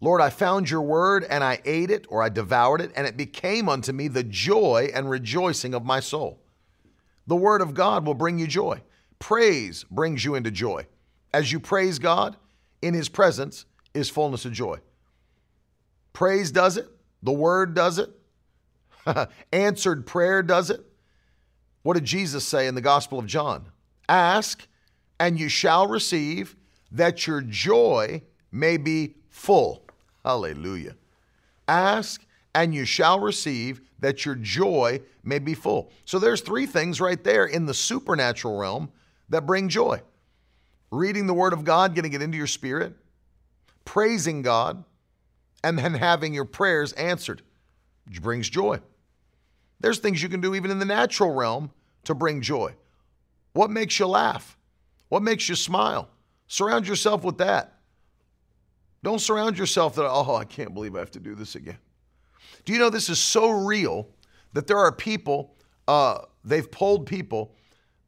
Lord, 0.00 0.20
I 0.20 0.28
found 0.28 0.68
your 0.68 0.82
word 0.82 1.24
and 1.24 1.44
I 1.44 1.60
ate 1.64 1.90
it 1.90 2.04
or 2.08 2.22
I 2.22 2.28
devoured 2.28 2.80
it, 2.80 2.90
and 2.96 3.06
it 3.06 3.16
became 3.16 3.68
unto 3.68 3.92
me 3.92 4.08
the 4.08 4.24
joy 4.24 4.90
and 4.92 5.08
rejoicing 5.08 5.72
of 5.72 5.84
my 5.84 6.00
soul. 6.00 6.40
The 7.26 7.36
word 7.36 7.62
of 7.62 7.74
God 7.74 8.04
will 8.04 8.14
bring 8.14 8.38
you 8.38 8.46
joy. 8.46 8.82
Praise 9.18 9.84
brings 9.90 10.24
you 10.24 10.34
into 10.34 10.50
joy. 10.50 10.86
As 11.32 11.50
you 11.50 11.60
praise 11.60 11.98
God, 11.98 12.36
in 12.82 12.94
his 12.94 13.08
presence 13.08 13.64
is 13.94 14.10
fullness 14.10 14.44
of 14.44 14.52
joy. 14.52 14.78
Praise 16.12 16.50
does 16.50 16.76
it, 16.76 16.88
the 17.22 17.32
word 17.32 17.74
does 17.74 17.98
it, 17.98 18.10
answered 19.52 20.06
prayer 20.06 20.42
does 20.42 20.70
it. 20.70 20.84
What 21.82 21.94
did 21.94 22.04
Jesus 22.04 22.44
say 22.46 22.66
in 22.66 22.74
the 22.74 22.80
Gospel 22.80 23.18
of 23.18 23.26
John? 23.26 23.66
Ask, 24.08 24.66
and 25.18 25.38
you 25.38 25.48
shall 25.48 25.86
receive, 25.86 26.56
that 26.92 27.26
your 27.26 27.40
joy 27.40 28.22
may 28.52 28.76
be 28.76 29.16
full. 29.28 29.84
Hallelujah. 30.24 30.96
Ask 31.66 32.24
and 32.54 32.74
you 32.74 32.84
shall 32.84 33.18
receive 33.18 33.80
that 33.98 34.24
your 34.24 34.36
joy 34.36 35.00
may 35.22 35.38
be 35.38 35.54
full. 35.54 35.90
So 36.04 36.18
there's 36.18 36.40
three 36.40 36.66
things 36.66 37.00
right 37.00 37.22
there 37.22 37.46
in 37.46 37.66
the 37.66 37.74
supernatural 37.74 38.56
realm 38.56 38.90
that 39.28 39.46
bring 39.46 39.68
joy. 39.68 40.00
Reading 40.90 41.26
the 41.26 41.34
word 41.34 41.52
of 41.52 41.64
God, 41.64 41.94
getting 41.94 42.12
it 42.12 42.22
into 42.22 42.36
your 42.36 42.46
spirit, 42.46 42.94
praising 43.84 44.42
God, 44.42 44.84
and 45.62 45.78
then 45.78 45.94
having 45.94 46.34
your 46.34 46.44
prayers 46.44 46.92
answered, 46.92 47.42
brings 48.20 48.48
joy. 48.48 48.80
There's 49.80 49.98
things 49.98 50.22
you 50.22 50.28
can 50.28 50.40
do 50.40 50.54
even 50.54 50.70
in 50.70 50.78
the 50.78 50.84
natural 50.84 51.32
realm 51.32 51.70
to 52.04 52.14
bring 52.14 52.40
joy. 52.40 52.74
What 53.54 53.70
makes 53.70 53.98
you 53.98 54.06
laugh? 54.06 54.56
What 55.08 55.22
makes 55.22 55.48
you 55.48 55.54
smile? 55.54 56.08
Surround 56.46 56.86
yourself 56.86 57.24
with 57.24 57.38
that. 57.38 57.78
Don't 59.02 59.20
surround 59.20 59.58
yourself 59.58 59.94
that, 59.96 60.08
oh, 60.08 60.34
I 60.34 60.44
can't 60.44 60.72
believe 60.72 60.96
I 60.96 61.00
have 61.00 61.10
to 61.12 61.20
do 61.20 61.34
this 61.34 61.54
again. 61.54 61.78
Do 62.64 62.72
you 62.72 62.78
know 62.78 62.90
this 62.90 63.08
is 63.10 63.18
so 63.18 63.50
real 63.50 64.08
that 64.54 64.66
there 64.66 64.78
are 64.78 64.92
people, 64.92 65.54
uh, 65.88 66.20
they've 66.44 66.70
polled 66.70 67.06
people, 67.06 67.54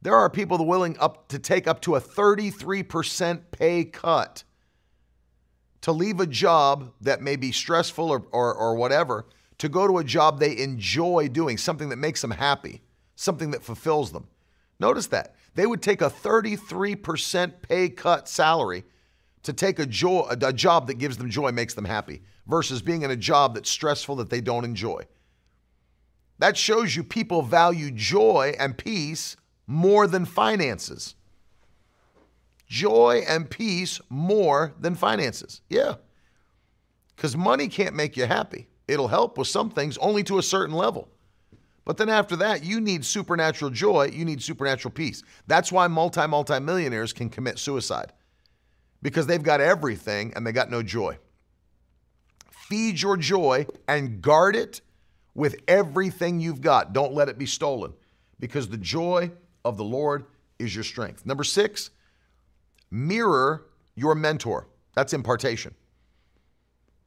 there 0.01 0.15
are 0.15 0.29
people 0.29 0.63
willing 0.65 0.97
up 0.99 1.27
to 1.29 1.39
take 1.39 1.67
up 1.67 1.81
to 1.81 1.95
a 1.95 2.01
33% 2.01 3.41
pay 3.51 3.83
cut 3.85 4.43
to 5.81 5.91
leave 5.91 6.19
a 6.19 6.27
job 6.27 6.91
that 7.01 7.21
may 7.21 7.35
be 7.35 7.51
stressful 7.51 8.09
or, 8.09 8.23
or, 8.31 8.53
or 8.53 8.75
whatever 8.75 9.25
to 9.57 9.69
go 9.69 9.87
to 9.87 9.97
a 9.97 10.03
job 10.03 10.39
they 10.39 10.57
enjoy 10.57 11.27
doing, 11.27 11.57
something 11.57 11.89
that 11.89 11.97
makes 11.97 12.21
them 12.21 12.31
happy, 12.31 12.81
something 13.15 13.51
that 13.51 13.63
fulfills 13.63 14.11
them. 14.11 14.27
Notice 14.79 15.07
that. 15.07 15.35
They 15.55 15.65
would 15.65 15.81
take 15.81 16.01
a 16.01 16.09
33% 16.09 17.53
pay 17.63 17.89
cut 17.89 18.27
salary 18.27 18.83
to 19.43 19.53
take 19.53 19.79
a, 19.79 19.85
joy, 19.85 20.27
a 20.29 20.53
job 20.53 20.87
that 20.87 20.95
gives 20.95 21.17
them 21.17 21.29
joy, 21.29 21.51
makes 21.51 21.73
them 21.73 21.85
happy, 21.85 22.21
versus 22.45 22.81
being 22.81 23.01
in 23.01 23.11
a 23.11 23.15
job 23.15 23.55
that's 23.55 23.69
stressful 23.69 24.17
that 24.17 24.29
they 24.29 24.41
don't 24.41 24.65
enjoy. 24.65 25.01
That 26.39 26.55
shows 26.55 26.95
you 26.95 27.03
people 27.03 27.41
value 27.41 27.89
joy 27.89 28.53
and 28.59 28.77
peace 28.77 29.35
more 29.67 30.07
than 30.07 30.25
finances. 30.25 31.15
Joy 32.67 33.23
and 33.27 33.49
peace 33.49 34.01
more 34.09 34.73
than 34.79 34.95
finances. 34.95 35.61
Yeah. 35.69 35.95
Because 37.15 37.37
money 37.37 37.67
can't 37.67 37.95
make 37.95 38.17
you 38.17 38.25
happy. 38.25 38.67
It'll 38.87 39.09
help 39.09 39.37
with 39.37 39.47
some 39.47 39.69
things 39.69 39.97
only 39.99 40.23
to 40.25 40.39
a 40.39 40.43
certain 40.43 40.75
level. 40.75 41.09
But 41.85 41.97
then 41.97 42.09
after 42.09 42.35
that, 42.37 42.63
you 42.65 42.81
need 42.81 43.05
supernatural 43.05 43.71
joy, 43.71 44.11
you 44.13 44.25
need 44.25 44.41
supernatural 44.43 44.91
peace. 44.93 45.23
That's 45.47 45.71
why 45.71 45.87
multi 45.87 46.27
multi 46.27 46.59
millionaires 46.59 47.13
can 47.13 47.29
commit 47.29 47.59
suicide 47.59 48.13
because 49.01 49.27
they've 49.27 49.43
got 49.43 49.61
everything 49.61 50.33
and 50.35 50.45
they 50.45 50.51
got 50.51 50.69
no 50.71 50.83
joy. 50.83 51.17
feed 52.51 53.01
your 53.01 53.17
joy 53.17 53.65
and 53.87 54.21
guard 54.21 54.55
it 54.55 54.81
with 55.35 55.55
everything 55.67 56.39
you've 56.39 56.61
got. 56.61 56.93
Don't 56.93 57.13
let 57.13 57.29
it 57.29 57.37
be 57.37 57.45
stolen 57.45 57.93
because 58.39 58.67
the 58.69 58.77
joy 58.77 59.31
of 59.65 59.77
the 59.77 59.83
Lord 59.83 60.25
is 60.59 60.73
your 60.73 60.83
strength. 60.83 61.25
Number 61.25 61.43
six, 61.43 61.89
mirror 62.91 63.65
your 63.95 64.15
mentor. 64.15 64.67
That's 64.95 65.13
impartation. 65.13 65.73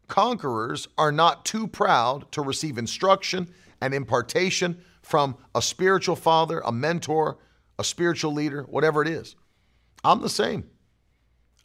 Conquerors 0.09 0.89
are 0.99 1.13
not 1.13 1.45
too 1.45 1.67
proud 1.67 2.31
to 2.33 2.43
receive 2.43 2.79
instruction 2.79 3.49
and 3.81 3.95
impartation 3.95 4.81
from 5.03 5.37
a 5.55 5.63
spiritual 5.63 6.17
father, 6.17 6.61
a 6.61 6.73
mentor, 6.73 7.39
a 7.79 7.85
spiritual 7.85 8.33
leader, 8.33 8.65
whatever 8.65 9.03
it 9.03 9.09
is. 9.09 9.37
I'm 10.05 10.21
the 10.21 10.29
same. 10.29 10.69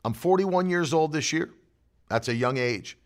I'm 0.04 0.14
41 0.14 0.70
years 0.70 0.94
old 0.94 1.12
this 1.12 1.34
year. 1.34 1.52
That's 2.10 2.28
a 2.28 2.36
young 2.36 2.58
age, 2.58 2.98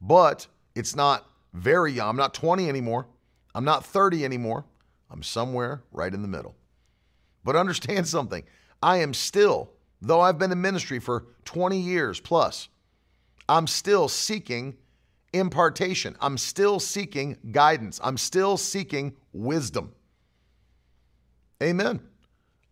but 0.00 0.46
it's 0.74 0.96
not 0.96 1.30
very 1.52 1.92
young. 1.92 2.08
I'm 2.08 2.16
not 2.16 2.32
20 2.32 2.68
anymore. 2.68 3.06
I'm 3.54 3.64
not 3.64 3.84
30 3.84 4.24
anymore. 4.24 4.64
I'm 5.10 5.22
somewhere 5.22 5.82
right 5.92 6.12
in 6.12 6.22
the 6.22 6.28
middle. 6.28 6.54
But 7.46 7.56
understand 7.56 8.06
something 8.16 8.42
I 8.82 8.98
am 8.98 9.14
still, 9.14 9.70
though 10.02 10.20
I've 10.20 10.38
been 10.38 10.52
in 10.52 10.60
ministry 10.60 10.98
for 10.98 11.24
20 11.46 11.78
years 11.78 12.20
plus, 12.20 12.68
I'm 13.48 13.66
still 13.66 14.08
seeking 14.08 14.76
impartation. 15.32 16.16
I'm 16.20 16.36
still 16.36 16.78
seeking 16.80 17.38
guidance. 17.52 18.00
I'm 18.02 18.18
still 18.18 18.58
seeking 18.58 19.14
wisdom. 19.32 19.94
Amen. 21.62 22.00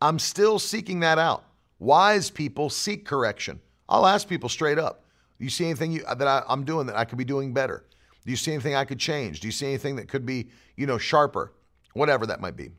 I'm 0.03 0.19
still 0.19 0.59
seeking 0.59 1.01
that 1.01 1.19
out. 1.19 1.45
Wise 1.79 2.29
people 2.29 2.69
seek 2.69 3.07
correction. 3.07 3.61
I'll 3.89 4.07
ask 4.07 4.29
people 4.29 4.49
straight 4.49 4.79
up 4.79 5.05
Do 5.39 5.45
you 5.45 5.51
see 5.51 5.65
anything 5.65 5.93
you, 5.93 6.03
that 6.03 6.27
I, 6.27 6.43
I'm 6.49 6.65
doing 6.65 6.87
that 6.87 6.97
I 6.97 7.05
could 7.05 7.19
be 7.19 7.25
doing 7.25 7.55
better? 7.55 7.85
Do 8.25 8.31
you 8.31 8.37
see 8.37 8.53
anything 8.53 8.75
I 8.75 8.85
could 8.85 8.99
change? 8.99 9.41
Do 9.41 9.49
you 9.49 9.53
see 9.53 9.67
anything 9.67 9.97
that 9.97 10.09
could 10.09 10.27
be, 10.27 10.49
you 10.77 10.87
know, 10.87 10.99
sharper? 10.99 11.53
Whatever 11.93 12.27
that 12.27 12.41
might 12.41 12.57
be. 12.57 12.71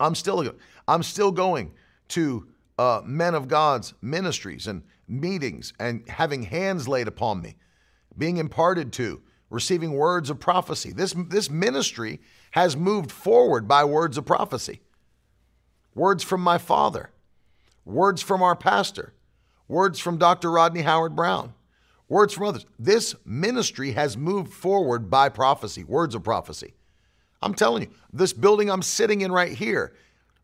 I'm 0.00 0.14
still, 0.14 0.52
I'm 0.86 1.02
still 1.02 1.32
going 1.32 1.72
to 2.08 2.46
uh, 2.78 3.02
men 3.04 3.34
of 3.34 3.48
God's 3.48 3.94
ministries 4.00 4.66
and 4.66 4.82
meetings 5.08 5.72
and 5.80 6.08
having 6.08 6.44
hands 6.44 6.86
laid 6.86 7.08
upon 7.08 7.42
me, 7.42 7.56
being 8.16 8.36
imparted 8.36 8.92
to, 8.94 9.20
receiving 9.50 9.92
words 9.92 10.30
of 10.30 10.38
prophecy. 10.38 10.92
This, 10.92 11.14
this 11.28 11.50
ministry 11.50 12.20
has 12.52 12.76
moved 12.76 13.10
forward 13.10 13.66
by 13.66 13.84
words 13.84 14.16
of 14.18 14.26
prophecy. 14.26 14.80
Words 15.94 16.22
from 16.22 16.40
my 16.40 16.58
father, 16.58 17.10
words 17.84 18.22
from 18.22 18.42
our 18.42 18.54
pastor, 18.54 19.14
words 19.66 19.98
from 19.98 20.18
Dr. 20.18 20.50
Rodney 20.50 20.82
Howard-Browne, 20.82 21.54
words 22.08 22.34
from 22.34 22.46
others. 22.46 22.66
This 22.78 23.14
ministry 23.24 23.92
has 23.92 24.16
moved 24.16 24.52
forward 24.52 25.10
by 25.10 25.28
prophecy, 25.28 25.82
words 25.82 26.14
of 26.14 26.22
prophecy. 26.22 26.74
I'm 27.42 27.54
telling 27.54 27.82
you, 27.82 27.90
this 28.12 28.32
building 28.32 28.70
I'm 28.70 28.82
sitting 28.82 29.20
in 29.20 29.30
right 29.30 29.52
here, 29.52 29.94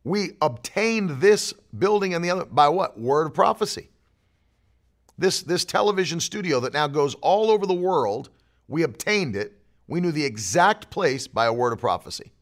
we 0.04 0.32
obtained 0.42 1.20
this 1.20 1.52
building 1.76 2.14
and 2.14 2.24
the 2.24 2.30
other 2.30 2.44
by 2.44 2.68
what? 2.68 2.98
Word 2.98 3.26
of 3.26 3.34
prophecy. 3.34 3.88
This, 5.16 5.42
this 5.42 5.64
television 5.64 6.20
studio 6.20 6.60
that 6.60 6.72
now 6.72 6.86
goes 6.86 7.14
all 7.16 7.50
over 7.50 7.66
the 7.66 7.74
world, 7.74 8.30
we 8.68 8.82
obtained 8.82 9.36
it. 9.36 9.52
We 9.86 10.00
knew 10.00 10.12
the 10.12 10.24
exact 10.24 10.90
place 10.90 11.26
by 11.26 11.46
a 11.46 11.52
word 11.52 11.72
of 11.72 11.78
prophecy. 11.78 12.32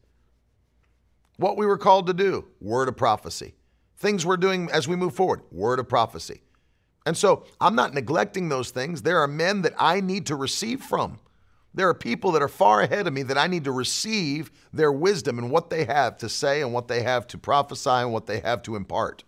What 1.37 1.57
we 1.57 1.65
were 1.65 1.77
called 1.77 2.07
to 2.07 2.13
do, 2.13 2.47
word 2.61 2.87
of 2.87 2.95
prophecy. 2.95 3.55
Things 3.97 4.25
we're 4.25 4.37
doing 4.37 4.69
as 4.71 4.87
we 4.87 4.95
move 4.95 5.15
forward, 5.15 5.41
word 5.51 5.79
of 5.79 5.89
prophecy. 5.89 6.41
And 7.05 7.17
so 7.17 7.45
I'm 7.59 7.75
not 7.75 7.93
neglecting 7.93 8.49
those 8.49 8.71
things. 8.71 9.01
There 9.01 9.19
are 9.19 9.27
men 9.27 9.61
that 9.63 9.73
I 9.77 9.99
need 9.99 10.25
to 10.27 10.35
receive 10.35 10.81
from. 10.81 11.19
There 11.73 11.89
are 11.89 11.93
people 11.93 12.31
that 12.33 12.41
are 12.41 12.47
far 12.47 12.81
ahead 12.81 13.07
of 13.07 13.13
me 13.13 13.23
that 13.23 13.37
I 13.37 13.47
need 13.47 13.63
to 13.63 13.71
receive 13.71 14.51
their 14.71 14.91
wisdom 14.91 15.39
and 15.39 15.49
what 15.49 15.69
they 15.69 15.85
have 15.85 16.17
to 16.19 16.29
say 16.29 16.61
and 16.61 16.71
what 16.71 16.87
they 16.87 17.01
have 17.01 17.25
to 17.27 17.37
prophesy 17.37 17.89
and 17.89 18.13
what 18.13 18.27
they 18.27 18.39
have 18.41 18.61
to 18.63 18.75
impart. 18.75 19.23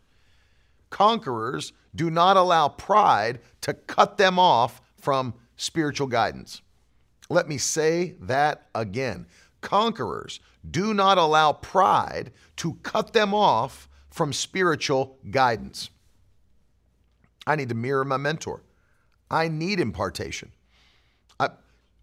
Conquerors 0.91 1.74
do 1.96 2.12
not 2.12 2.38
allow 2.38 2.68
pride 2.68 3.39
to 3.62 3.74
cut 3.74 4.18
them 4.18 4.38
off 4.38 4.82
from 4.96 5.34
spiritual 5.56 6.08
guidance. 6.08 6.62
Let 7.30 7.48
me 7.48 7.58
say 7.58 8.16
that 8.22 8.68
again. 8.76 9.26
Conquerors 9.62 10.39
do 10.70 10.93
not 10.93 11.18
allow 11.18 11.54
pride 11.54 12.32
to 12.58 12.76
cut 12.84 13.14
them 13.14 13.34
off 13.34 13.89
from 14.10 14.32
spiritual 14.32 15.18
guidance. 15.32 15.89
I 17.48 17.56
need 17.56 17.70
to 17.70 17.76
mirror 17.76 18.06
my 18.06 18.18
mentor. 18.18 18.64
I 19.30 19.48
need 19.48 19.80
impartation. 19.80 20.52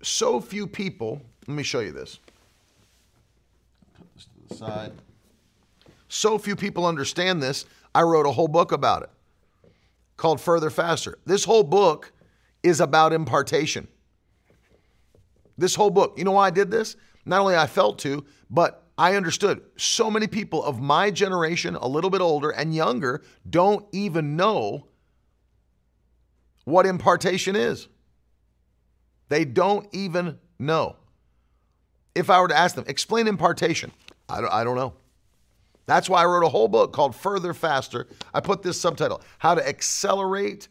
So 0.03 0.41
few 0.41 0.67
people, 0.67 1.23
let 1.47 1.55
me 1.55 1.63
show 1.63 1.81
you 1.81 1.93
this. 1.93 2.19
Put 3.97 4.15
this 4.15 4.25
to 4.25 4.49
the 4.49 4.55
side. 4.55 4.93
So 6.09 6.39
few 6.39 6.57
people 6.57 6.85
understand 6.85 7.43
this. 7.43 7.65
I 7.95 8.03
wrote 8.03 8.27
a 8.27 8.33
whole 8.33 8.49
book 8.49 8.73
about 8.73 9.03
it 9.05 9.11
called 10.17 10.41
Further 10.41 10.71
Faster. 10.71 11.19
This 11.25 11.45
whole 11.45 11.63
book 11.63 12.13
is 12.63 12.81
about 12.81 13.13
impartation. 13.13 13.89
This 15.57 15.75
whole 15.75 15.91
book. 15.91 16.19
You 16.19 16.25
know 16.25 16.33
why 16.33 16.47
I 16.47 16.51
did 16.51 16.71
this? 16.71 16.97
Not 17.25 17.41
only 17.41 17.57
I 17.57 17.67
felt 17.67 17.99
to, 18.01 18.25
but 18.51 18.85
I 18.99 19.15
understood 19.15 19.63
so 19.77 20.11
many 20.11 20.27
people 20.27 20.63
of 20.65 20.81
my 20.81 21.11
generation, 21.11 21.77
a 21.77 21.89
little 21.89 22.11
bit 22.11 22.21
older 22.21 22.51
and 22.51 22.75
younger, 22.75 23.23
don't 23.49 23.87
even 23.93 24.37
know 24.37 24.87
what 26.65 26.87
impartation 26.87 27.57
is. 27.57 27.89
They 29.29 29.45
don't 29.45 29.89
even 29.93 30.39
know. 30.59 30.97
If 32.15 32.29
I 32.29 32.41
were 32.41 32.49
to 32.49 32.57
ask 32.57 32.75
them, 32.75 32.85
explain 32.87 33.27
impartation, 33.27 33.93
I 34.29 34.41
don't, 34.41 34.53
I 34.53 34.65
don't 34.65 34.77
know. 34.77 34.95
That's 35.87 36.09
why 36.09 36.23
I 36.23 36.27
wrote 36.27 36.45
a 36.45 36.49
whole 36.49 36.69
book 36.69 36.93
called 36.93 37.17
Further 37.17 37.55
Faster. 37.55 38.07
I 38.33 38.41
put 38.41 38.63
this 38.63 38.81
subtitle 38.81 39.21
How 39.39 39.55
to 39.55 39.67
Accelerate 39.67 40.69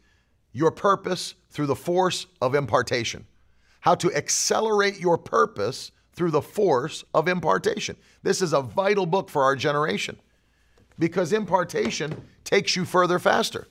Your 0.53 0.71
Purpose 0.71 1.35
Through 1.49 1.67
the 1.67 1.75
Force 1.75 2.27
of 2.41 2.55
Impartation. 2.55 3.25
How 3.81 3.95
to 3.95 4.13
Accelerate 4.13 4.99
Your 4.99 5.17
Purpose 5.17 5.91
Through 6.13 6.31
the 6.31 6.41
Force 6.41 7.03
of 7.13 7.27
Impartation. 7.27 7.97
This 8.23 8.41
is 8.41 8.53
a 8.53 8.61
vital 8.61 9.05
book 9.05 9.29
for 9.29 9.43
our 9.43 9.55
generation 9.55 10.17
because 10.99 11.33
impartation 11.33 12.21
takes 12.43 12.75
you 12.75 12.85
further 12.85 13.19
faster. 13.19 13.67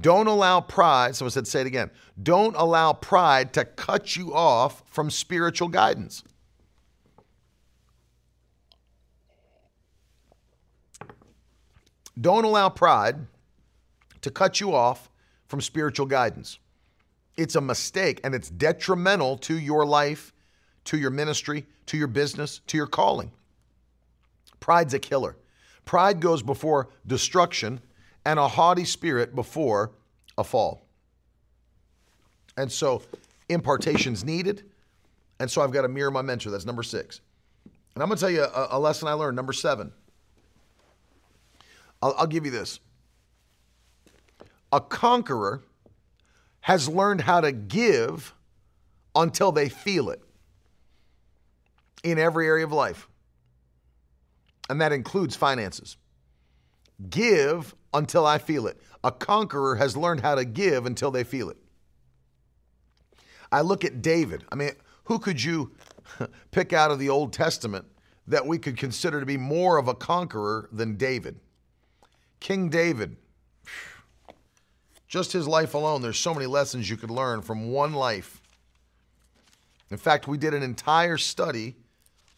Don't 0.00 0.28
allow 0.28 0.60
pride, 0.60 1.16
someone 1.16 1.32
said, 1.32 1.46
say 1.46 1.62
it 1.62 1.66
again. 1.66 1.90
Don't 2.22 2.54
allow 2.56 2.92
pride 2.92 3.52
to 3.54 3.64
cut 3.64 4.16
you 4.16 4.32
off 4.32 4.84
from 4.86 5.10
spiritual 5.10 5.68
guidance. 5.68 6.22
Don't 12.20 12.44
allow 12.44 12.68
pride 12.68 13.16
to 14.22 14.30
cut 14.30 14.60
you 14.60 14.74
off 14.74 15.08
from 15.46 15.60
spiritual 15.60 16.06
guidance. 16.06 16.58
It's 17.36 17.54
a 17.54 17.60
mistake 17.60 18.20
and 18.24 18.34
it's 18.34 18.50
detrimental 18.50 19.38
to 19.38 19.58
your 19.58 19.86
life, 19.86 20.32
to 20.84 20.98
your 20.98 21.10
ministry, 21.10 21.66
to 21.86 21.96
your 21.96 22.08
business, 22.08 22.60
to 22.66 22.76
your 22.76 22.86
calling. 22.86 23.30
Pride's 24.60 24.94
a 24.94 24.98
killer. 24.98 25.36
Pride 25.84 26.20
goes 26.20 26.42
before 26.42 26.88
destruction 27.06 27.80
and 28.24 28.38
a 28.38 28.48
haughty 28.48 28.84
spirit 28.84 29.34
before 29.34 29.92
a 30.36 30.44
fall. 30.44 30.86
And 32.56 32.70
so 32.70 33.02
impartation's 33.48 34.24
needed. 34.24 34.64
And 35.40 35.50
so 35.50 35.62
I've 35.62 35.72
got 35.72 35.82
to 35.82 35.88
mirror 35.88 36.10
my 36.10 36.22
mentor. 36.22 36.50
That's 36.50 36.66
number 36.66 36.82
six. 36.82 37.20
And 37.94 38.02
I'm 38.02 38.08
going 38.08 38.16
to 38.16 38.20
tell 38.20 38.30
you 38.30 38.42
a, 38.42 38.68
a 38.72 38.78
lesson 38.78 39.08
I 39.08 39.12
learned. 39.12 39.36
Number 39.36 39.52
seven. 39.52 39.92
I'll, 42.02 42.14
I'll 42.18 42.26
give 42.26 42.44
you 42.44 42.50
this. 42.50 42.80
A 44.72 44.80
conqueror 44.80 45.62
has 46.60 46.88
learned 46.88 47.22
how 47.22 47.40
to 47.40 47.52
give 47.52 48.34
until 49.14 49.52
they 49.52 49.68
feel 49.68 50.10
it 50.10 50.20
in 52.04 52.18
every 52.18 52.46
area 52.46 52.64
of 52.64 52.72
life. 52.72 53.08
And 54.68 54.80
that 54.80 54.92
includes 54.92 55.34
finances. 55.34 55.96
Give 57.08 57.74
until 57.94 58.26
I 58.26 58.38
feel 58.38 58.66
it. 58.66 58.80
A 59.04 59.10
conqueror 59.10 59.76
has 59.76 59.96
learned 59.96 60.20
how 60.20 60.34
to 60.34 60.44
give 60.44 60.86
until 60.86 61.10
they 61.10 61.24
feel 61.24 61.50
it. 61.50 61.56
I 63.50 63.62
look 63.62 63.84
at 63.84 64.02
David. 64.02 64.44
I 64.50 64.54
mean, 64.54 64.72
who 65.04 65.18
could 65.18 65.42
you 65.42 65.72
pick 66.50 66.72
out 66.72 66.90
of 66.90 66.98
the 66.98 67.08
Old 67.08 67.32
Testament 67.32 67.86
that 68.26 68.46
we 68.46 68.58
could 68.58 68.76
consider 68.76 69.20
to 69.20 69.26
be 69.26 69.36
more 69.36 69.78
of 69.78 69.88
a 69.88 69.94
conqueror 69.94 70.68
than 70.72 70.96
David? 70.96 71.40
King 72.40 72.68
David, 72.68 73.16
just 75.08 75.32
his 75.32 75.48
life 75.48 75.74
alone, 75.74 76.02
there's 76.02 76.18
so 76.18 76.34
many 76.34 76.46
lessons 76.46 76.88
you 76.88 76.96
could 76.96 77.10
learn 77.10 77.40
from 77.42 77.70
one 77.70 77.94
life. 77.94 78.40
In 79.90 79.96
fact, 79.96 80.28
we 80.28 80.36
did 80.36 80.52
an 80.52 80.62
entire 80.62 81.16
study 81.16 81.76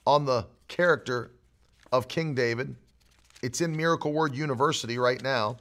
on 0.06 0.24
the 0.24 0.46
character 0.68 1.32
of 1.90 2.08
King 2.08 2.34
David. 2.34 2.76
It's 3.42 3.60
in 3.60 3.74
Miracle 3.74 4.12
Word 4.12 4.34
University 4.34 4.98
right 4.98 5.22
now. 5.22 5.56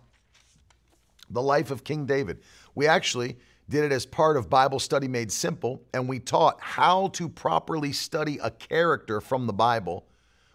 The 1.29 1.41
life 1.41 1.71
of 1.71 1.83
King 1.83 2.05
David. 2.05 2.41
We 2.75 2.87
actually 2.87 3.37
did 3.69 3.85
it 3.85 3.91
as 3.91 4.05
part 4.05 4.35
of 4.35 4.49
Bible 4.49 4.79
Study 4.79 5.07
Made 5.07 5.31
Simple, 5.31 5.81
and 5.93 6.09
we 6.09 6.19
taught 6.19 6.59
how 6.59 7.07
to 7.09 7.29
properly 7.29 7.93
study 7.93 8.39
a 8.41 8.49
character 8.49 9.21
from 9.21 9.45
the 9.45 9.53
Bible. 9.53 10.07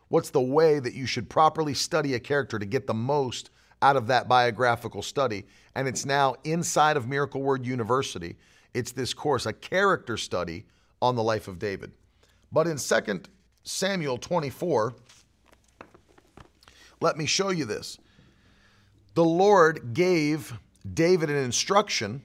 What's 0.08 0.30
the 0.30 0.40
way 0.40 0.80
that 0.80 0.94
you 0.94 1.06
should 1.06 1.30
properly 1.30 1.74
study 1.74 2.14
a 2.14 2.20
character 2.20 2.58
to 2.58 2.66
get 2.66 2.86
the 2.86 2.94
most 2.94 3.50
out 3.80 3.96
of 3.96 4.08
that 4.08 4.28
biographical 4.28 5.00
study? 5.00 5.46
And 5.74 5.88
it's 5.88 6.04
now 6.04 6.34
inside 6.44 6.96
of 6.96 7.08
Miracle 7.08 7.42
Word 7.42 7.64
University. 7.64 8.36
It's 8.74 8.92
this 8.92 9.14
course, 9.14 9.46
a 9.46 9.52
character 9.52 10.16
study 10.16 10.66
on 11.00 11.14
the 11.14 11.22
life 11.22 11.48
of 11.48 11.58
David. 11.58 11.92
But 12.52 12.66
in 12.66 12.76
2 12.76 13.22
Samuel 13.62 14.18
24, 14.18 14.94
let 17.04 17.18
me 17.18 17.26
show 17.26 17.50
you 17.50 17.66
this. 17.66 17.98
The 19.14 19.24
Lord 19.24 19.92
gave 19.92 20.54
David 20.92 21.28
an 21.28 21.36
instruction 21.36 22.22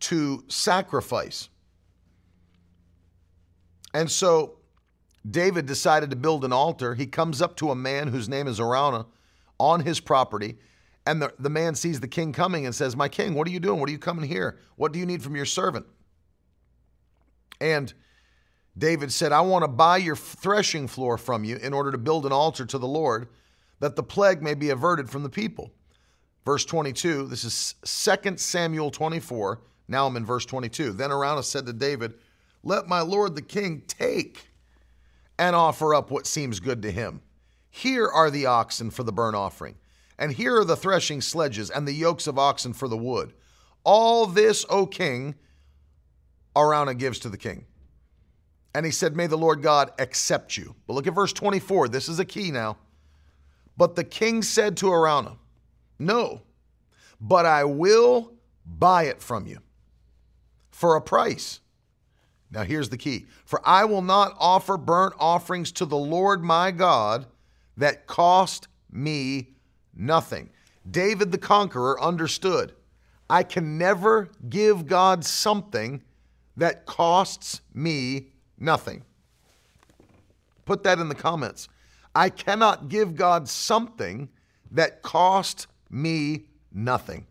to 0.00 0.44
sacrifice. 0.48 1.48
And 3.94 4.10
so 4.10 4.58
David 5.28 5.66
decided 5.66 6.10
to 6.10 6.16
build 6.16 6.44
an 6.44 6.52
altar. 6.52 6.94
He 6.94 7.06
comes 7.06 7.40
up 7.40 7.56
to 7.56 7.70
a 7.70 7.74
man 7.74 8.08
whose 8.08 8.28
name 8.28 8.48
is 8.48 8.58
Araunah 8.58 9.06
on 9.58 9.80
his 9.80 10.00
property. 10.00 10.58
And 11.06 11.22
the, 11.22 11.32
the 11.38 11.48
man 11.48 11.76
sees 11.76 12.00
the 12.00 12.08
king 12.08 12.32
coming 12.32 12.66
and 12.66 12.74
says, 12.74 12.96
My 12.96 13.08
king, 13.08 13.32
what 13.32 13.46
are 13.46 13.52
you 13.52 13.60
doing? 13.60 13.78
What 13.78 13.88
are 13.88 13.92
you 13.92 13.98
coming 13.98 14.28
here? 14.28 14.58
What 14.74 14.92
do 14.92 14.98
you 14.98 15.06
need 15.06 15.22
from 15.22 15.36
your 15.36 15.46
servant? 15.46 15.86
And 17.60 17.94
David 18.76 19.12
said, 19.12 19.30
I 19.30 19.40
want 19.40 19.62
to 19.62 19.68
buy 19.68 19.98
your 19.98 20.16
threshing 20.16 20.88
floor 20.88 21.16
from 21.16 21.44
you 21.44 21.56
in 21.56 21.72
order 21.72 21.92
to 21.92 21.98
build 21.98 22.26
an 22.26 22.32
altar 22.32 22.66
to 22.66 22.76
the 22.76 22.88
Lord, 22.88 23.28
that 23.80 23.96
the 23.96 24.02
plague 24.02 24.42
may 24.42 24.54
be 24.54 24.70
averted 24.70 25.10
from 25.10 25.22
the 25.22 25.28
people. 25.28 25.72
Verse 26.44 26.64
22, 26.64 27.26
this 27.26 27.44
is 27.44 27.74
2 27.84 28.36
Samuel 28.36 28.90
24. 28.90 29.60
Now 29.88 30.06
I'm 30.06 30.16
in 30.16 30.24
verse 30.24 30.46
22. 30.46 30.92
Then 30.92 31.10
Araunah 31.10 31.44
said 31.44 31.66
to 31.66 31.72
David, 31.72 32.14
Let 32.62 32.86
my 32.86 33.00
lord 33.00 33.34
the 33.34 33.42
king 33.42 33.82
take 33.86 34.48
and 35.38 35.54
offer 35.54 35.94
up 35.94 36.10
what 36.10 36.26
seems 36.26 36.60
good 36.60 36.82
to 36.82 36.90
him. 36.90 37.20
Here 37.70 38.08
are 38.08 38.30
the 38.30 38.46
oxen 38.46 38.90
for 38.90 39.02
the 39.02 39.12
burnt 39.12 39.36
offering, 39.36 39.74
and 40.18 40.32
here 40.32 40.56
are 40.58 40.64
the 40.64 40.76
threshing 40.76 41.20
sledges 41.20 41.68
and 41.68 41.86
the 41.86 41.92
yokes 41.92 42.26
of 42.26 42.38
oxen 42.38 42.72
for 42.72 42.88
the 42.88 42.96
wood. 42.96 43.34
All 43.84 44.26
this, 44.26 44.64
O 44.70 44.86
king, 44.86 45.34
Araunah 46.56 46.96
gives 46.96 47.18
to 47.20 47.28
the 47.28 47.36
king. 47.36 47.66
And 48.74 48.84
he 48.84 48.92
said, 48.92 49.16
May 49.16 49.26
the 49.26 49.38
Lord 49.38 49.62
God 49.62 49.92
accept 49.98 50.56
you. 50.56 50.74
But 50.86 50.94
look 50.94 51.06
at 51.06 51.14
verse 51.14 51.32
24. 51.32 51.88
This 51.88 52.08
is 52.08 52.18
a 52.18 52.24
key 52.24 52.50
now. 52.50 52.76
But 53.76 53.94
the 53.94 54.04
king 54.04 54.42
said 54.42 54.76
to 54.78 54.86
Araunah, 54.86 55.36
No, 55.98 56.42
but 57.20 57.46
I 57.46 57.64
will 57.64 58.32
buy 58.64 59.04
it 59.04 59.20
from 59.20 59.46
you 59.46 59.58
for 60.70 60.96
a 60.96 61.00
price. 61.00 61.60
Now, 62.50 62.62
here's 62.62 62.88
the 62.88 62.96
key 62.96 63.26
For 63.44 63.60
I 63.66 63.84
will 63.84 64.02
not 64.02 64.36
offer 64.38 64.76
burnt 64.76 65.14
offerings 65.18 65.72
to 65.72 65.84
the 65.84 65.96
Lord 65.96 66.42
my 66.42 66.70
God 66.70 67.26
that 67.76 68.06
cost 68.06 68.68
me 68.90 69.54
nothing. 69.94 70.50
David 70.88 71.32
the 71.32 71.38
conqueror 71.38 72.00
understood 72.00 72.72
I 73.28 73.42
can 73.42 73.76
never 73.76 74.30
give 74.48 74.86
God 74.86 75.24
something 75.24 76.02
that 76.56 76.86
costs 76.86 77.60
me 77.74 78.28
nothing. 78.58 79.02
Put 80.64 80.84
that 80.84 80.98
in 80.98 81.08
the 81.08 81.14
comments. 81.14 81.68
I 82.16 82.30
cannot 82.30 82.88
give 82.88 83.14
God 83.14 83.46
something 83.46 84.30
that 84.70 85.02
cost 85.02 85.66
me 85.90 86.46
nothing. 86.72 87.26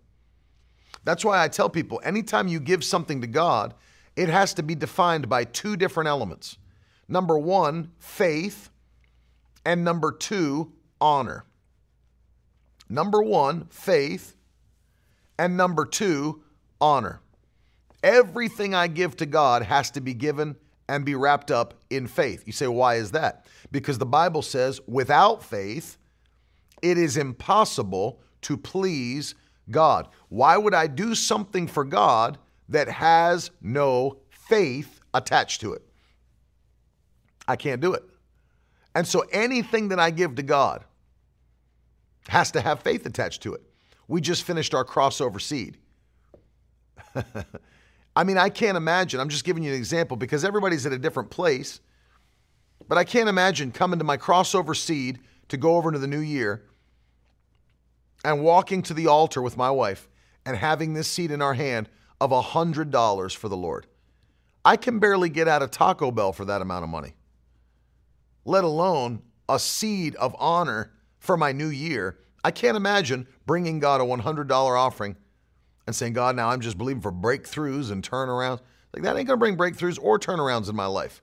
That's 1.04 1.26
why 1.26 1.44
I 1.44 1.48
tell 1.48 1.72
people 1.72 2.00
anytime 2.04 2.48
you 2.48 2.60
give 2.60 2.84
something 2.84 3.20
to 3.22 3.28
God, 3.28 3.74
it 4.16 4.30
has 4.30 4.54
to 4.54 4.64
be 4.64 4.76
defined 4.76 5.28
by 5.28 5.46
two 5.46 5.76
different 5.76 6.08
elements. 6.08 6.60
Number 7.08 7.36
one, 7.36 7.94
faith, 7.98 8.70
and 9.66 9.84
number 9.84 10.12
two, 10.12 10.72
honor. 11.02 11.46
Number 12.88 13.24
one, 13.24 13.66
faith, 13.72 14.36
and 15.40 15.58
number 15.58 15.86
two, 15.86 16.44
honor. 16.80 17.22
Everything 18.04 18.76
I 18.76 18.86
give 18.86 19.18
to 19.18 19.26
God 19.26 19.64
has 19.64 19.90
to 19.92 20.02
be 20.02 20.14
given 20.14 20.56
and 20.88 21.04
be 21.04 21.16
wrapped 21.16 21.50
up 21.50 21.74
in 21.90 22.06
faith. 22.06 22.44
You 22.46 22.54
say, 22.54 22.68
why 22.68 22.96
is 22.96 23.12
that? 23.12 23.45
Because 23.72 23.98
the 23.98 24.06
Bible 24.06 24.42
says, 24.42 24.80
without 24.88 25.44
faith, 25.44 25.98
it 26.82 26.98
is 26.98 27.18
impossible 27.18 28.22
to 28.42 28.58
please 28.58 29.36
God. 29.72 30.08
Why 30.30 30.58
would 30.58 30.74
I 30.74 30.88
do 30.88 31.16
something 31.16 31.68
for 31.68 31.84
God 31.84 32.38
that 32.70 32.88
has 32.88 33.52
no 33.62 34.18
faith 34.30 35.00
attached 35.14 35.62
to 35.62 35.74
it? 35.74 35.82
I 37.48 37.56
can't 37.56 37.82
do 37.82 37.94
it. 37.94 38.04
And 38.94 39.08
so 39.08 39.26
anything 39.32 39.90
that 39.90 40.00
I 40.00 40.10
give 40.10 40.36
to 40.36 40.44
God 40.44 40.84
has 42.28 42.52
to 42.52 42.62
have 42.62 42.82
faith 42.82 43.06
attached 43.06 43.44
to 43.44 43.54
it. 43.54 43.62
We 44.08 44.22
just 44.22 44.44
finished 44.44 44.74
our 44.74 44.86
crossover 44.86 45.42
seed. 45.42 45.78
I 48.16 48.24
mean, 48.24 48.38
I 48.38 48.50
can't 48.50 48.78
imagine. 48.78 49.20
I'm 49.20 49.30
just 49.30 49.44
giving 49.44 49.64
you 49.64 49.72
an 49.72 49.78
example 49.78 50.16
because 50.18 50.46
everybody's 50.46 50.86
at 50.86 50.94
a 50.94 50.98
different 50.98 51.30
place. 51.30 51.82
But 52.88 52.98
I 52.98 53.04
can't 53.04 53.30
imagine 53.30 53.72
coming 53.72 54.00
to 54.00 54.06
my 54.06 54.18
crossover 54.18 54.76
seed 54.76 55.20
to 55.50 55.58
go 55.58 55.76
over 55.76 55.90
into 55.90 56.00
the 56.00 56.08
new 56.08 56.20
year 56.20 56.64
and 58.24 58.44
walking 58.44 58.82
to 58.84 58.94
the 58.94 59.08
altar 59.08 59.42
with 59.42 59.58
my 59.58 59.70
wife 59.72 60.08
and 60.46 60.58
having 60.58 60.94
this 60.94 61.08
seed 61.08 61.32
in 61.32 61.42
our 61.42 61.54
hand 61.54 61.90
of 62.22 62.32
a 62.32 62.42
$100 62.42 63.36
for 63.36 63.50
the 63.50 63.58
Lord. 63.58 63.88
I 64.64 64.78
can 64.78 65.00
barely 65.00 65.30
get 65.30 65.48
out 65.48 65.62
of 65.62 65.72
Taco 65.72 66.12
Bell 66.12 66.34
for 66.34 66.46
that 66.46 66.62
amount 66.62 66.84
of 66.84 66.90
money, 66.90 67.14
let 68.46 68.64
alone 68.64 69.22
a 69.48 69.60
seed 69.60 70.16
of 70.16 70.36
honor 70.40 70.92
for 71.20 71.38
my 71.38 71.52
new 71.52 71.68
year. 71.68 72.18
I 72.44 72.52
can't 72.52 72.78
imagine 72.78 73.28
bringing 73.46 73.80
God 73.80 74.02
a 74.02 74.04
$100 74.04 74.50
offering 74.52 75.16
and 75.86 75.96
saying, 75.96 76.14
God, 76.14 76.36
now 76.36 76.50
I'm 76.50 76.62
just 76.62 76.78
believing 76.78 77.02
for 77.02 77.12
breakthroughs 77.12 77.92
and 77.92 78.08
turnarounds. 78.08 78.62
Like 78.94 79.04
that 79.04 79.18
ain't 79.18 79.28
to 79.28 79.38
bring 79.38 79.58
breakthroughs 79.58 80.00
or 80.02 80.18
turnarounds 80.18 80.70
in 80.70 80.76
my 80.76 80.86
life. 80.86 81.22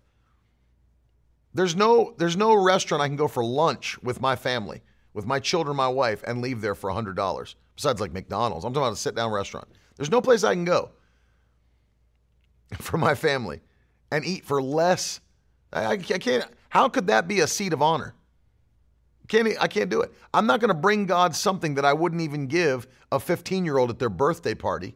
There's 1.55 1.77
no 1.77 2.15
there's 2.17 2.37
no 2.37 2.55
restaurant 2.55 3.03
I 3.03 3.09
can 3.09 3.17
go 3.17 3.29
for 3.29 3.45
lunch 3.45 4.03
with 4.03 4.21
my 4.21 4.37
family 4.37 4.83
with 5.15 5.27
my 5.27 5.39
children, 5.39 5.77
my 5.77 5.89
wife, 5.89 6.23
and 6.27 6.41
leave 6.41 6.61
there 6.61 6.75
for 6.75 6.91
$100. 6.91 7.55
Besides, 7.77 8.01
like 8.01 8.13
McDonald's. 8.13 8.65
I'm 8.65 8.73
talking 8.73 8.85
about 8.85 8.95
a 8.95 9.01
sit 9.01 9.15
down 9.15 9.31
restaurant. 9.31 9.69
There's 9.97 10.11
no 10.11 10.21
place 10.21 10.45
I 10.45 10.55
can 10.55 10.65
go 10.65 10.91
for 12.79 12.97
my 12.99 13.15
family 13.15 13.61
and 14.11 14.25
eat 14.25 14.45
for 14.45 14.63
less. 14.63 15.21
I, 15.73 15.87
I 15.87 15.97
can't. 15.97 16.47
How 16.69 16.89
could 16.89 17.07
that 17.09 17.29
be 17.29 17.41
a 17.41 17.47
seat 17.47 17.73
of 17.73 17.83
honor? 17.83 18.15
Can't, 19.29 19.49
I 19.61 19.69
can't 19.69 19.89
do 19.89 20.03
it. 20.03 20.13
I'm 20.35 20.47
not 20.47 20.61
going 20.61 20.69
to 20.69 20.75
bring 20.75 21.07
God 21.07 21.35
something 21.35 21.75
that 21.75 21.85
I 21.85 21.93
wouldn't 21.93 22.21
even 22.21 22.47
give 22.47 22.87
a 23.11 23.21
15 23.21 23.65
year 23.65 23.79
old 23.79 23.91
at 23.91 23.99
their 23.99 24.11
birthday 24.11 24.55
party 24.55 24.95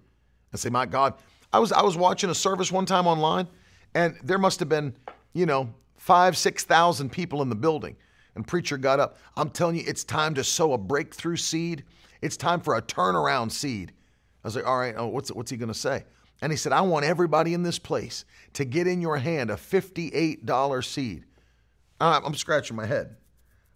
and 0.53 0.61
say, 0.61 0.69
My 0.69 0.85
God, 0.85 1.15
I 1.53 1.59
was, 1.59 1.73
I 1.73 1.83
was 1.83 1.97
watching 1.97 2.29
a 2.29 2.35
service 2.35 2.73
one 2.73 2.87
time 2.87 3.07
online 3.07 3.49
and 3.95 4.17
there 4.23 4.39
must 4.39 4.61
have 4.61 4.69
been, 4.69 4.95
you 5.33 5.47
know, 5.47 5.73
five, 6.07 6.37
6,000 6.37 7.11
people 7.11 7.43
in 7.43 7.49
the 7.49 7.57
building 7.57 7.97
and 8.37 8.47
preacher 8.47 8.77
got 8.77 9.01
up. 9.01 9.19
I'm 9.37 9.51
telling 9.51 9.75
you, 9.75 9.83
it's 9.85 10.05
time 10.05 10.35
to 10.35 10.45
sow 10.45 10.73
a 10.73 10.79
breakthrough 10.79 11.35
seed. 11.35 11.83
It's 12.23 12.37
time 12.37 12.61
for 12.61 12.77
a 12.77 12.83
turnaround 12.83 13.51
seed. 13.51 13.91
I 14.45 14.47
was 14.47 14.55
like, 14.55 14.69
all 14.69 14.79
right, 14.79 14.95
oh, 14.97 15.09
what's, 15.09 15.33
what's 15.33 15.51
he 15.51 15.57
going 15.57 15.73
to 15.73 15.75
say? 15.75 16.05
And 16.41 16.53
he 16.53 16.57
said, 16.57 16.71
I 16.71 16.83
want 16.83 17.05
everybody 17.05 17.55
in 17.55 17.65
this 17.65 17.81
place 17.81 18.25
to 18.53 18.65
get 18.65 18.87
in 18.87 19.01
your 19.01 19.17
hand 19.17 19.51
a 19.51 19.55
$58 19.55 20.85
seed. 20.85 21.25
I'm 22.01 22.35
scratching 22.35 22.77
my 22.77 22.87
head. 22.87 23.17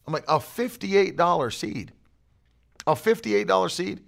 I'm 0.06 0.12
like, 0.12 0.28
a 0.28 0.38
$58 0.38 1.52
seed. 1.52 1.92
A 2.86 2.94
$58 2.94 3.70
seed? 3.72 4.04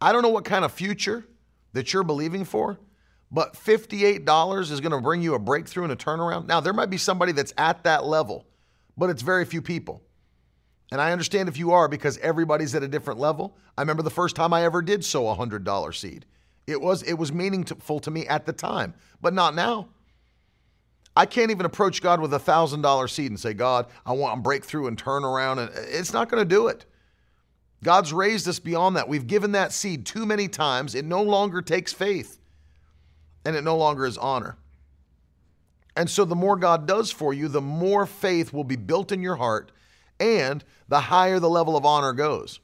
I 0.00 0.10
don't 0.10 0.22
know 0.22 0.30
what 0.30 0.44
kind 0.44 0.64
of 0.64 0.72
future 0.72 1.24
that 1.74 1.92
you're 1.92 2.02
believing 2.02 2.44
for, 2.44 2.80
but 3.30 3.54
$58 3.54 4.70
is 4.70 4.80
going 4.80 4.92
to 4.92 5.00
bring 5.00 5.22
you 5.22 5.34
a 5.34 5.38
breakthrough 5.38 5.84
and 5.84 5.92
a 5.92 5.96
turnaround. 5.96 6.46
Now, 6.46 6.60
there 6.60 6.72
might 6.72 6.90
be 6.90 6.98
somebody 6.98 7.32
that's 7.32 7.52
at 7.58 7.84
that 7.84 8.04
level 8.04 8.46
but 8.96 9.10
it's 9.10 9.22
very 9.22 9.44
few 9.44 9.62
people. 9.62 10.02
And 10.92 11.00
I 11.00 11.12
understand 11.12 11.48
if 11.48 11.58
you 11.58 11.72
are 11.72 11.88
because 11.88 12.16
everybody's 12.18 12.74
at 12.74 12.82
a 12.82 12.88
different 12.88 13.18
level. 13.18 13.56
I 13.76 13.82
remember 13.82 14.02
the 14.02 14.10
first 14.10 14.36
time 14.36 14.52
I 14.52 14.64
ever 14.64 14.82
did 14.82 15.04
sow 15.04 15.28
a 15.28 15.36
$100 15.36 15.94
seed. 15.94 16.26
It 16.66 16.80
was 16.80 17.02
it 17.02 17.14
was 17.14 17.32
meaningful 17.32 18.00
to 18.00 18.10
me 18.10 18.26
at 18.26 18.44
the 18.44 18.52
time, 18.52 18.94
but 19.20 19.32
not 19.32 19.54
now. 19.54 19.88
I 21.14 21.24
can't 21.24 21.50
even 21.50 21.64
approach 21.64 22.02
God 22.02 22.20
with 22.20 22.34
a 22.34 22.38
thousand 22.38 22.82
dollar 22.82 23.08
seed 23.08 23.30
and 23.30 23.38
say, 23.38 23.54
God, 23.54 23.86
I 24.04 24.12
want 24.12 24.38
a 24.38 24.42
breakthrough 24.42 24.88
and 24.88 24.98
turn 24.98 25.24
around. 25.24 25.60
And 25.60 25.70
it's 25.74 26.12
not 26.12 26.28
going 26.28 26.42
to 26.42 26.48
do 26.48 26.66
it. 26.66 26.84
God's 27.84 28.12
raised 28.12 28.48
us 28.48 28.58
beyond 28.58 28.96
that. 28.96 29.08
We've 29.08 29.26
given 29.26 29.52
that 29.52 29.72
seed 29.72 30.06
too 30.06 30.26
many 30.26 30.48
times. 30.48 30.94
It 30.94 31.04
no 31.04 31.22
longer 31.22 31.62
takes 31.62 31.92
faith 31.92 32.38
and 33.46 33.56
it 33.56 33.62
no 33.62 33.76
longer 33.76 34.04
is 34.04 34.18
honor. 34.18 34.58
And 35.96 36.10
so 36.10 36.24
the 36.24 36.34
more 36.34 36.56
God 36.56 36.86
does 36.86 37.10
for 37.10 37.32
you, 37.32 37.48
the 37.48 37.62
more 37.62 38.04
faith 38.04 38.52
will 38.52 38.64
be 38.64 38.76
built 38.76 39.12
in 39.12 39.22
your 39.22 39.36
heart 39.36 39.72
and 40.18 40.62
the 40.88 41.00
higher 41.00 41.38
the 41.38 41.48
level 41.48 41.76
of 41.76 41.86
honor 41.86 42.12
goes. 42.12 42.60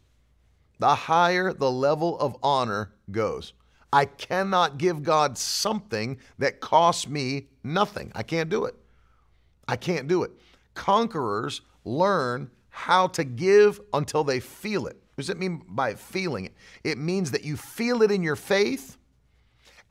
The 0.80 0.94
higher 0.94 1.52
the 1.52 1.70
level 1.70 2.18
of 2.18 2.36
honor 2.42 2.92
goes. 3.10 3.52
I 3.92 4.06
cannot 4.06 4.78
give 4.78 5.02
God 5.02 5.38
something 5.38 6.18
that 6.38 6.60
costs 6.60 7.06
me 7.06 7.46
nothing. 7.62 8.10
I 8.14 8.22
can't 8.22 8.50
do 8.50 8.64
it. 8.64 8.74
I 9.68 9.76
can't 9.76 10.08
do 10.08 10.24
it. 10.24 10.32
Conquerors 10.74 11.60
learn 11.84 12.50
how 12.70 13.06
to 13.08 13.22
give 13.22 13.80
until 13.92 14.24
they 14.24 14.40
feel 14.40 14.86
it. 14.86 14.96
What 15.14 15.22
does 15.22 15.30
it 15.30 15.38
mean 15.38 15.62
by 15.68 15.94
feeling 15.94 16.46
it? 16.46 16.54
It 16.82 16.98
means 16.98 17.30
that 17.30 17.44
you 17.44 17.56
feel 17.56 18.02
it 18.02 18.10
in 18.10 18.22
your 18.22 18.36
faith 18.36 18.96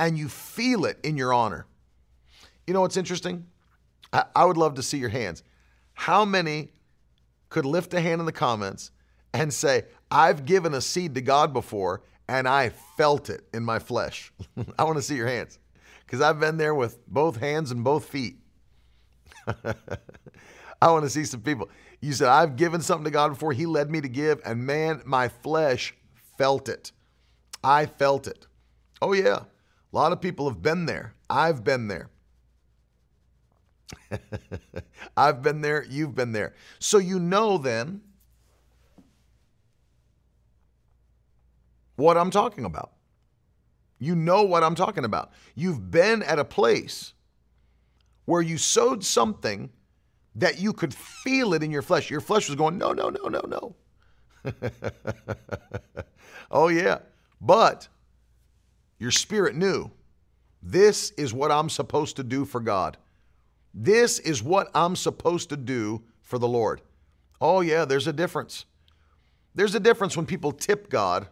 and 0.02 0.18
you 0.18 0.28
feel 0.28 0.86
it 0.86 0.98
in 1.04 1.16
your 1.16 1.32
honor. 1.32 1.68
You 2.66 2.74
know 2.74 2.82
what's 2.82 2.98
interesting? 2.98 3.46
I, 4.12 4.26
I 4.36 4.46
would 4.46 4.58
love 4.58 4.74
to 4.74 4.84
see 4.84 4.98
your 4.98 5.10
hands. 5.10 5.44
How 5.94 6.26
many 6.26 6.72
could 7.50 7.66
lift 7.66 7.94
a 7.94 8.02
hand 8.02 8.20
in 8.20 8.26
the 8.26 8.32
comments 8.32 8.90
and 9.32 9.54
say, 9.54 9.84
I've 10.10 10.44
given 10.46 10.74
a 10.74 10.82
seed 10.82 11.14
to 11.16 11.22
God 11.22 11.54
before 11.54 12.02
and 12.28 12.48
I 12.48 12.70
felt 12.98 13.30
it 13.30 13.48
in 13.54 13.64
my 13.64 13.78
flesh? 13.78 14.34
I 14.80 14.86
want 14.86 14.98
to 14.98 15.04
see 15.04 15.16
your 15.16 15.28
hands 15.28 15.60
because 16.04 16.20
I've 16.20 16.40
been 16.40 16.58
there 16.58 16.74
with 16.74 17.06
both 17.08 17.38
hands 17.38 17.70
and 17.70 17.84
both 17.84 18.06
feet. 18.06 18.38
I 20.82 20.92
want 20.92 21.04
to 21.04 21.12
see 21.12 21.26
some 21.26 21.42
people. 21.42 21.70
You 22.02 22.14
said, 22.14 22.30
I've 22.30 22.56
given 22.56 22.82
something 22.82 23.06
to 23.06 23.12
God 23.12 23.30
before. 23.30 23.54
He 23.54 23.68
led 23.68 23.92
me 23.92 24.02
to 24.02 24.10
give, 24.10 24.42
and 24.44 24.66
man, 24.66 25.04
my 25.06 25.28
flesh 25.28 25.94
felt 26.40 26.70
it. 26.70 26.92
I 27.64 27.86
felt 27.86 28.26
it. 28.26 28.48
Oh, 29.00 29.14
yeah. 29.14 29.42
A 29.92 29.96
lot 29.96 30.12
of 30.12 30.22
people 30.22 30.48
have 30.50 30.62
been 30.62 30.86
there. 30.86 31.14
I've 31.30 31.64
been 31.64 31.88
there. 31.88 32.10
I've 35.18 35.42
been 35.42 35.62
there. 35.62 35.86
You've 35.90 36.16
been 36.16 36.32
there. 36.32 36.54
So 36.80 36.98
you 36.98 37.20
know 37.20 37.58
then 37.58 38.02
what 41.96 42.18
I'm 42.18 42.32
talking 42.32 42.66
about. 42.66 42.92
You 44.00 44.16
know 44.16 44.44
what 44.44 44.64
I'm 44.64 44.76
talking 44.76 45.06
about. 45.06 45.32
You've 45.56 45.92
been 45.92 46.24
at 46.24 46.40
a 46.40 46.46
place 46.46 47.14
where 48.26 48.42
you 48.42 48.58
sowed 48.58 49.04
something 49.04 49.70
that 50.36 50.60
you 50.60 50.74
could 50.74 50.94
feel 50.94 51.54
it 51.54 51.62
in 51.62 51.70
your 51.72 51.82
flesh. 51.82 52.10
Your 52.10 52.22
flesh 52.22 52.48
was 52.48 52.56
going, 52.56 52.78
no, 52.78 52.94
no, 52.94 53.10
no, 53.10 53.28
no, 53.28 53.42
no. 53.42 54.54
oh, 56.52 56.70
yeah. 56.70 57.00
But 57.40 57.90
your 59.02 59.10
spirit 59.10 59.56
knew 59.56 59.90
this 60.62 61.10
is 61.18 61.34
what 61.34 61.52
I'm 61.52 61.70
supposed 61.70 62.18
to 62.18 62.24
do 62.24 62.46
for 62.46 62.60
God. 62.60 62.98
This 63.74 64.20
is 64.20 64.44
what 64.44 64.70
I'm 64.76 64.96
supposed 64.96 65.50
to 65.50 65.58
do 65.58 66.04
for 66.22 66.38
the 66.38 66.48
Lord. 66.48 66.82
Oh, 67.42 67.62
yeah, 67.62 67.84
there's 67.84 68.06
a 68.06 68.14
difference. 68.14 68.66
There's 69.56 69.74
a 69.74 69.80
difference 69.80 70.16
when 70.16 70.28
people 70.28 70.52
tip 70.52 70.88
God 70.88 71.28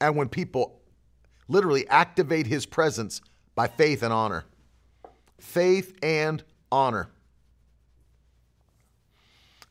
and 0.00 0.14
when 0.14 0.28
people 0.28 0.80
literally 1.48 1.88
activate 1.88 2.46
his 2.46 2.66
presence 2.66 3.20
by 3.56 3.66
faith 3.66 4.04
and 4.04 4.12
honor. 4.12 4.44
Faith 5.40 5.98
and 6.04 6.44
honor. 6.70 7.08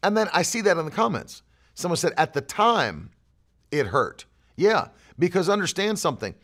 And 0.03 0.17
then 0.17 0.27
I 0.33 0.41
see 0.41 0.59
that 0.59 0.75
in 0.75 0.83
the 0.83 0.91
comments. 0.91 1.43
Someone 1.75 1.95
said, 1.95 2.11
at 2.17 2.33
the 2.33 2.41
time, 2.41 3.11
it 3.71 3.87
hurt. 3.87 4.25
Yeah, 4.57 4.89
because 5.17 5.49
understand 5.49 5.99
something. 5.99 6.35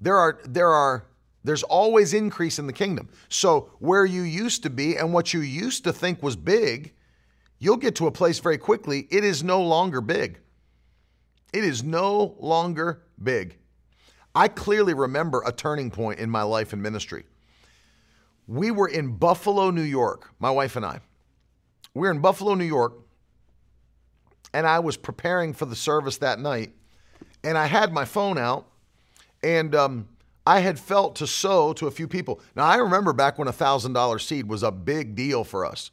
There 0.00 0.16
are, 0.16 0.40
there 0.44 0.70
are, 0.70 1.06
there's 1.44 1.62
always 1.62 2.14
increase 2.14 2.58
in 2.58 2.66
the 2.66 2.72
kingdom. 2.72 3.08
So 3.28 3.70
where 3.78 4.04
you 4.04 4.22
used 4.22 4.62
to 4.64 4.70
be 4.70 4.96
and 4.96 5.12
what 5.12 5.32
you 5.32 5.40
used 5.40 5.84
to 5.84 5.92
think 5.92 6.22
was 6.22 6.36
big, 6.36 6.94
you'll 7.58 7.76
get 7.76 7.94
to 7.96 8.06
a 8.06 8.12
place 8.12 8.38
very 8.38 8.58
quickly. 8.58 9.06
It 9.10 9.24
is 9.24 9.42
no 9.42 9.62
longer 9.62 10.00
big. 10.00 10.38
It 11.52 11.64
is 11.64 11.82
no 11.82 12.36
longer 12.38 13.02
big. 13.22 13.58
I 14.34 14.48
clearly 14.48 14.94
remember 14.94 15.42
a 15.44 15.52
turning 15.52 15.90
point 15.90 16.18
in 16.18 16.30
my 16.30 16.42
life 16.42 16.72
and 16.72 16.82
ministry. 16.82 17.24
We 18.46 18.70
were 18.70 18.88
in 18.88 19.16
Buffalo, 19.16 19.70
New 19.70 19.82
York, 19.82 20.30
my 20.38 20.50
wife 20.50 20.76
and 20.76 20.84
I. 20.84 21.00
We 21.94 22.08
were 22.08 22.10
in 22.10 22.20
Buffalo, 22.20 22.54
New 22.54 22.64
York, 22.64 22.94
and 24.54 24.66
I 24.66 24.78
was 24.78 24.96
preparing 24.96 25.52
for 25.52 25.66
the 25.66 25.76
service 25.76 26.18
that 26.18 26.40
night, 26.40 26.72
and 27.44 27.58
I 27.58 27.66
had 27.66 27.92
my 27.92 28.04
phone 28.04 28.38
out, 28.38 28.66
and 29.42 29.74
um, 29.74 30.08
I 30.46 30.60
had 30.60 30.78
felt 30.78 31.16
to 31.16 31.26
sow 31.26 31.72
to 31.74 31.86
a 31.86 31.90
few 31.90 32.08
people. 32.08 32.40
Now 32.56 32.64
I 32.64 32.76
remember 32.76 33.12
back 33.12 33.38
when 33.38 33.48
a 33.48 33.52
thousand 33.52 33.92
dollar 33.92 34.18
seed 34.18 34.48
was 34.48 34.62
a 34.62 34.72
big 34.72 35.14
deal 35.14 35.44
for 35.44 35.64
us. 35.64 35.90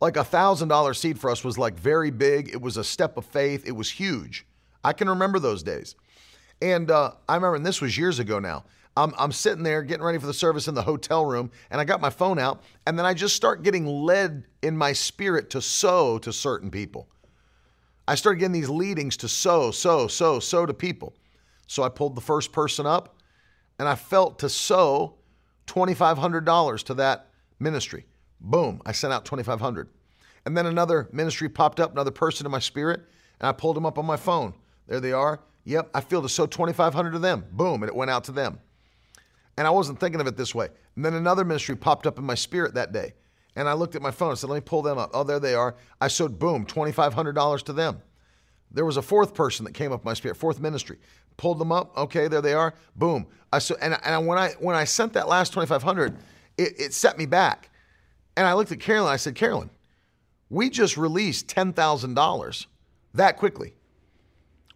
Like 0.00 0.16
a 0.16 0.24
thousand 0.24 0.68
dollar 0.68 0.94
seed 0.94 1.18
for 1.18 1.30
us 1.30 1.44
was 1.44 1.58
like 1.58 1.74
very 1.74 2.10
big. 2.10 2.48
It 2.48 2.60
was 2.60 2.76
a 2.76 2.84
step 2.84 3.16
of 3.16 3.24
faith. 3.24 3.66
It 3.66 3.72
was 3.72 3.90
huge. 3.90 4.46
I 4.82 4.92
can 4.92 5.08
remember 5.08 5.38
those 5.38 5.62
days. 5.62 5.94
And 6.60 6.90
uh, 6.90 7.12
I 7.28 7.36
remember, 7.36 7.56
and 7.56 7.66
this 7.66 7.80
was 7.80 7.96
years 7.96 8.18
ago 8.18 8.38
now. 8.38 8.64
I'm, 8.96 9.14
I'm 9.18 9.32
sitting 9.32 9.62
there 9.62 9.82
getting 9.82 10.04
ready 10.04 10.18
for 10.18 10.26
the 10.26 10.34
service 10.34 10.68
in 10.68 10.74
the 10.74 10.82
hotel 10.82 11.24
room, 11.24 11.50
and 11.70 11.80
I 11.80 11.84
got 11.84 12.00
my 12.00 12.10
phone 12.10 12.38
out, 12.38 12.62
and 12.86 12.98
then 12.98 13.06
I 13.06 13.14
just 13.14 13.34
start 13.34 13.62
getting 13.62 13.86
led 13.86 14.44
in 14.60 14.76
my 14.76 14.92
spirit 14.92 15.48
to 15.50 15.62
sow 15.62 16.18
to 16.18 16.32
certain 16.32 16.70
people. 16.70 17.08
I 18.12 18.14
started 18.14 18.40
getting 18.40 18.52
these 18.52 18.68
leadings 18.68 19.16
to 19.16 19.28
sow, 19.28 19.70
sow, 19.70 20.06
sow, 20.06 20.38
sow 20.38 20.66
to 20.66 20.74
people. 20.74 21.14
So 21.66 21.82
I 21.82 21.88
pulled 21.88 22.14
the 22.14 22.20
first 22.20 22.52
person 22.52 22.84
up 22.84 23.16
and 23.78 23.88
I 23.88 23.94
felt 23.94 24.40
to 24.40 24.50
sow 24.50 25.14
$2,500 25.66 26.82
to 26.82 26.94
that 26.94 27.28
ministry. 27.58 28.04
Boom, 28.38 28.82
I 28.84 28.92
sent 28.92 29.14
out 29.14 29.24
2,500. 29.24 29.88
And 30.44 30.54
then 30.54 30.66
another 30.66 31.08
ministry 31.10 31.48
popped 31.48 31.80
up, 31.80 31.92
another 31.92 32.10
person 32.10 32.44
in 32.44 32.52
my 32.52 32.58
spirit, 32.58 33.00
and 33.40 33.48
I 33.48 33.52
pulled 33.52 33.76
them 33.76 33.86
up 33.86 33.96
on 33.98 34.04
my 34.04 34.18
phone. 34.18 34.52
There 34.88 35.00
they 35.00 35.12
are. 35.12 35.40
Yep, 35.64 35.88
I 35.94 36.02
feel 36.02 36.20
to 36.20 36.28
sow 36.28 36.44
2,500 36.44 37.12
to 37.12 37.18
them. 37.18 37.46
Boom, 37.52 37.82
and 37.82 37.88
it 37.88 37.96
went 37.96 38.10
out 38.10 38.24
to 38.24 38.32
them. 38.32 38.60
And 39.56 39.66
I 39.66 39.70
wasn't 39.70 39.98
thinking 39.98 40.20
of 40.20 40.26
it 40.26 40.36
this 40.36 40.54
way. 40.54 40.68
And 40.96 41.02
then 41.02 41.14
another 41.14 41.46
ministry 41.46 41.76
popped 41.76 42.06
up 42.06 42.18
in 42.18 42.24
my 42.24 42.34
spirit 42.34 42.74
that 42.74 42.92
day. 42.92 43.14
And 43.54 43.68
I 43.68 43.74
looked 43.74 43.94
at 43.94 44.02
my 44.02 44.10
phone 44.10 44.30
and 44.30 44.38
said, 44.38 44.50
let 44.50 44.56
me 44.56 44.62
pull 44.62 44.82
them 44.82 44.98
up. 44.98 45.10
Oh, 45.12 45.24
there 45.24 45.40
they 45.40 45.54
are. 45.54 45.74
I 46.00 46.08
sowed, 46.08 46.38
boom, 46.38 46.64
$2,500 46.64 47.62
to 47.64 47.72
them. 47.72 48.00
There 48.70 48.86
was 48.86 48.96
a 48.96 49.02
fourth 49.02 49.34
person 49.34 49.64
that 49.64 49.72
came 49.72 49.92
up 49.92 50.04
my 50.04 50.14
spirit, 50.14 50.36
fourth 50.36 50.58
ministry. 50.58 50.98
Pulled 51.36 51.58
them 51.58 51.72
up. 51.72 51.96
Okay, 51.96 52.28
there 52.28 52.40
they 52.40 52.54
are. 52.54 52.74
Boom. 52.96 53.26
I 53.52 53.58
so 53.58 53.76
and, 53.80 53.98
and 54.04 54.26
when 54.26 54.38
I 54.38 54.50
when 54.60 54.76
I 54.76 54.84
sent 54.84 55.12
that 55.14 55.28
last 55.28 55.52
2500 55.52 56.16
it, 56.56 56.80
it 56.80 56.94
set 56.94 57.18
me 57.18 57.26
back. 57.26 57.70
And 58.36 58.46
I 58.46 58.54
looked 58.54 58.72
at 58.72 58.80
Carolyn. 58.80 59.12
I 59.12 59.16
said, 59.16 59.34
Carolyn, 59.34 59.70
we 60.48 60.70
just 60.70 60.96
released 60.96 61.48
$10,000 61.48 62.66
that 63.14 63.36
quickly. 63.36 63.74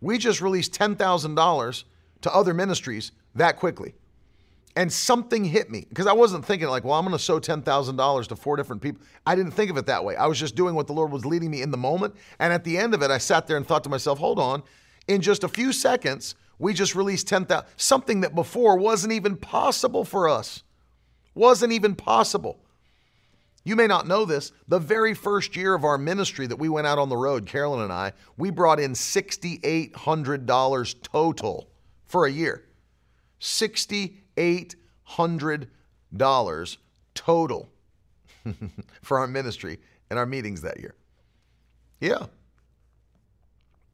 We 0.00 0.18
just 0.18 0.40
released 0.40 0.72
$10,000 0.74 1.84
to 2.22 2.34
other 2.34 2.54
ministries 2.54 3.12
that 3.34 3.56
quickly 3.56 3.94
and 4.76 4.92
something 4.92 5.42
hit 5.42 5.70
me 5.70 5.86
because 5.88 6.06
I 6.06 6.12
wasn't 6.12 6.44
thinking 6.44 6.68
like, 6.68 6.84
well, 6.84 6.98
I'm 6.98 7.06
going 7.06 7.16
to 7.16 7.22
sow 7.22 7.40
$10,000 7.40 8.26
to 8.28 8.36
four 8.36 8.56
different 8.56 8.82
people. 8.82 9.00
I 9.26 9.34
didn't 9.34 9.52
think 9.52 9.70
of 9.70 9.78
it 9.78 9.86
that 9.86 10.04
way. 10.04 10.16
I 10.16 10.26
was 10.26 10.38
just 10.38 10.54
doing 10.54 10.74
what 10.74 10.86
the 10.86 10.92
Lord 10.92 11.10
was 11.10 11.24
leading 11.24 11.50
me 11.50 11.62
in 11.62 11.70
the 11.70 11.78
moment. 11.78 12.14
And 12.38 12.52
at 12.52 12.62
the 12.62 12.76
end 12.76 12.92
of 12.92 13.02
it, 13.02 13.10
I 13.10 13.16
sat 13.16 13.46
there 13.46 13.56
and 13.56 13.66
thought 13.66 13.84
to 13.84 13.90
myself, 13.90 14.18
hold 14.18 14.38
on. 14.38 14.62
In 15.08 15.22
just 15.22 15.44
a 15.44 15.48
few 15.48 15.72
seconds, 15.72 16.34
we 16.58 16.74
just 16.74 16.94
released 16.94 17.26
10,000, 17.26 17.64
something 17.76 18.20
that 18.20 18.34
before 18.34 18.76
wasn't 18.76 19.14
even 19.14 19.36
possible 19.36 20.04
for 20.04 20.28
us. 20.28 20.62
Wasn't 21.34 21.72
even 21.72 21.94
possible. 21.94 22.60
You 23.64 23.76
may 23.76 23.86
not 23.86 24.06
know 24.06 24.26
this. 24.26 24.52
The 24.68 24.78
very 24.78 25.14
first 25.14 25.56
year 25.56 25.74
of 25.74 25.84
our 25.84 25.96
ministry 25.96 26.46
that 26.46 26.56
we 26.56 26.68
went 26.68 26.86
out 26.86 26.98
on 26.98 27.08
the 27.08 27.16
road, 27.16 27.46
Carolyn 27.46 27.80
and 27.80 27.92
I, 27.92 28.12
we 28.36 28.50
brought 28.50 28.78
in 28.78 28.92
$6,800 28.92 31.02
total 31.02 31.70
for 32.04 32.26
a 32.26 32.30
year. 32.30 32.62
68 33.38 34.25
$800 34.36 36.76
total 37.14 37.68
for 39.02 39.18
our 39.18 39.26
ministry 39.26 39.78
and 40.10 40.18
our 40.18 40.26
meetings 40.26 40.62
that 40.62 40.80
year. 40.80 40.94
Yeah. 42.00 42.26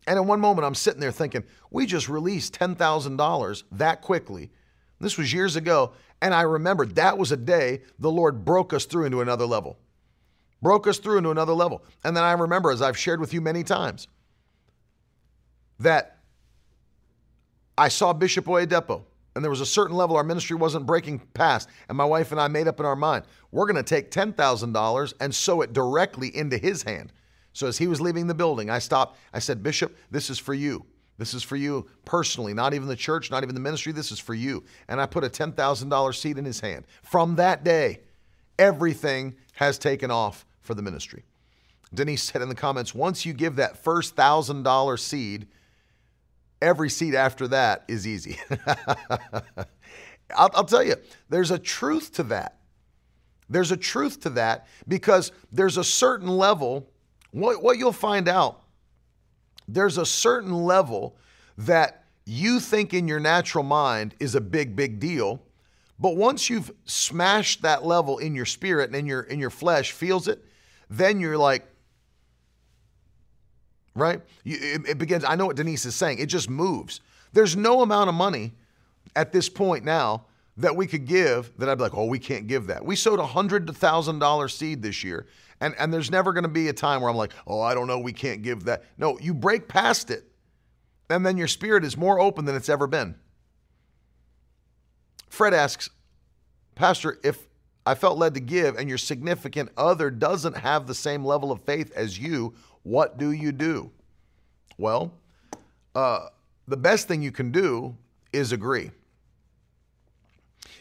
And 0.06 0.18
in 0.18 0.26
one 0.26 0.40
moment, 0.40 0.66
I'm 0.66 0.74
sitting 0.74 1.00
there 1.00 1.12
thinking, 1.12 1.44
we 1.70 1.86
just 1.86 2.08
released 2.08 2.58
$10,000 2.58 3.62
that 3.72 4.02
quickly. 4.02 4.50
This 5.00 5.16
was 5.16 5.32
years 5.32 5.56
ago. 5.56 5.92
And 6.20 6.34
I 6.34 6.42
remember 6.42 6.86
that 6.86 7.18
was 7.18 7.32
a 7.32 7.36
day 7.36 7.82
the 7.98 8.10
Lord 8.10 8.44
broke 8.44 8.72
us 8.72 8.84
through 8.84 9.06
into 9.06 9.20
another 9.20 9.46
level. 9.46 9.78
Broke 10.60 10.86
us 10.86 10.98
through 10.98 11.18
into 11.18 11.30
another 11.30 11.54
level. 11.54 11.82
And 12.04 12.16
then 12.16 12.24
I 12.24 12.32
remember, 12.32 12.70
as 12.70 12.82
I've 12.82 12.96
shared 12.96 13.20
with 13.20 13.34
you 13.34 13.40
many 13.40 13.64
times, 13.64 14.06
that 15.80 16.18
I 17.76 17.88
saw 17.88 18.12
Bishop 18.12 18.44
Oyedepo 18.44 19.02
and 19.34 19.42
there 19.42 19.50
was 19.50 19.60
a 19.60 19.66
certain 19.66 19.96
level 19.96 20.16
our 20.16 20.24
ministry 20.24 20.56
wasn't 20.56 20.86
breaking 20.86 21.20
past. 21.34 21.68
And 21.88 21.96
my 21.96 22.04
wife 22.04 22.32
and 22.32 22.40
I 22.40 22.48
made 22.48 22.68
up 22.68 22.80
in 22.80 22.86
our 22.86 22.96
mind, 22.96 23.24
we're 23.50 23.66
going 23.66 23.76
to 23.76 23.82
take 23.82 24.10
$10,000 24.10 25.14
and 25.20 25.34
sow 25.34 25.62
it 25.62 25.72
directly 25.72 26.34
into 26.36 26.58
his 26.58 26.82
hand. 26.82 27.12
So 27.54 27.66
as 27.66 27.78
he 27.78 27.86
was 27.86 28.00
leaving 28.00 28.26
the 28.26 28.34
building, 28.34 28.70
I 28.70 28.78
stopped. 28.78 29.18
I 29.32 29.38
said, 29.38 29.62
Bishop, 29.62 29.96
this 30.10 30.30
is 30.30 30.38
for 30.38 30.54
you. 30.54 30.84
This 31.18 31.34
is 31.34 31.42
for 31.42 31.56
you 31.56 31.88
personally, 32.04 32.54
not 32.54 32.74
even 32.74 32.88
the 32.88 32.96
church, 32.96 33.30
not 33.30 33.42
even 33.42 33.54
the 33.54 33.60
ministry. 33.60 33.92
This 33.92 34.10
is 34.10 34.18
for 34.18 34.34
you. 34.34 34.64
And 34.88 35.00
I 35.00 35.06
put 35.06 35.24
a 35.24 35.28
$10,000 35.28 36.14
seed 36.14 36.38
in 36.38 36.44
his 36.44 36.60
hand. 36.60 36.84
From 37.02 37.36
that 37.36 37.64
day, 37.64 38.00
everything 38.58 39.34
has 39.54 39.78
taken 39.78 40.10
off 40.10 40.46
for 40.60 40.74
the 40.74 40.82
ministry. 40.82 41.24
Denise 41.94 42.22
said 42.22 42.42
in 42.42 42.48
the 42.48 42.54
comments, 42.54 42.94
once 42.94 43.26
you 43.26 43.34
give 43.34 43.56
that 43.56 43.76
first 43.76 44.16
$1,000 44.16 44.98
seed, 44.98 45.46
every 46.62 46.88
seat 46.88 47.14
after 47.14 47.48
that 47.48 47.84
is 47.88 48.06
easy. 48.06 48.38
I'll, 50.36 50.50
I'll 50.54 50.64
tell 50.64 50.82
you, 50.82 50.96
there's 51.28 51.50
a 51.50 51.58
truth 51.58 52.12
to 52.14 52.22
that. 52.24 52.58
There's 53.50 53.72
a 53.72 53.76
truth 53.76 54.20
to 54.20 54.30
that 54.30 54.66
because 54.88 55.32
there's 55.50 55.76
a 55.76 55.84
certain 55.84 56.28
level, 56.28 56.88
what, 57.32 57.62
what 57.62 57.76
you'll 57.76 57.92
find 57.92 58.28
out, 58.28 58.62
there's 59.68 59.98
a 59.98 60.06
certain 60.06 60.52
level 60.52 61.16
that 61.58 62.04
you 62.24 62.60
think 62.60 62.94
in 62.94 63.08
your 63.08 63.20
natural 63.20 63.64
mind 63.64 64.14
is 64.20 64.34
a 64.34 64.40
big, 64.40 64.74
big 64.74 65.00
deal. 65.00 65.42
But 65.98 66.16
once 66.16 66.48
you've 66.48 66.70
smashed 66.84 67.62
that 67.62 67.84
level 67.84 68.18
in 68.18 68.34
your 68.34 68.46
spirit 68.46 68.88
and 68.88 68.96
in 68.96 69.06
your 69.06 69.22
in 69.22 69.38
your 69.38 69.50
flesh 69.50 69.92
feels 69.92 70.28
it, 70.28 70.44
then 70.88 71.20
you're 71.20 71.38
like, 71.38 71.66
right? 73.94 74.20
It, 74.44 74.88
it 74.88 74.98
begins. 74.98 75.24
I 75.24 75.34
know 75.34 75.46
what 75.46 75.56
Denise 75.56 75.84
is 75.84 75.94
saying. 75.94 76.18
It 76.18 76.26
just 76.26 76.48
moves. 76.48 77.00
There's 77.32 77.56
no 77.56 77.82
amount 77.82 78.08
of 78.08 78.14
money 78.14 78.52
at 79.16 79.32
this 79.32 79.48
point 79.48 79.84
now 79.84 80.24
that 80.56 80.76
we 80.76 80.86
could 80.86 81.06
give 81.06 81.56
that 81.58 81.68
I'd 81.68 81.76
be 81.78 81.84
like, 81.84 81.96
oh, 81.96 82.04
we 82.04 82.18
can't 82.18 82.46
give 82.46 82.66
that. 82.66 82.84
We 82.84 82.96
sowed 82.96 83.18
a 83.18 83.26
hundred 83.26 83.74
thousand 83.74 84.18
dollar 84.18 84.48
seed 84.48 84.82
this 84.82 85.02
year, 85.02 85.26
and 85.60 85.74
and 85.78 85.92
there's 85.92 86.10
never 86.10 86.32
going 86.32 86.44
to 86.44 86.48
be 86.48 86.68
a 86.68 86.72
time 86.72 87.00
where 87.00 87.10
I'm 87.10 87.16
like, 87.16 87.32
oh, 87.46 87.60
I 87.60 87.74
don't 87.74 87.86
know, 87.86 87.98
we 87.98 88.12
can't 88.12 88.42
give 88.42 88.64
that. 88.64 88.84
No, 88.98 89.18
you 89.18 89.32
break 89.34 89.68
past 89.68 90.10
it, 90.10 90.24
and 91.08 91.24
then 91.24 91.36
your 91.36 91.48
spirit 91.48 91.84
is 91.84 91.96
more 91.96 92.20
open 92.20 92.44
than 92.44 92.54
it's 92.54 92.68
ever 92.68 92.86
been. 92.86 93.14
Fred 95.28 95.54
asks, 95.54 95.88
Pastor, 96.74 97.18
if 97.24 97.46
I 97.86 97.94
felt 97.94 98.18
led 98.18 98.34
to 98.34 98.40
give 98.40 98.76
and 98.76 98.88
your 98.88 98.98
significant 98.98 99.70
other 99.76 100.10
doesn't 100.10 100.58
have 100.58 100.86
the 100.86 100.94
same 100.94 101.24
level 101.24 101.50
of 101.50 101.62
faith 101.62 101.90
as 101.96 102.18
you, 102.18 102.54
what 102.82 103.18
do 103.18 103.32
you 103.32 103.52
do? 103.52 103.90
Well, 104.78 105.12
uh, 105.94 106.28
the 106.66 106.76
best 106.76 107.08
thing 107.08 107.22
you 107.22 107.32
can 107.32 107.50
do 107.52 107.96
is 108.32 108.52
agree. 108.52 108.90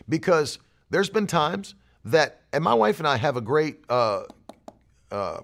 Because 0.10 0.60
there's 0.90 1.10
been 1.10 1.28
times 1.28 1.76
that, 2.06 2.42
and 2.54 2.64
my 2.64 2.74
wife 2.74 3.00
and 3.00 3.08
I 3.08 3.18
have 3.18 3.38
a 3.38 3.42
great 3.42 3.80
uh, 3.90 4.24
uh, 5.12 5.42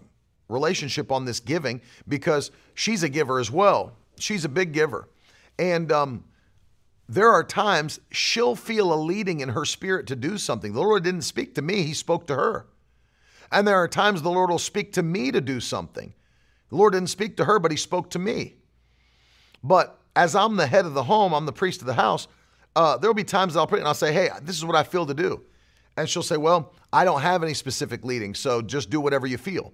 relationship 0.50 1.12
on 1.12 1.26
this 1.26 1.40
giving 1.40 1.82
because 2.08 2.52
she's 2.74 3.04
a 3.04 3.10
giver 3.10 3.40
as 3.40 3.52
well. 3.52 3.94
She's 4.18 4.46
a 4.46 4.50
big 4.50 4.72
giver. 4.72 5.10
And 5.60 5.92
um, 5.92 6.24
there 7.10 7.32
are 7.32 7.44
times 7.44 8.00
she'll 8.12 8.56
feel 8.56 8.94
a 8.94 8.96
leading 8.96 9.40
in 9.40 9.50
her 9.50 9.66
spirit 9.66 10.08
to 10.08 10.16
do 10.16 10.38
something. 10.38 10.74
The 10.74 10.82
Lord 10.82 11.04
didn't 11.04 11.22
speak 11.22 11.56
to 11.56 11.62
me, 11.62 11.84
He 11.84 11.94
spoke 11.94 12.28
to 12.28 12.36
her. 12.36 12.68
And 13.52 13.68
there 13.68 13.78
are 13.78 13.88
times 13.88 14.22
the 14.22 14.30
Lord 14.30 14.50
will 14.50 14.60
speak 14.60 14.94
to 14.94 15.04
me 15.04 15.32
to 15.32 15.40
do 15.40 15.60
something. 15.60 16.14
The 16.70 16.76
Lord 16.76 16.94
didn't 16.94 17.10
speak 17.10 17.38
to 17.38 17.46
her, 17.46 17.60
but 17.60 17.72
He 17.72 17.78
spoke 17.78 18.10
to 18.12 18.20
me. 18.20 18.56
But 19.64 20.00
as 20.16 20.36
I'm 20.36 20.56
the 20.56 20.68
head 20.68 20.86
of 20.86 20.94
the 20.94 21.04
home, 21.04 21.34
I'm 21.34 21.46
the 21.46 21.54
priest 21.54 21.82
of 21.82 21.88
the 21.88 21.94
house, 21.94 22.28
uh, 22.76 22.98
there'll 22.98 23.14
be 23.14 23.24
times 23.24 23.56
I'll 23.56 23.68
pray 23.68 23.80
and 23.80 23.88
I'll 23.88 23.94
say, 23.94 24.14
Hey, 24.14 24.30
this 24.42 24.58
is 24.58 24.66
what 24.66 24.76
I 24.76 24.84
feel 24.84 25.06
to 25.06 25.14
do. 25.14 25.44
And 25.96 26.08
she'll 26.08 26.24
say, 26.24 26.38
Well, 26.38 26.74
I 26.92 27.06
don't 27.06 27.22
have 27.22 27.44
any 27.44 27.54
specific 27.54 28.04
leading, 28.06 28.34
so 28.36 28.62
just 28.62 28.90
do 28.90 29.02
whatever 29.02 29.28
you 29.28 29.38
feel. 29.38 29.74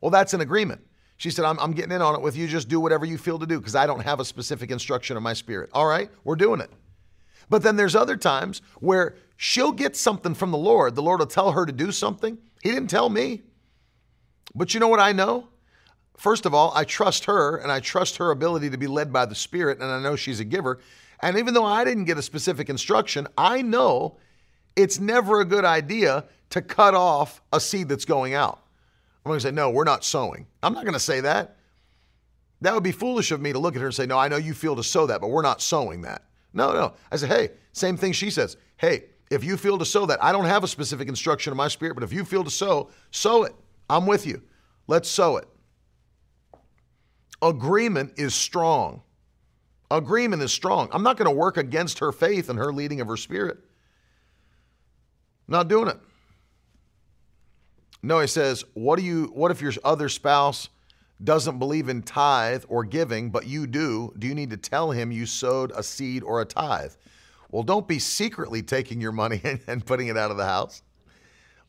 Well, 0.00 0.10
that's 0.10 0.34
an 0.34 0.40
agreement. 0.40 0.80
She 1.16 1.30
said, 1.30 1.44
I'm, 1.44 1.58
I'm 1.60 1.72
getting 1.72 1.92
in 1.92 2.00
on 2.00 2.14
it 2.14 2.22
with 2.22 2.34
you. 2.34 2.46
Just 2.48 2.68
do 2.68 2.80
whatever 2.80 3.04
you 3.04 3.18
feel 3.18 3.38
to 3.38 3.46
do 3.46 3.58
because 3.58 3.74
I 3.74 3.86
don't 3.86 4.00
have 4.00 4.20
a 4.20 4.24
specific 4.24 4.70
instruction 4.70 5.18
in 5.18 5.22
my 5.22 5.34
spirit. 5.34 5.68
All 5.74 5.86
right, 5.86 6.10
we're 6.24 6.36
doing 6.36 6.60
it. 6.60 6.70
But 7.50 7.62
then 7.62 7.76
there's 7.76 7.94
other 7.94 8.16
times 8.16 8.62
where 8.78 9.16
she'll 9.36 9.72
get 9.72 9.96
something 9.96 10.34
from 10.34 10.50
the 10.50 10.56
Lord. 10.56 10.94
The 10.94 11.02
Lord 11.02 11.20
will 11.20 11.26
tell 11.26 11.52
her 11.52 11.66
to 11.66 11.72
do 11.72 11.92
something. 11.92 12.38
He 12.62 12.70
didn't 12.70 12.88
tell 12.88 13.10
me. 13.10 13.42
But 14.54 14.72
you 14.72 14.80
know 14.80 14.88
what 14.88 15.00
I 15.00 15.12
know? 15.12 15.48
First 16.20 16.44
of 16.44 16.52
all, 16.52 16.70
I 16.74 16.84
trust 16.84 17.24
her 17.24 17.56
and 17.56 17.72
I 17.72 17.80
trust 17.80 18.18
her 18.18 18.30
ability 18.30 18.68
to 18.68 18.76
be 18.76 18.86
led 18.86 19.10
by 19.10 19.24
the 19.24 19.34
Spirit, 19.34 19.80
and 19.80 19.90
I 19.90 20.02
know 20.02 20.16
she's 20.16 20.38
a 20.38 20.44
giver. 20.44 20.78
And 21.20 21.38
even 21.38 21.54
though 21.54 21.64
I 21.64 21.82
didn't 21.82 22.04
get 22.04 22.18
a 22.18 22.22
specific 22.22 22.68
instruction, 22.68 23.26
I 23.38 23.62
know 23.62 24.18
it's 24.76 25.00
never 25.00 25.40
a 25.40 25.46
good 25.46 25.64
idea 25.64 26.26
to 26.50 26.60
cut 26.60 26.94
off 26.94 27.40
a 27.54 27.58
seed 27.58 27.88
that's 27.88 28.04
going 28.04 28.34
out. 28.34 28.60
I'm 29.24 29.30
going 29.30 29.38
to 29.38 29.42
say, 29.42 29.50
no, 29.50 29.70
we're 29.70 29.84
not 29.84 30.04
sowing. 30.04 30.46
I'm 30.62 30.74
not 30.74 30.84
going 30.84 30.92
to 30.92 31.00
say 31.00 31.20
that. 31.20 31.56
That 32.60 32.74
would 32.74 32.82
be 32.82 32.92
foolish 32.92 33.30
of 33.30 33.40
me 33.40 33.54
to 33.54 33.58
look 33.58 33.74
at 33.74 33.80
her 33.80 33.86
and 33.86 33.94
say, 33.94 34.04
no, 34.04 34.18
I 34.18 34.28
know 34.28 34.36
you 34.36 34.52
feel 34.52 34.76
to 34.76 34.84
sow 34.84 35.06
that, 35.06 35.22
but 35.22 35.28
we're 35.28 35.40
not 35.40 35.62
sowing 35.62 36.02
that. 36.02 36.26
No, 36.52 36.74
no. 36.74 36.92
I 37.10 37.16
say, 37.16 37.28
hey, 37.28 37.48
same 37.72 37.96
thing 37.96 38.12
she 38.12 38.28
says. 38.28 38.58
Hey, 38.76 39.04
if 39.30 39.42
you 39.42 39.56
feel 39.56 39.78
to 39.78 39.86
sow 39.86 40.04
that, 40.04 40.22
I 40.22 40.32
don't 40.32 40.44
have 40.44 40.64
a 40.64 40.68
specific 40.68 41.08
instruction 41.08 41.50
in 41.50 41.56
my 41.56 41.68
spirit, 41.68 41.94
but 41.94 42.04
if 42.04 42.12
you 42.12 42.26
feel 42.26 42.44
to 42.44 42.50
sow, 42.50 42.90
sow 43.10 43.44
it. 43.44 43.54
I'm 43.88 44.04
with 44.04 44.26
you. 44.26 44.42
Let's 44.86 45.08
sow 45.08 45.38
it. 45.38 45.48
Agreement 47.42 48.12
is 48.16 48.34
strong. 48.34 49.02
Agreement 49.90 50.42
is 50.42 50.52
strong. 50.52 50.88
I'm 50.92 51.02
not 51.02 51.16
going 51.16 51.28
to 51.30 51.36
work 51.36 51.56
against 51.56 51.98
her 51.98 52.12
faith 52.12 52.48
and 52.48 52.58
her 52.58 52.72
leading 52.72 53.00
of 53.00 53.08
her 53.08 53.16
spirit. 53.16 53.58
Not 55.48 55.68
doing 55.68 55.88
it. 55.88 55.98
No, 58.02 58.20
he 58.20 58.26
says, 58.26 58.64
what 58.74 58.98
do 58.98 59.04
you 59.04 59.30
what 59.34 59.50
if 59.50 59.60
your 59.60 59.72
other 59.84 60.08
spouse 60.08 60.68
doesn't 61.22 61.58
believe 61.58 61.88
in 61.88 62.02
tithe 62.02 62.64
or 62.68 62.84
giving, 62.84 63.30
but 63.30 63.46
you 63.46 63.66
do? 63.66 64.14
Do 64.18 64.26
you 64.26 64.34
need 64.34 64.50
to 64.50 64.56
tell 64.56 64.90
him 64.90 65.12
you 65.12 65.26
sowed 65.26 65.72
a 65.74 65.82
seed 65.82 66.22
or 66.22 66.40
a 66.40 66.44
tithe? 66.44 66.92
Well, 67.50 67.62
don't 67.62 67.86
be 67.86 67.98
secretly 67.98 68.62
taking 68.62 69.00
your 69.00 69.12
money 69.12 69.40
and 69.66 69.84
putting 69.84 70.08
it 70.08 70.16
out 70.16 70.30
of 70.30 70.36
the 70.36 70.46
house. 70.46 70.82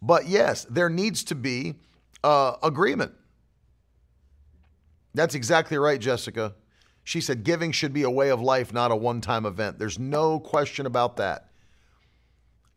But 0.02 0.28
yes, 0.28 0.66
there 0.70 0.90
needs 0.90 1.24
to 1.26 1.36
be 1.36 1.76
uh, 2.24 2.56
agreement. 2.64 3.14
That's 5.14 5.36
exactly 5.36 5.78
right, 5.78 6.00
Jessica. 6.00 6.56
She 7.04 7.22
said 7.22 7.44
giving 7.44 7.72
should 7.72 7.94
be 7.94 8.04
a 8.04 8.10
way 8.10 8.30
of 8.30 8.42
life, 8.42 8.74
not 8.74 8.92
a 8.92 8.96
one 8.96 9.22
time 9.22 9.46
event. 9.46 9.80
There's 9.80 10.00
no 10.00 10.40
question 10.40 10.86
about 10.86 11.18
that. 11.18 11.50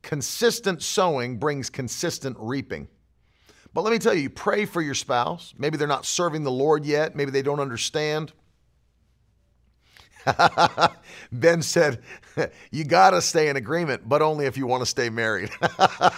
Consistent 0.03 0.83
sowing 0.83 1.39
brings 1.39 1.71
consistent 1.71 2.37
reaping. 2.39 2.89
But 3.73 3.83
let 3.83 3.91
me 3.91 3.99
tell 3.99 4.15
you, 4.15 4.31
pray 4.31 4.67
for 4.67 4.81
your 4.81 4.95
spouse. 4.95 5.53
Maybe 5.59 5.77
they're 5.77 5.89
not 5.89 6.07
serving 6.07 6.45
the 6.45 6.51
Lord 6.51 6.85
yet. 6.85 7.17
Maybe 7.17 7.31
they 7.31 7.43
don't 7.43 7.61
understand. 7.61 8.33
ben 11.33 11.61
said, 11.61 12.03
You 12.71 12.85
got 12.85 13.11
to 13.11 13.21
stay 13.21 13.49
in 13.49 13.57
agreement, 13.57 14.09
but 14.09 14.23
only 14.23 14.47
if 14.47 14.57
you 14.57 14.67
want 14.67 14.83
to 14.83 14.87
stay 14.87 15.11
married. 15.11 15.51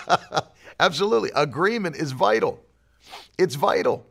Absolutely. 0.80 1.30
Agreement 1.34 1.96
is 1.96 2.12
vital. 2.12 2.62
It's 3.38 3.54
vital. 3.54 4.06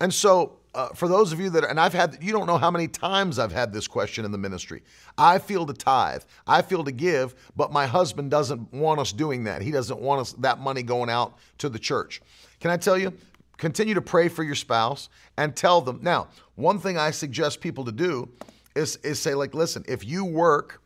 And 0.00 0.12
so 0.12 0.58
uh, 0.74 0.88
for 0.88 1.06
those 1.06 1.32
of 1.32 1.40
you 1.40 1.50
that, 1.50 1.64
are, 1.64 1.66
and 1.66 1.78
I've 1.78 1.92
had, 1.92 2.18
you 2.22 2.32
don't 2.32 2.46
know 2.46 2.56
how 2.56 2.70
many 2.70 2.88
times 2.88 3.38
I've 3.38 3.52
had 3.52 3.72
this 3.72 3.86
question 3.86 4.24
in 4.24 4.32
the 4.32 4.38
ministry. 4.38 4.82
I 5.18 5.38
feel 5.38 5.66
to 5.66 5.74
tithe, 5.74 6.22
I 6.46 6.62
feel 6.62 6.82
to 6.84 6.92
give, 6.92 7.34
but 7.54 7.72
my 7.72 7.86
husband 7.86 8.30
doesn't 8.30 8.72
want 8.72 8.98
us 8.98 9.12
doing 9.12 9.44
that. 9.44 9.60
He 9.60 9.70
doesn't 9.70 10.00
want 10.00 10.22
us 10.22 10.32
that 10.34 10.58
money 10.58 10.82
going 10.82 11.10
out 11.10 11.36
to 11.58 11.68
the 11.68 11.78
church. 11.78 12.22
Can 12.60 12.70
I 12.70 12.78
tell 12.78 12.96
you? 12.96 13.12
Continue 13.58 13.94
to 13.94 14.02
pray 14.02 14.28
for 14.28 14.42
your 14.42 14.54
spouse 14.54 15.08
and 15.36 15.54
tell 15.54 15.82
them. 15.82 16.00
Now, 16.02 16.28
one 16.54 16.78
thing 16.78 16.96
I 16.96 17.10
suggest 17.10 17.60
people 17.60 17.84
to 17.84 17.92
do 17.92 18.28
is 18.74 18.96
is 19.04 19.20
say 19.20 19.34
like, 19.34 19.54
listen, 19.54 19.84
if 19.86 20.04
you 20.04 20.24
work 20.24 20.80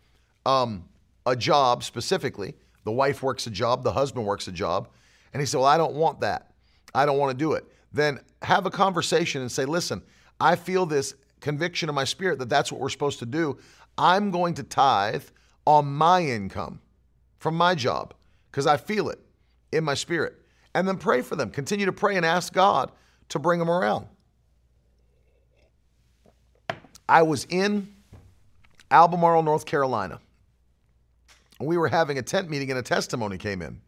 um, 0.44 0.84
a 1.24 1.36
job 1.36 1.84
specifically, 1.84 2.54
the 2.84 2.92
wife 2.92 3.22
works 3.22 3.46
a 3.46 3.50
job, 3.50 3.84
the 3.84 3.92
husband 3.92 4.26
works 4.26 4.48
a 4.48 4.52
job, 4.52 4.88
and 5.32 5.40
he 5.40 5.46
said, 5.46 5.58
well, 5.58 5.68
I 5.68 5.78
don't 5.78 5.94
want 5.94 6.20
that. 6.20 6.50
I 6.92 7.06
don't 7.06 7.18
want 7.18 7.30
to 7.30 7.38
do 7.38 7.52
it 7.52 7.64
then 7.96 8.20
have 8.42 8.66
a 8.66 8.70
conversation 8.70 9.40
and 9.40 9.50
say, 9.50 9.64
listen, 9.64 10.02
I 10.40 10.56
feel 10.56 10.86
this 10.86 11.14
conviction 11.40 11.88
in 11.88 11.94
my 11.94 12.04
spirit 12.04 12.38
that 12.38 12.48
that's 12.48 12.70
what 12.70 12.80
we're 12.80 12.88
supposed 12.88 13.18
to 13.20 13.26
do. 13.26 13.58
I'm 13.98 14.30
going 14.30 14.54
to 14.54 14.62
tithe 14.62 15.24
on 15.66 15.86
my 15.86 16.22
income 16.22 16.80
from 17.38 17.56
my 17.56 17.74
job 17.74 18.14
because 18.50 18.66
I 18.66 18.76
feel 18.76 19.08
it 19.08 19.18
in 19.72 19.84
my 19.84 19.94
spirit. 19.94 20.34
And 20.74 20.86
then 20.86 20.98
pray 20.98 21.22
for 21.22 21.36
them. 21.36 21.50
Continue 21.50 21.86
to 21.86 21.92
pray 21.92 22.16
and 22.16 22.26
ask 22.26 22.52
God 22.52 22.92
to 23.30 23.38
bring 23.38 23.58
them 23.58 23.70
around. 23.70 24.06
I 27.08 27.22
was 27.22 27.46
in 27.48 27.94
Albemarle, 28.90 29.42
North 29.42 29.64
Carolina. 29.64 30.20
We 31.60 31.78
were 31.78 31.88
having 31.88 32.18
a 32.18 32.22
tent 32.22 32.50
meeting 32.50 32.70
and 32.70 32.78
a 32.78 32.82
testimony 32.82 33.38
came 33.38 33.62
in. 33.62 33.80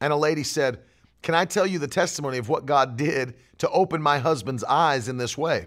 And 0.00 0.12
a 0.12 0.16
lady 0.16 0.42
said, 0.42 0.80
can 1.22 1.34
I 1.34 1.44
tell 1.44 1.66
you 1.66 1.78
the 1.78 1.88
testimony 1.88 2.38
of 2.38 2.48
what 2.48 2.66
God 2.66 2.96
did 2.96 3.34
to 3.58 3.68
open 3.70 4.00
my 4.00 4.18
husband's 4.18 4.64
eyes 4.64 5.08
in 5.08 5.16
this 5.16 5.36
way? 5.36 5.66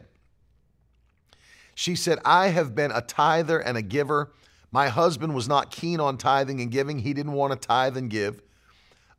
She 1.76 1.96
said, 1.96 2.20
I 2.26 2.48
have 2.48 2.76
been 2.76 2.92
a 2.92 3.02
tither 3.02 3.60
and 3.60 3.78
a 3.78 3.82
giver. 3.82 4.34
My 4.72 4.90
husband 4.90 5.34
was 5.34 5.48
not 5.48 5.72
keen 5.72 6.00
on 6.00 6.18
tithing 6.18 6.62
and 6.62 6.70
giving. 6.72 7.00
He 7.00 7.14
didn't 7.14 7.34
want 7.34 7.54
to 7.54 7.68
tithe 7.68 7.98
and 7.98 8.10
give, 8.10 8.42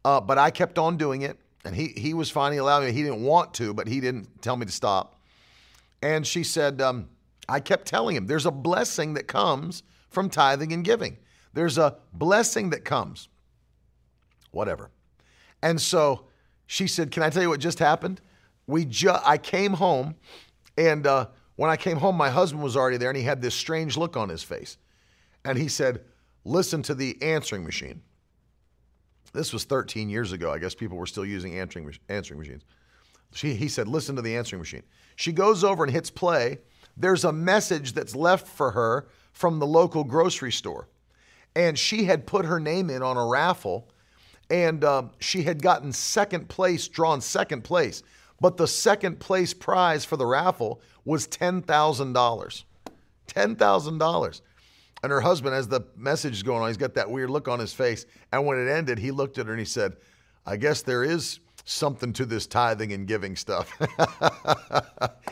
uh, 0.05 0.21
but 0.21 0.39
I 0.39 0.51
kept 0.51 0.79
on 0.79 0.97
doing 0.97 1.23
it. 1.23 1.39
And 1.65 1.75
he, 1.75 1.89
he 1.89 2.15
was 2.15 2.31
fine. 2.31 2.53
He 2.53 2.59
allowed 2.59 2.85
me. 2.85 2.93
He 2.93 3.03
didn't 3.03 3.23
want 3.23 3.53
to, 3.55 3.75
but 3.75 3.87
he 3.87 4.01
didn't 4.01 4.43
tell 4.43 4.57
me 4.57 4.65
to 4.65 4.73
stop. 4.73 5.21
And 6.03 6.27
she 6.27 6.43
said, 6.43 6.81
um, 6.81 7.09
I 7.49 7.61
kept 7.61 7.87
telling 7.87 8.17
him, 8.17 8.27
there's 8.27 8.47
a 8.47 8.51
blessing 8.51 9.15
that 9.15 9.27
comes 9.27 9.83
from 10.09 10.31
tithing 10.31 10.73
and 10.73 10.85
giving. 10.85 11.19
There's 11.53 11.79
a 11.79 11.97
blessing 12.13 12.71
that 12.71 12.85
comes. 12.85 13.29
Whatever. 14.53 14.91
And 15.63 15.81
so 15.81 16.27
she 16.67 16.87
said, 16.87 17.11
"Can 17.11 17.23
I 17.23 17.31
tell 17.31 17.43
you 17.43 17.49
what 17.49 17.61
just 17.61 17.79
happened? 17.79 18.21
We 18.67 18.85
ju- 18.85 19.11
I 19.25 19.39
came 19.39 19.75
home, 19.75 20.15
and 20.77 21.07
uh, 21.07 21.27
When 21.61 21.71
I 21.71 21.77
came 21.77 21.99
home, 21.99 22.17
my 22.17 22.31
husband 22.31 22.63
was 22.63 22.75
already 22.75 22.97
there 22.97 23.11
and 23.11 23.19
he 23.19 23.23
had 23.25 23.43
this 23.43 23.55
strange 23.55 23.99
look 23.99 24.17
on 24.17 24.31
his 24.31 24.43
face. 24.43 24.79
And 25.45 25.59
he 25.59 25.69
said, 25.69 26.01
Listen 26.43 26.83
to 26.85 26.95
the 26.95 27.21
answering 27.21 27.65
machine. 27.65 28.01
This 29.35 29.53
was 29.53 29.65
13 29.65 30.09
years 30.09 30.33
ago. 30.33 30.51
I 30.51 30.59
guess 30.59 30.75
people 30.75 30.97
were 30.97 31.05
still 31.05 31.27
using 31.27 31.59
answering, 31.59 31.93
answering 32.09 32.41
machines. 32.41 32.63
She, 33.35 33.55
he 33.55 33.69
said, 33.69 33.89
Listen 33.89 34.17
to 34.17 34.23
the 34.23 34.39
answering 34.39 34.61
machine. 34.61 34.85
She 35.17 35.33
goes 35.33 35.63
over 35.63 35.85
and 35.85 35.93
hits 35.93 36.09
play. 36.11 36.61
There's 36.97 37.25
a 37.25 37.33
message 37.33 37.93
that's 37.93 38.17
left 38.17 38.49
for 38.49 38.71
her 38.71 39.07
from 39.33 39.59
the 39.59 39.67
local 39.67 40.03
grocery 40.03 40.53
store. 40.53 40.89
And 41.55 41.79
she 41.79 42.05
had 42.05 42.27
put 42.27 42.47
her 42.47 42.59
name 42.59 42.89
in 42.89 43.03
on 43.03 43.19
a 43.19 43.27
raffle 43.27 43.91
and 44.51 44.85
um, 44.85 45.13
she 45.21 45.43
had 45.45 45.63
gotten 45.63 45.93
second 45.93 46.49
place, 46.49 46.89
drawn 46.89 47.21
second 47.21 47.63
place. 47.63 48.03
But 48.41 48.57
the 48.57 48.67
second 48.67 49.21
place 49.21 49.55
prize 49.55 50.05
for 50.05 50.17
the 50.17 50.27
raffle 50.27 50.81
was 51.05 51.29
$10,000. 51.29 52.65
$10,000. 53.29 54.41
And 55.03 55.13
her 55.13 55.21
husband, 55.21 55.55
as 55.55 55.69
the 55.69 55.83
message 55.97 56.35
is 56.35 56.43
going 56.43 56.63
on, 56.63 56.69
he's 56.69 56.77
got 56.77 56.95
that 56.95 57.11
weird 57.11 57.31
look 57.31 57.49
on 57.49 57.59
his 57.59 57.73
face. 57.73 58.07
And 58.33 58.45
when 58.45 58.59
it 58.59 58.71
ended, 58.71 58.99
he 58.99 59.11
looked 59.11 59.39
at 59.39 59.47
her 59.47 59.53
and 59.53 59.59
he 59.59 59.65
said, 59.65 59.97
I 60.45 60.57
guess 60.57 60.83
there 60.83 61.05
is 61.05 61.41
something 61.65 62.13
to 62.15 62.27
this 62.27 62.47
tithing 62.47 62.93
and 62.93 63.07
giving 63.07 63.37
stuff. 63.37 63.71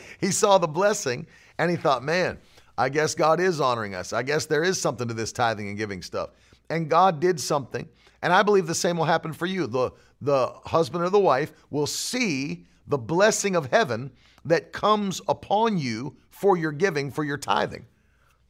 he 0.21 0.31
saw 0.31 0.57
the 0.57 0.67
blessing 0.67 1.27
and 1.57 1.69
he 1.69 1.77
thought, 1.77 2.03
man, 2.03 2.37
I 2.77 2.89
guess 2.89 3.13
God 3.13 3.39
is 3.39 3.59
honoring 3.59 3.93
us. 3.93 4.13
I 4.13 4.23
guess 4.23 4.45
there 4.45 4.63
is 4.63 4.79
something 4.79 5.07
to 5.07 5.13
this 5.13 5.33
tithing 5.33 5.67
and 5.67 5.77
giving 5.77 6.01
stuff. 6.01 6.29
And 6.69 6.89
God 6.89 7.19
did 7.19 7.39
something. 7.39 7.87
And 8.21 8.33
I 8.33 8.43
believe 8.43 8.67
the 8.67 8.75
same 8.75 8.97
will 8.97 9.05
happen 9.05 9.33
for 9.33 9.45
you. 9.45 9.67
The, 9.67 9.91
the 10.21 10.47
husband 10.65 11.03
or 11.03 11.09
the 11.09 11.19
wife 11.19 11.53
will 11.69 11.87
see 11.87 12.65
the 12.87 12.97
blessing 12.97 13.55
of 13.55 13.67
heaven 13.67 14.11
that 14.45 14.71
comes 14.71 15.21
upon 15.27 15.77
you 15.77 16.15
for 16.29 16.57
your 16.57 16.71
giving, 16.71 17.11
for 17.11 17.23
your 17.23 17.37
tithing. 17.37 17.85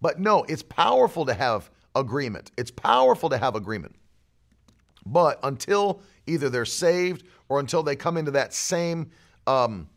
But 0.02 0.20
no, 0.20 0.44
it's 0.44 0.64
powerful 0.64 1.26
to 1.26 1.34
have 1.34 1.70
agreement. 1.96 2.52
It's 2.58 2.72
powerful 2.72 3.30
to 3.30 3.38
have 3.38 3.56
agreement. 3.56 3.96
But 5.06 5.40
until 5.44 6.02
either 6.28 6.50
they're 6.50 6.66
saved 6.66 7.24
or 7.50 7.60
until 7.60 7.84
they 7.84 7.96
come 7.96 8.18
into 8.18 8.32
that 8.32 8.54
same 8.54 9.10
um, 9.48 9.90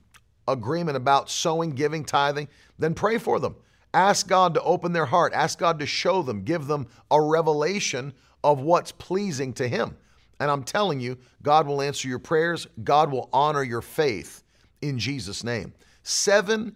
agreement 0.49 0.97
about 0.97 1.31
sowing, 1.31 1.71
giving, 1.71 2.05
tithing, 2.05 2.49
then 2.79 2.95
pray 2.95 3.19
for 3.19 3.39
them. 3.39 3.55
Ask 3.95 4.27
God 4.27 4.55
to 4.55 4.63
open 4.63 4.93
their 4.93 5.07
heart. 5.07 5.35
Ask 5.35 5.59
God 5.59 5.79
to 5.81 5.87
show 5.87 6.23
them, 6.23 6.43
give 6.43 6.67
them 6.67 6.87
a 7.11 7.21
revelation 7.21 8.15
of 8.45 8.61
what's 8.61 8.93
pleasing 8.93 9.53
to 9.55 9.69
Him. 9.69 9.97
And 10.41 10.51
I'm 10.51 10.65
telling 10.65 11.01
you, 11.01 11.19
God 11.43 11.67
will 11.67 11.81
answer 11.81 12.09
your 12.09 12.19
prayers. 12.19 12.67
God 12.83 13.13
will 13.13 13.29
honor 13.33 13.63
your 13.63 13.83
faith 13.83 14.43
in 14.81 14.99
Jesus' 14.99 15.45
name. 15.45 15.73
Seven 16.03 16.75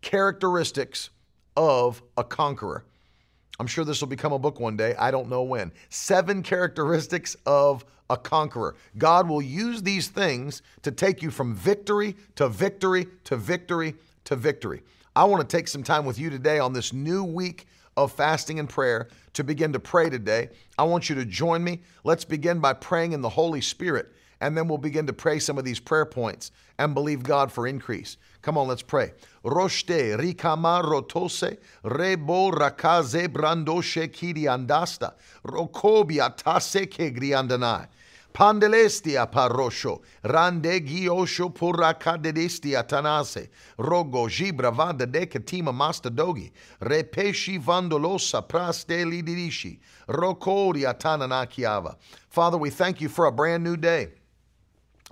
characteristics 0.00 1.10
of 1.56 2.02
a 2.16 2.24
conqueror. 2.24 2.84
I'm 3.58 3.66
sure 3.66 3.84
this 3.84 4.00
will 4.00 4.08
become 4.08 4.32
a 4.32 4.38
book 4.38 4.58
one 4.58 4.76
day. 4.76 4.94
I 4.98 5.10
don't 5.10 5.28
know 5.28 5.42
when. 5.42 5.72
Seven 5.90 6.42
characteristics 6.42 7.36
of 7.46 7.84
a 8.08 8.16
conqueror. 8.16 8.74
God 8.98 9.28
will 9.28 9.42
use 9.42 9.82
these 9.82 10.08
things 10.08 10.62
to 10.82 10.90
take 10.90 11.22
you 11.22 11.30
from 11.30 11.54
victory 11.54 12.16
to 12.36 12.48
victory 12.48 13.06
to 13.24 13.36
victory 13.36 13.94
to 14.24 14.36
victory. 14.36 14.82
I 15.14 15.24
want 15.24 15.48
to 15.48 15.56
take 15.56 15.68
some 15.68 15.82
time 15.82 16.04
with 16.04 16.18
you 16.18 16.30
today 16.30 16.58
on 16.58 16.72
this 16.72 16.92
new 16.92 17.22
week 17.22 17.66
of 17.96 18.12
fasting 18.12 18.58
and 18.58 18.68
prayer 18.68 19.08
to 19.34 19.44
begin 19.44 19.72
to 19.72 19.80
pray 19.80 20.10
today. 20.10 20.50
I 20.78 20.84
want 20.84 21.08
you 21.08 21.14
to 21.16 21.24
join 21.24 21.62
me. 21.62 21.80
Let's 22.04 22.24
begin 22.24 22.60
by 22.60 22.72
praying 22.74 23.12
in 23.12 23.20
the 23.20 23.28
Holy 23.28 23.60
Spirit, 23.60 24.12
and 24.40 24.56
then 24.56 24.68
we'll 24.68 24.78
begin 24.78 25.06
to 25.06 25.12
pray 25.12 25.38
some 25.38 25.58
of 25.58 25.64
these 25.64 25.80
prayer 25.80 26.06
points 26.06 26.52
and 26.78 26.94
believe 26.94 27.22
God 27.22 27.52
for 27.52 27.66
increase. 27.66 28.16
Come 28.42 28.56
on, 28.56 28.68
let's 28.68 28.82
pray. 28.82 29.12
Roshte, 29.44 30.16
rikama 30.18 30.82
rotose, 30.82 31.58
rebo 31.84 32.50
rakaze 32.52 33.28
brandoshe 33.28 34.10
kiri 34.10 34.42
andasta, 34.44 35.12
rokobia 35.44 36.34
tase 36.36 36.86
ke 36.86 37.14
griandanai. 37.14 37.86
Pandelestia 38.32 39.26
parosho, 39.30 40.00
rande 40.22 40.80
giosho 40.80 41.52
purakadestia 41.52 42.86
tanase, 42.86 43.48
rogo 43.78 44.28
gibra 44.28 44.72
vanda 44.72 45.04
de 45.04 45.26
katima 45.26 45.72
mastadogi, 45.72 46.52
repeshi 46.80 47.58
vandolosa 47.58 48.40
prasteli 48.46 49.22
dirishi, 49.22 49.78
rokoria 50.08 50.94
tananakiava. 50.94 51.96
Father, 52.28 52.56
we 52.58 52.70
thank 52.70 53.00
you 53.00 53.08
for 53.08 53.26
a 53.26 53.32
brand 53.32 53.64
new 53.64 53.76
day. 53.76 54.08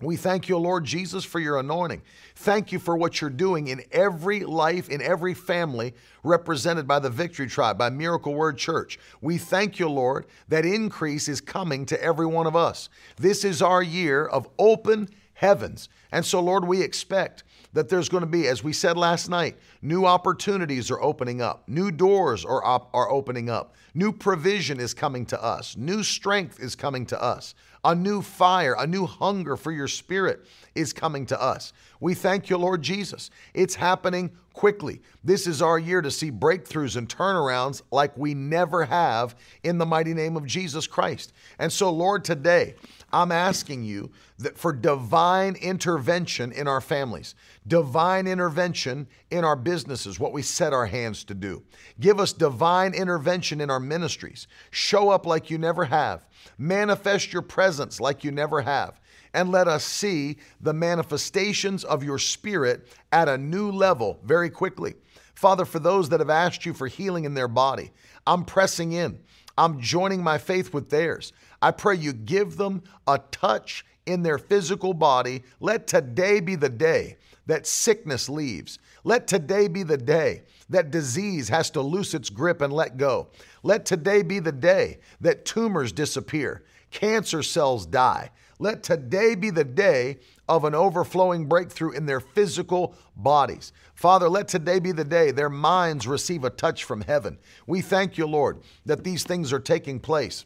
We 0.01 0.17
thank 0.17 0.49
you, 0.49 0.59
Lord 0.59 0.85
Jesus, 0.85 1.25
for 1.25 1.41
your 1.41 1.59
anointing. 1.59 2.03
Thank 2.37 2.71
you 2.71 2.79
for 2.79 2.97
what 2.97 3.21
you're 3.21 3.31
doing 3.31 3.67
in 3.67 3.83
every 3.91 4.41
life, 4.41 4.89
in 4.89 5.03
every 5.03 5.35
family 5.35 5.93
represented 6.23 6.87
by 6.87 7.01
the 7.01 7.11
Victory 7.11 7.49
Tribe, 7.49 7.79
by 7.79 7.91
Miracle 7.91 8.35
Word 8.35 8.59
Church. 8.59 8.99
We 9.21 9.39
thank 9.39 9.81
you, 9.81 9.89
Lord, 9.89 10.27
that 10.49 10.65
increase 10.65 11.27
is 11.29 11.41
coming 11.41 11.85
to 11.87 12.01
every 12.01 12.27
one 12.27 12.47
of 12.47 12.55
us. 12.55 12.89
This 13.17 13.45
is 13.45 13.61
our 13.61 13.83
year 13.83 14.25
of 14.25 14.49
open 14.57 15.09
heavens. 15.35 15.89
And 16.13 16.25
so, 16.25 16.41
Lord, 16.41 16.65
we 16.65 16.81
expect 16.81 17.43
that 17.73 17.89
there's 17.89 18.09
going 18.09 18.23
to 18.23 18.27
be, 18.29 18.47
as 18.49 18.65
we 18.65 18.73
said 18.73 18.97
last 18.97 19.29
night, 19.29 19.57
new 19.83 20.07
opportunities 20.07 20.91
are 20.91 21.01
opening 21.01 21.43
up, 21.43 21.69
new 21.69 21.91
doors 21.91 22.45
are, 22.45 22.65
op- 22.65 22.91
are 22.95 23.11
opening 23.11 23.51
up, 23.51 23.75
new 23.95 24.13
provision 24.13 24.81
is 24.81 24.95
coming 24.95 25.27
to 25.27 25.43
us, 25.43 25.77
new 25.77 26.03
strength 26.03 26.61
is 26.61 26.75
coming 26.75 27.05
to 27.07 27.23
us. 27.23 27.55
A 27.85 27.95
new 27.95 28.23
fire, 28.23 28.75
a 28.79 28.87
new 28.87 29.07
hunger 29.07 29.57
for 29.57 29.71
your 29.71 29.89
spirit 29.89 30.47
is 30.75 30.93
coming 30.93 31.27
to 31.27 31.41
us. 31.41 31.73
We 32.01 32.15
thank 32.15 32.51
you, 32.51 32.59
Lord 32.59 32.83
Jesus. 32.83 33.31
It's 33.55 33.75
happening 33.75 34.31
quickly. 34.53 35.01
This 35.23 35.47
is 35.47 35.63
our 35.63 35.79
year 35.79 36.03
to 36.03 36.11
see 36.11 36.31
breakthroughs 36.31 36.97
and 36.97 37.09
turnarounds 37.09 37.83
like 37.91 38.17
we 38.17 38.35
never 38.35 38.85
have 38.85 39.37
in 39.63 39.79
the 39.79 39.87
mighty 39.87 40.15
name 40.15 40.37
of 40.37 40.47
Jesus 40.47 40.87
Christ. 40.87 41.33
And 41.59 41.73
so, 41.73 41.91
Lord, 41.91 42.25
today, 42.25 42.75
I'm 43.13 43.33
asking 43.33 43.85
you 43.85 44.11
that 44.39 44.59
for 44.59 44.73
divine 44.73 45.57
intervention 45.57 46.53
in 46.53 46.69
our 46.69 46.81
families, 46.81 47.35
divine 47.67 48.27
intervention 48.27 49.09
in 49.31 49.45
our 49.45 49.57
businesses, 49.57 50.21
what 50.21 50.33
we 50.33 50.43
set 50.43 50.75
our 50.75 50.87
hands 50.87 51.25
to 51.25 51.35
do. 51.35 51.63
Give 52.01 52.21
us 52.21 52.33
divine 52.33 52.93
intervention 52.93 53.61
in 53.61 53.71
our 53.71 53.81
ministries. 53.81 54.47
Show 54.71 55.09
up 55.09 55.25
like 55.25 55.51
you 55.51 55.57
never 55.57 55.85
have. 55.85 56.29
Manifest 56.59 57.33
your 57.33 57.43
presence 57.43 57.99
like 57.99 58.25
you 58.25 58.31
never 58.31 58.61
have. 58.61 59.01
And 59.33 59.51
let 59.51 59.69
us 59.69 59.85
see 59.85 60.37
the 60.61 60.75
manifestations 60.75 61.85
of 61.85 62.05
your 62.05 62.19
spirit 62.19 62.89
at 63.13 63.29
a 63.29 63.39
new 63.39 63.71
level 63.71 64.19
very 64.25 64.51
quickly. 64.51 64.95
Father, 65.35 65.65
for 65.65 65.79
those 65.79 66.09
that 66.09 66.21
have 66.21 66.31
asked 66.31 66.67
you 66.67 66.75
for 66.75 66.89
healing 66.89 67.25
in 67.25 67.35
their 67.35 67.49
body, 67.49 67.93
I'm 68.27 68.45
pressing 68.45 68.93
in. 68.93 69.19
I'm 69.57 69.81
joining 69.81 70.23
my 70.23 70.39
faith 70.39 70.73
with 70.73 70.89
theirs. 70.89 71.33
I 71.61 71.71
pray 71.73 71.97
you 71.97 72.13
give 72.13 72.57
them 72.57 72.83
a 73.07 73.19
touch 73.31 73.85
in 74.07 74.23
their 74.23 74.39
physical 74.39 74.95
body. 74.95 75.43
Let 75.61 75.87
today 75.87 76.41
be 76.41 76.55
the 76.55 76.69
day 76.69 77.17
that 77.47 77.67
sickness 77.67 78.29
leaves. 78.29 78.79
Let 79.05 79.27
today 79.27 79.69
be 79.69 79.83
the 79.83 79.97
day 79.97 80.43
that 80.69 80.91
disease 80.91 81.49
has 81.49 81.71
to 81.71 81.81
loose 81.81 82.15
its 82.15 82.31
grip 82.31 82.61
and 82.61 82.73
let 82.73 82.97
go. 82.97 83.29
Let 83.63 83.87
today 83.87 84.23
be 84.23 84.39
the 84.39 84.53
day 84.53 84.99
that 85.21 85.45
tumors 85.45 85.93
disappear, 85.93 86.63
cancer 86.91 87.43
cells 87.43 87.87
die. 87.87 88.31
Let 88.59 88.83
today 88.83 89.35
be 89.35 89.51
the 89.51 89.65
day 89.65 90.19
of 90.49 90.65
an 90.65 90.75
overflowing 90.75 91.47
breakthrough 91.47 91.93
in 91.93 92.07
their 92.07 92.21
physical 92.21 92.95
bodies. 93.17 93.73
Father, 93.95 94.29
let 94.29 94.49
today 94.49 94.79
be 94.79 94.93
the 94.93 95.05
day 95.05 95.31
their 95.31 95.49
minds 95.49 96.07
receive 96.07 96.45
a 96.45 96.51
touch 96.51 96.85
from 96.85 97.03
heaven. 97.03 97.39
We 97.67 97.81
thank 97.81 98.19
you, 98.19 98.27
Lord, 98.27 98.61
that 98.85 99.05
these 99.05 99.23
things 99.23 99.53
are 99.53 99.61
taking 99.61 100.01
place. 100.01 100.45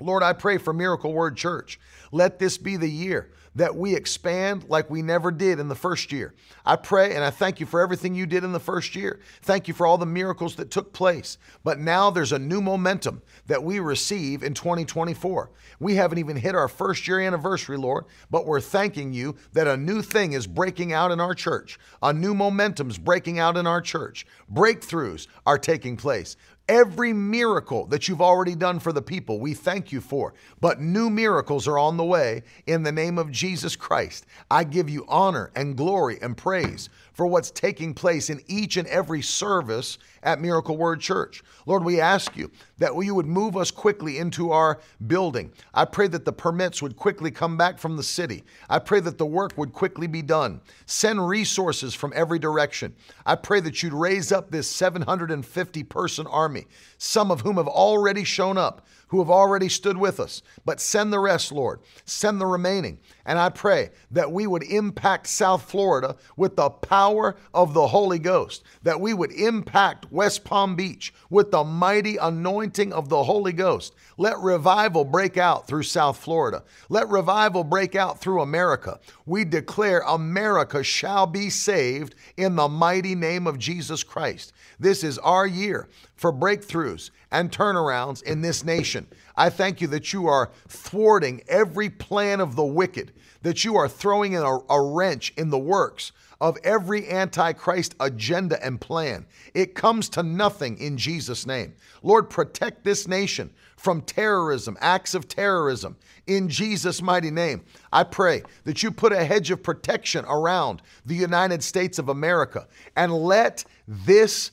Lord, 0.00 0.22
I 0.22 0.32
pray 0.32 0.58
for 0.58 0.72
Miracle 0.72 1.12
Word 1.12 1.36
Church. 1.36 1.78
Let 2.10 2.38
this 2.38 2.58
be 2.58 2.76
the 2.76 2.90
year 2.90 3.30
that 3.54 3.76
we 3.76 3.94
expand 3.94 4.64
like 4.68 4.88
we 4.88 5.02
never 5.02 5.30
did 5.30 5.58
in 5.58 5.68
the 5.68 5.74
first 5.74 6.10
year. 6.10 6.34
I 6.64 6.76
pray 6.76 7.14
and 7.14 7.22
I 7.22 7.30
thank 7.30 7.60
you 7.60 7.66
for 7.66 7.80
everything 7.80 8.14
you 8.14 8.24
did 8.24 8.44
in 8.44 8.52
the 8.52 8.60
first 8.60 8.96
year. 8.96 9.20
Thank 9.42 9.68
you 9.68 9.74
for 9.74 9.86
all 9.86 9.98
the 9.98 10.06
miracles 10.06 10.56
that 10.56 10.70
took 10.70 10.92
place. 10.92 11.36
But 11.62 11.78
now 11.78 12.10
there's 12.10 12.32
a 12.32 12.38
new 12.38 12.62
momentum 12.62 13.20
that 13.46 13.62
we 13.62 13.78
receive 13.78 14.42
in 14.42 14.54
2024. 14.54 15.50
We 15.80 15.96
haven't 15.96 16.18
even 16.18 16.36
hit 16.36 16.54
our 16.54 16.68
first 16.68 17.06
year 17.06 17.20
anniversary, 17.20 17.76
Lord, 17.76 18.04
but 18.30 18.46
we're 18.46 18.60
thanking 18.60 19.12
you 19.12 19.36
that 19.52 19.66
a 19.66 19.76
new 19.76 20.00
thing 20.00 20.32
is 20.32 20.46
breaking 20.46 20.92
out 20.92 21.10
in 21.10 21.20
our 21.20 21.34
church. 21.34 21.78
A 22.02 22.12
new 22.12 22.34
momentum's 22.34 22.98
breaking 22.98 23.38
out 23.38 23.56
in 23.56 23.66
our 23.66 23.82
church. 23.82 24.24
Breakthroughs 24.50 25.26
are 25.46 25.58
taking 25.58 25.96
place. 25.96 26.36
Every 26.68 27.12
miracle 27.12 27.86
that 27.86 28.06
you've 28.06 28.22
already 28.22 28.54
done 28.54 28.78
for 28.78 28.92
the 28.92 29.02
people, 29.02 29.40
we 29.40 29.52
thank 29.52 29.90
you 29.90 30.00
for. 30.00 30.32
But 30.60 30.80
new 30.80 31.10
miracles 31.10 31.66
are 31.66 31.78
on 31.78 31.96
the 31.96 32.04
way 32.04 32.42
in 32.66 32.82
the 32.82 32.92
name 32.92 33.18
of 33.18 33.32
Jesus 33.32 33.74
Christ. 33.74 34.26
I 34.50 34.64
give 34.64 34.88
you 34.88 35.04
honor 35.08 35.50
and 35.56 35.76
glory 35.76 36.18
and 36.22 36.36
praise 36.36 36.88
for 37.12 37.26
what's 37.26 37.50
taking 37.50 37.94
place 37.94 38.30
in 38.30 38.40
each 38.46 38.76
and 38.76 38.88
every 38.88 39.22
service 39.22 39.98
at 40.22 40.40
Miracle 40.40 40.76
Word 40.76 41.00
Church. 41.00 41.42
Lord, 41.66 41.84
we 41.84 42.00
ask 42.00 42.36
you 42.36 42.50
that 42.78 42.94
you 43.02 43.14
would 43.14 43.26
move 43.26 43.56
us 43.56 43.70
quickly 43.70 44.18
into 44.18 44.50
our 44.50 44.80
building. 45.06 45.52
I 45.74 45.84
pray 45.84 46.08
that 46.08 46.24
the 46.24 46.32
permits 46.32 46.80
would 46.80 46.96
quickly 46.96 47.30
come 47.30 47.56
back 47.56 47.78
from 47.78 47.96
the 47.96 48.02
city. 48.02 48.44
I 48.70 48.78
pray 48.78 49.00
that 49.00 49.18
the 49.18 49.26
work 49.26 49.52
would 49.56 49.72
quickly 49.72 50.06
be 50.06 50.22
done. 50.22 50.60
Send 50.86 51.26
resources 51.26 51.94
from 51.94 52.12
every 52.14 52.38
direction. 52.38 52.94
I 53.26 53.34
pray 53.34 53.60
that 53.60 53.82
you'd 53.82 53.92
raise 53.92 54.32
up 54.32 54.50
this 54.50 54.68
750 54.68 55.82
person 55.84 56.26
army, 56.26 56.66
some 56.98 57.30
of 57.30 57.40
whom 57.40 57.56
have 57.56 57.68
already 57.68 58.24
shown 58.24 58.58
up 58.58 58.86
who 59.12 59.18
have 59.18 59.30
already 59.30 59.68
stood 59.68 59.98
with 59.98 60.18
us, 60.18 60.40
but 60.64 60.80
send 60.80 61.12
the 61.12 61.18
rest, 61.18 61.52
Lord. 61.52 61.80
Send 62.06 62.40
the 62.40 62.46
remaining. 62.46 62.98
And 63.26 63.38
I 63.38 63.50
pray 63.50 63.90
that 64.10 64.32
we 64.32 64.46
would 64.46 64.62
impact 64.62 65.26
South 65.26 65.70
Florida 65.70 66.16
with 66.38 66.56
the 66.56 66.70
power 66.70 67.36
of 67.52 67.74
the 67.74 67.88
Holy 67.88 68.18
Ghost, 68.18 68.64
that 68.82 69.02
we 69.02 69.12
would 69.12 69.30
impact 69.32 70.10
West 70.10 70.44
Palm 70.44 70.76
Beach 70.76 71.12
with 71.28 71.50
the 71.50 71.62
mighty 71.62 72.16
anointing 72.16 72.94
of 72.94 73.10
the 73.10 73.22
Holy 73.24 73.52
Ghost. 73.52 73.94
Let 74.16 74.38
revival 74.38 75.04
break 75.04 75.36
out 75.36 75.66
through 75.66 75.82
South 75.82 76.16
Florida. 76.16 76.64
Let 76.88 77.10
revival 77.10 77.64
break 77.64 77.94
out 77.94 78.18
through 78.18 78.40
America. 78.40 78.98
We 79.26 79.44
declare 79.44 80.00
America 80.00 80.82
shall 80.82 81.26
be 81.26 81.50
saved 81.50 82.14
in 82.38 82.56
the 82.56 82.68
mighty 82.68 83.14
name 83.14 83.46
of 83.46 83.58
Jesus 83.58 84.02
Christ. 84.02 84.54
This 84.82 85.04
is 85.04 85.16
our 85.18 85.46
year 85.46 85.88
for 86.16 86.32
breakthroughs 86.32 87.12
and 87.30 87.52
turnarounds 87.52 88.20
in 88.24 88.40
this 88.40 88.64
nation. 88.64 89.06
I 89.36 89.48
thank 89.48 89.80
you 89.80 89.86
that 89.86 90.12
you 90.12 90.26
are 90.26 90.50
thwarting 90.66 91.40
every 91.46 91.88
plan 91.88 92.40
of 92.40 92.56
the 92.56 92.64
wicked, 92.64 93.12
that 93.42 93.64
you 93.64 93.76
are 93.76 93.88
throwing 93.88 94.32
in 94.32 94.42
a, 94.42 94.58
a 94.68 94.82
wrench 94.82 95.32
in 95.36 95.50
the 95.50 95.58
works 95.58 96.10
of 96.40 96.58
every 96.64 97.08
antichrist 97.08 97.94
agenda 98.00 98.60
and 98.64 98.80
plan. 98.80 99.24
It 99.54 99.76
comes 99.76 100.08
to 100.10 100.24
nothing 100.24 100.76
in 100.78 100.98
Jesus' 100.98 101.46
name. 101.46 101.74
Lord, 102.02 102.28
protect 102.28 102.82
this 102.82 103.06
nation 103.06 103.52
from 103.76 104.02
terrorism, 104.02 104.76
acts 104.80 105.14
of 105.14 105.28
terrorism. 105.28 105.96
In 106.26 106.48
Jesus' 106.48 107.00
mighty 107.00 107.30
name, 107.30 107.62
I 107.92 108.02
pray 108.02 108.42
that 108.64 108.82
you 108.82 108.90
put 108.90 109.12
a 109.12 109.24
hedge 109.24 109.52
of 109.52 109.62
protection 109.62 110.24
around 110.24 110.82
the 111.06 111.14
United 111.14 111.62
States 111.62 112.00
of 112.00 112.08
America 112.08 112.66
and 112.96 113.12
let 113.12 113.64
this 113.86 114.50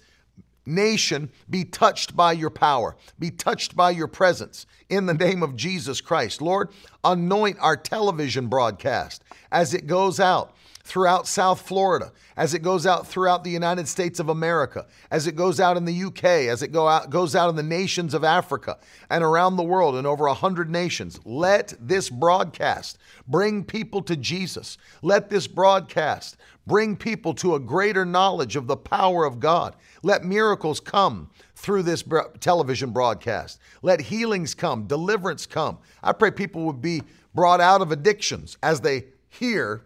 nation 0.70 1.30
be 1.50 1.66
touched 1.66 2.16
by 2.16 2.32
your 2.32 2.50
power, 2.50 2.96
be 3.18 3.32
touched 3.32 3.76
by 3.76 3.92
your 3.92 4.08
presence 4.08 4.66
in 4.90 5.06
the 5.06 5.14
name 5.14 5.44
of 5.44 5.56
Jesus 5.56 6.00
Christ. 6.00 6.42
Lord, 6.42 6.70
anoint 7.04 7.58
our 7.60 7.76
television 7.76 8.48
broadcast 8.48 9.24
as 9.52 9.74
it 9.74 9.88
goes 9.88 10.20
out 10.20 10.56
throughout 10.90 11.28
South 11.28 11.62
Florida, 11.62 12.12
as 12.36 12.56
it 12.56 12.64
goes 12.64 12.88
out 12.88 13.06
throughout 13.06 13.44
the 13.44 13.52
United 13.52 13.88
States 13.88 14.20
of 14.20 14.30
America, 14.30 14.88
as 15.12 15.28
it 15.28 15.36
goes 15.36 15.60
out 15.60 15.78
in 15.78 15.86
the 15.86 16.04
UK, 16.06 16.24
as 16.24 16.64
it 16.64 16.72
go 16.72 16.88
out, 16.88 17.12
goes 17.12 17.36
out 17.36 17.48
in 17.48 17.56
the 17.56 17.62
nations 17.62 18.16
of 18.16 18.24
Africa 18.24 18.76
and 19.12 19.24
around 19.24 19.56
the 19.56 19.64
world 19.64 19.96
in 19.96 20.08
over 20.08 20.26
100 20.26 20.68
nations. 20.68 21.20
Let 21.26 21.76
this 21.80 22.10
broadcast 22.10 22.98
bring 23.28 23.64
people 23.64 24.02
to 24.02 24.16
Jesus. 24.16 24.80
Let 25.04 25.30
this 25.30 25.46
broadcast 25.46 26.38
bring 26.66 26.96
people 26.96 27.36
to 27.36 27.54
a 27.54 27.60
greater 27.60 28.04
knowledge 28.04 28.56
of 28.56 28.66
the 28.66 28.78
power 28.78 29.26
of 29.26 29.40
God. 29.40 29.76
Let 30.02 30.26
miracles 30.26 30.80
come 30.80 31.30
through 31.56 31.84
this 31.84 32.04
television 32.40 32.90
broadcast. 32.90 33.60
Let 33.84 34.02
healings 34.02 34.56
come, 34.56 34.88
deliverance 34.88 35.46
come. 35.46 35.78
I 36.02 36.14
pray 36.14 36.32
people 36.32 36.66
would 36.66 36.82
be 36.82 37.04
brought 37.36 37.62
out 37.62 37.84
of 37.84 37.92
addictions 37.92 38.58
as 38.64 38.82
they 38.82 39.06
hear 39.30 39.84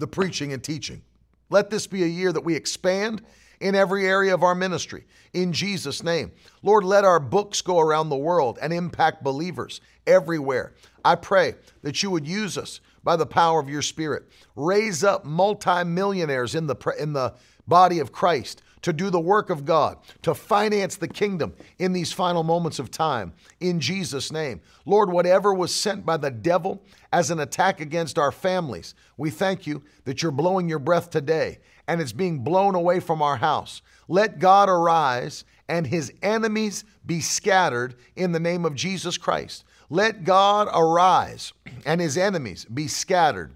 the 0.00 0.06
preaching 0.06 0.52
and 0.52 0.62
teaching. 0.62 1.02
Let 1.50 1.70
this 1.70 1.86
be 1.86 2.02
a 2.02 2.06
year 2.06 2.32
that 2.32 2.44
we 2.44 2.54
expand 2.54 3.22
in 3.60 3.74
every 3.74 4.06
area 4.06 4.32
of 4.32 4.42
our 4.42 4.54
ministry. 4.54 5.04
In 5.34 5.52
Jesus' 5.52 6.02
name. 6.02 6.32
Lord, 6.62 6.84
let 6.84 7.04
our 7.04 7.20
books 7.20 7.60
go 7.60 7.78
around 7.78 8.08
the 8.08 8.16
world 8.16 8.58
and 8.60 8.72
impact 8.72 9.22
believers 9.22 9.80
everywhere. 10.06 10.72
I 11.04 11.14
pray 11.14 11.54
that 11.82 12.02
you 12.02 12.10
would 12.10 12.26
use 12.26 12.56
us 12.56 12.80
by 13.04 13.16
the 13.16 13.26
power 13.26 13.60
of 13.60 13.68
your 13.68 13.82
Spirit. 13.82 14.24
Raise 14.56 15.04
up 15.04 15.24
multimillionaires 15.24 16.54
in 16.54 16.66
the, 16.66 16.76
in 16.98 17.12
the 17.12 17.34
body 17.68 17.98
of 17.98 18.12
Christ 18.12 18.62
to 18.82 18.92
do 18.92 19.10
the 19.10 19.20
work 19.20 19.50
of 19.50 19.64
God, 19.64 19.98
to 20.22 20.34
finance 20.34 20.96
the 20.96 21.08
kingdom 21.08 21.54
in 21.78 21.92
these 21.92 22.12
final 22.12 22.42
moments 22.42 22.78
of 22.78 22.90
time. 22.90 23.32
In 23.60 23.80
Jesus' 23.80 24.32
name. 24.32 24.60
Lord, 24.86 25.10
whatever 25.10 25.52
was 25.52 25.74
sent 25.74 26.06
by 26.06 26.16
the 26.16 26.30
devil 26.30 26.82
as 27.12 27.30
an 27.30 27.40
attack 27.40 27.80
against 27.80 28.18
our 28.18 28.32
families, 28.32 28.94
we 29.16 29.30
thank 29.30 29.66
you 29.66 29.82
that 30.04 30.22
you're 30.22 30.32
blowing 30.32 30.68
your 30.68 30.78
breath 30.78 31.10
today 31.10 31.58
and 31.86 32.00
it's 32.00 32.12
being 32.12 32.40
blown 32.40 32.74
away 32.74 33.00
from 33.00 33.20
our 33.20 33.36
house. 33.36 33.82
Let 34.08 34.38
God 34.38 34.68
arise 34.68 35.44
and 35.68 35.86
his 35.86 36.12
enemies 36.22 36.84
be 37.06 37.20
scattered 37.20 37.94
in 38.16 38.32
the 38.32 38.40
name 38.40 38.64
of 38.64 38.74
Jesus 38.74 39.18
Christ. 39.18 39.64
Let 39.88 40.24
God 40.24 40.68
arise 40.72 41.52
and 41.84 42.00
his 42.00 42.16
enemies 42.16 42.64
be 42.64 42.88
scattered 42.88 43.52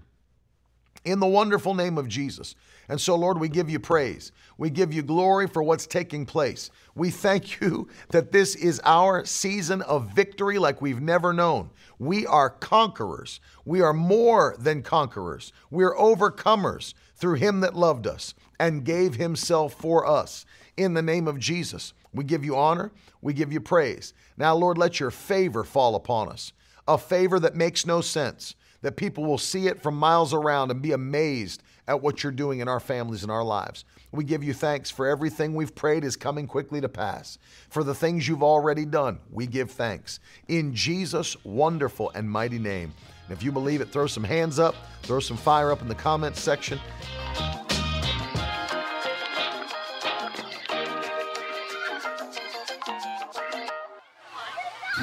in 1.05 1.19
the 1.19 1.27
wonderful 1.27 1.73
name 1.73 1.97
of 1.97 2.07
Jesus. 2.07 2.55
And 2.87 3.01
so, 3.01 3.15
Lord, 3.15 3.39
we 3.39 3.49
give 3.49 3.69
you 3.69 3.79
praise. 3.79 4.31
We 4.57 4.69
give 4.69 4.93
you 4.93 5.01
glory 5.01 5.47
for 5.47 5.63
what's 5.63 5.87
taking 5.87 6.25
place. 6.25 6.69
We 6.93 7.09
thank 7.09 7.59
you 7.59 7.87
that 8.09 8.31
this 8.31 8.55
is 8.55 8.81
our 8.85 9.25
season 9.25 9.81
of 9.83 10.11
victory 10.13 10.59
like 10.59 10.81
we've 10.81 11.01
never 11.01 11.33
known. 11.33 11.71
We 11.99 12.25
are 12.27 12.49
conquerors. 12.49 13.39
We 13.65 13.81
are 13.81 13.93
more 13.93 14.55
than 14.59 14.83
conquerors. 14.83 15.51
We're 15.71 15.95
overcomers 15.95 16.93
through 17.15 17.35
him 17.35 17.61
that 17.61 17.75
loved 17.75 18.07
us 18.07 18.33
and 18.59 18.85
gave 18.85 19.15
himself 19.15 19.73
for 19.73 20.05
us. 20.05 20.45
In 20.77 20.93
the 20.93 21.01
name 21.01 21.27
of 21.27 21.39
Jesus, 21.39 21.93
we 22.13 22.23
give 22.23 22.45
you 22.45 22.55
honor. 22.55 22.91
We 23.21 23.33
give 23.33 23.51
you 23.51 23.61
praise. 23.61 24.13
Now, 24.37 24.55
Lord, 24.55 24.77
let 24.77 24.99
your 24.99 25.11
favor 25.11 25.63
fall 25.63 25.95
upon 25.95 26.29
us, 26.29 26.53
a 26.87 26.97
favor 26.97 27.39
that 27.39 27.55
makes 27.55 27.85
no 27.85 28.01
sense, 28.01 28.55
that 28.81 28.97
people 28.97 29.25
will 29.25 29.37
see 29.37 29.67
it 29.67 29.81
from 29.81 29.95
miles 29.95 30.33
around 30.33 30.71
and 30.71 30.81
be 30.81 30.91
amazed 30.91 31.63
at 31.87 32.01
what 32.01 32.23
you're 32.23 32.31
doing 32.31 32.59
in 32.59 32.67
our 32.67 32.79
families 32.79 33.23
and 33.23 33.31
our 33.31 33.43
lives. 33.43 33.85
We 34.11 34.23
give 34.23 34.43
you 34.43 34.53
thanks 34.53 34.89
for 34.89 35.07
everything 35.07 35.53
we've 35.53 35.75
prayed 35.75 36.03
is 36.03 36.15
coming 36.15 36.47
quickly 36.47 36.81
to 36.81 36.89
pass. 36.89 37.37
For 37.69 37.83
the 37.83 37.95
things 37.95 38.27
you've 38.27 38.43
already 38.43 38.85
done, 38.85 39.19
we 39.31 39.45
give 39.47 39.71
thanks. 39.71 40.19
In 40.47 40.73
Jesus' 40.73 41.35
wonderful 41.43 42.11
and 42.15 42.29
mighty 42.29 42.59
name. 42.59 42.93
And 43.27 43.37
if 43.37 43.43
you 43.43 43.51
believe 43.51 43.81
it, 43.81 43.91
throw 43.91 44.07
some 44.07 44.23
hands 44.23 44.59
up, 44.59 44.75
throw 45.03 45.19
some 45.19 45.37
fire 45.37 45.71
up 45.71 45.81
in 45.81 45.87
the 45.87 45.95
comments 45.95 46.39
section. 46.39 46.79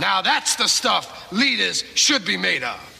Now 0.00 0.22
that's 0.22 0.56
the 0.56 0.66
stuff 0.66 1.30
leaders 1.30 1.84
should 1.94 2.24
be 2.24 2.36
made 2.36 2.62
of. 2.62 2.91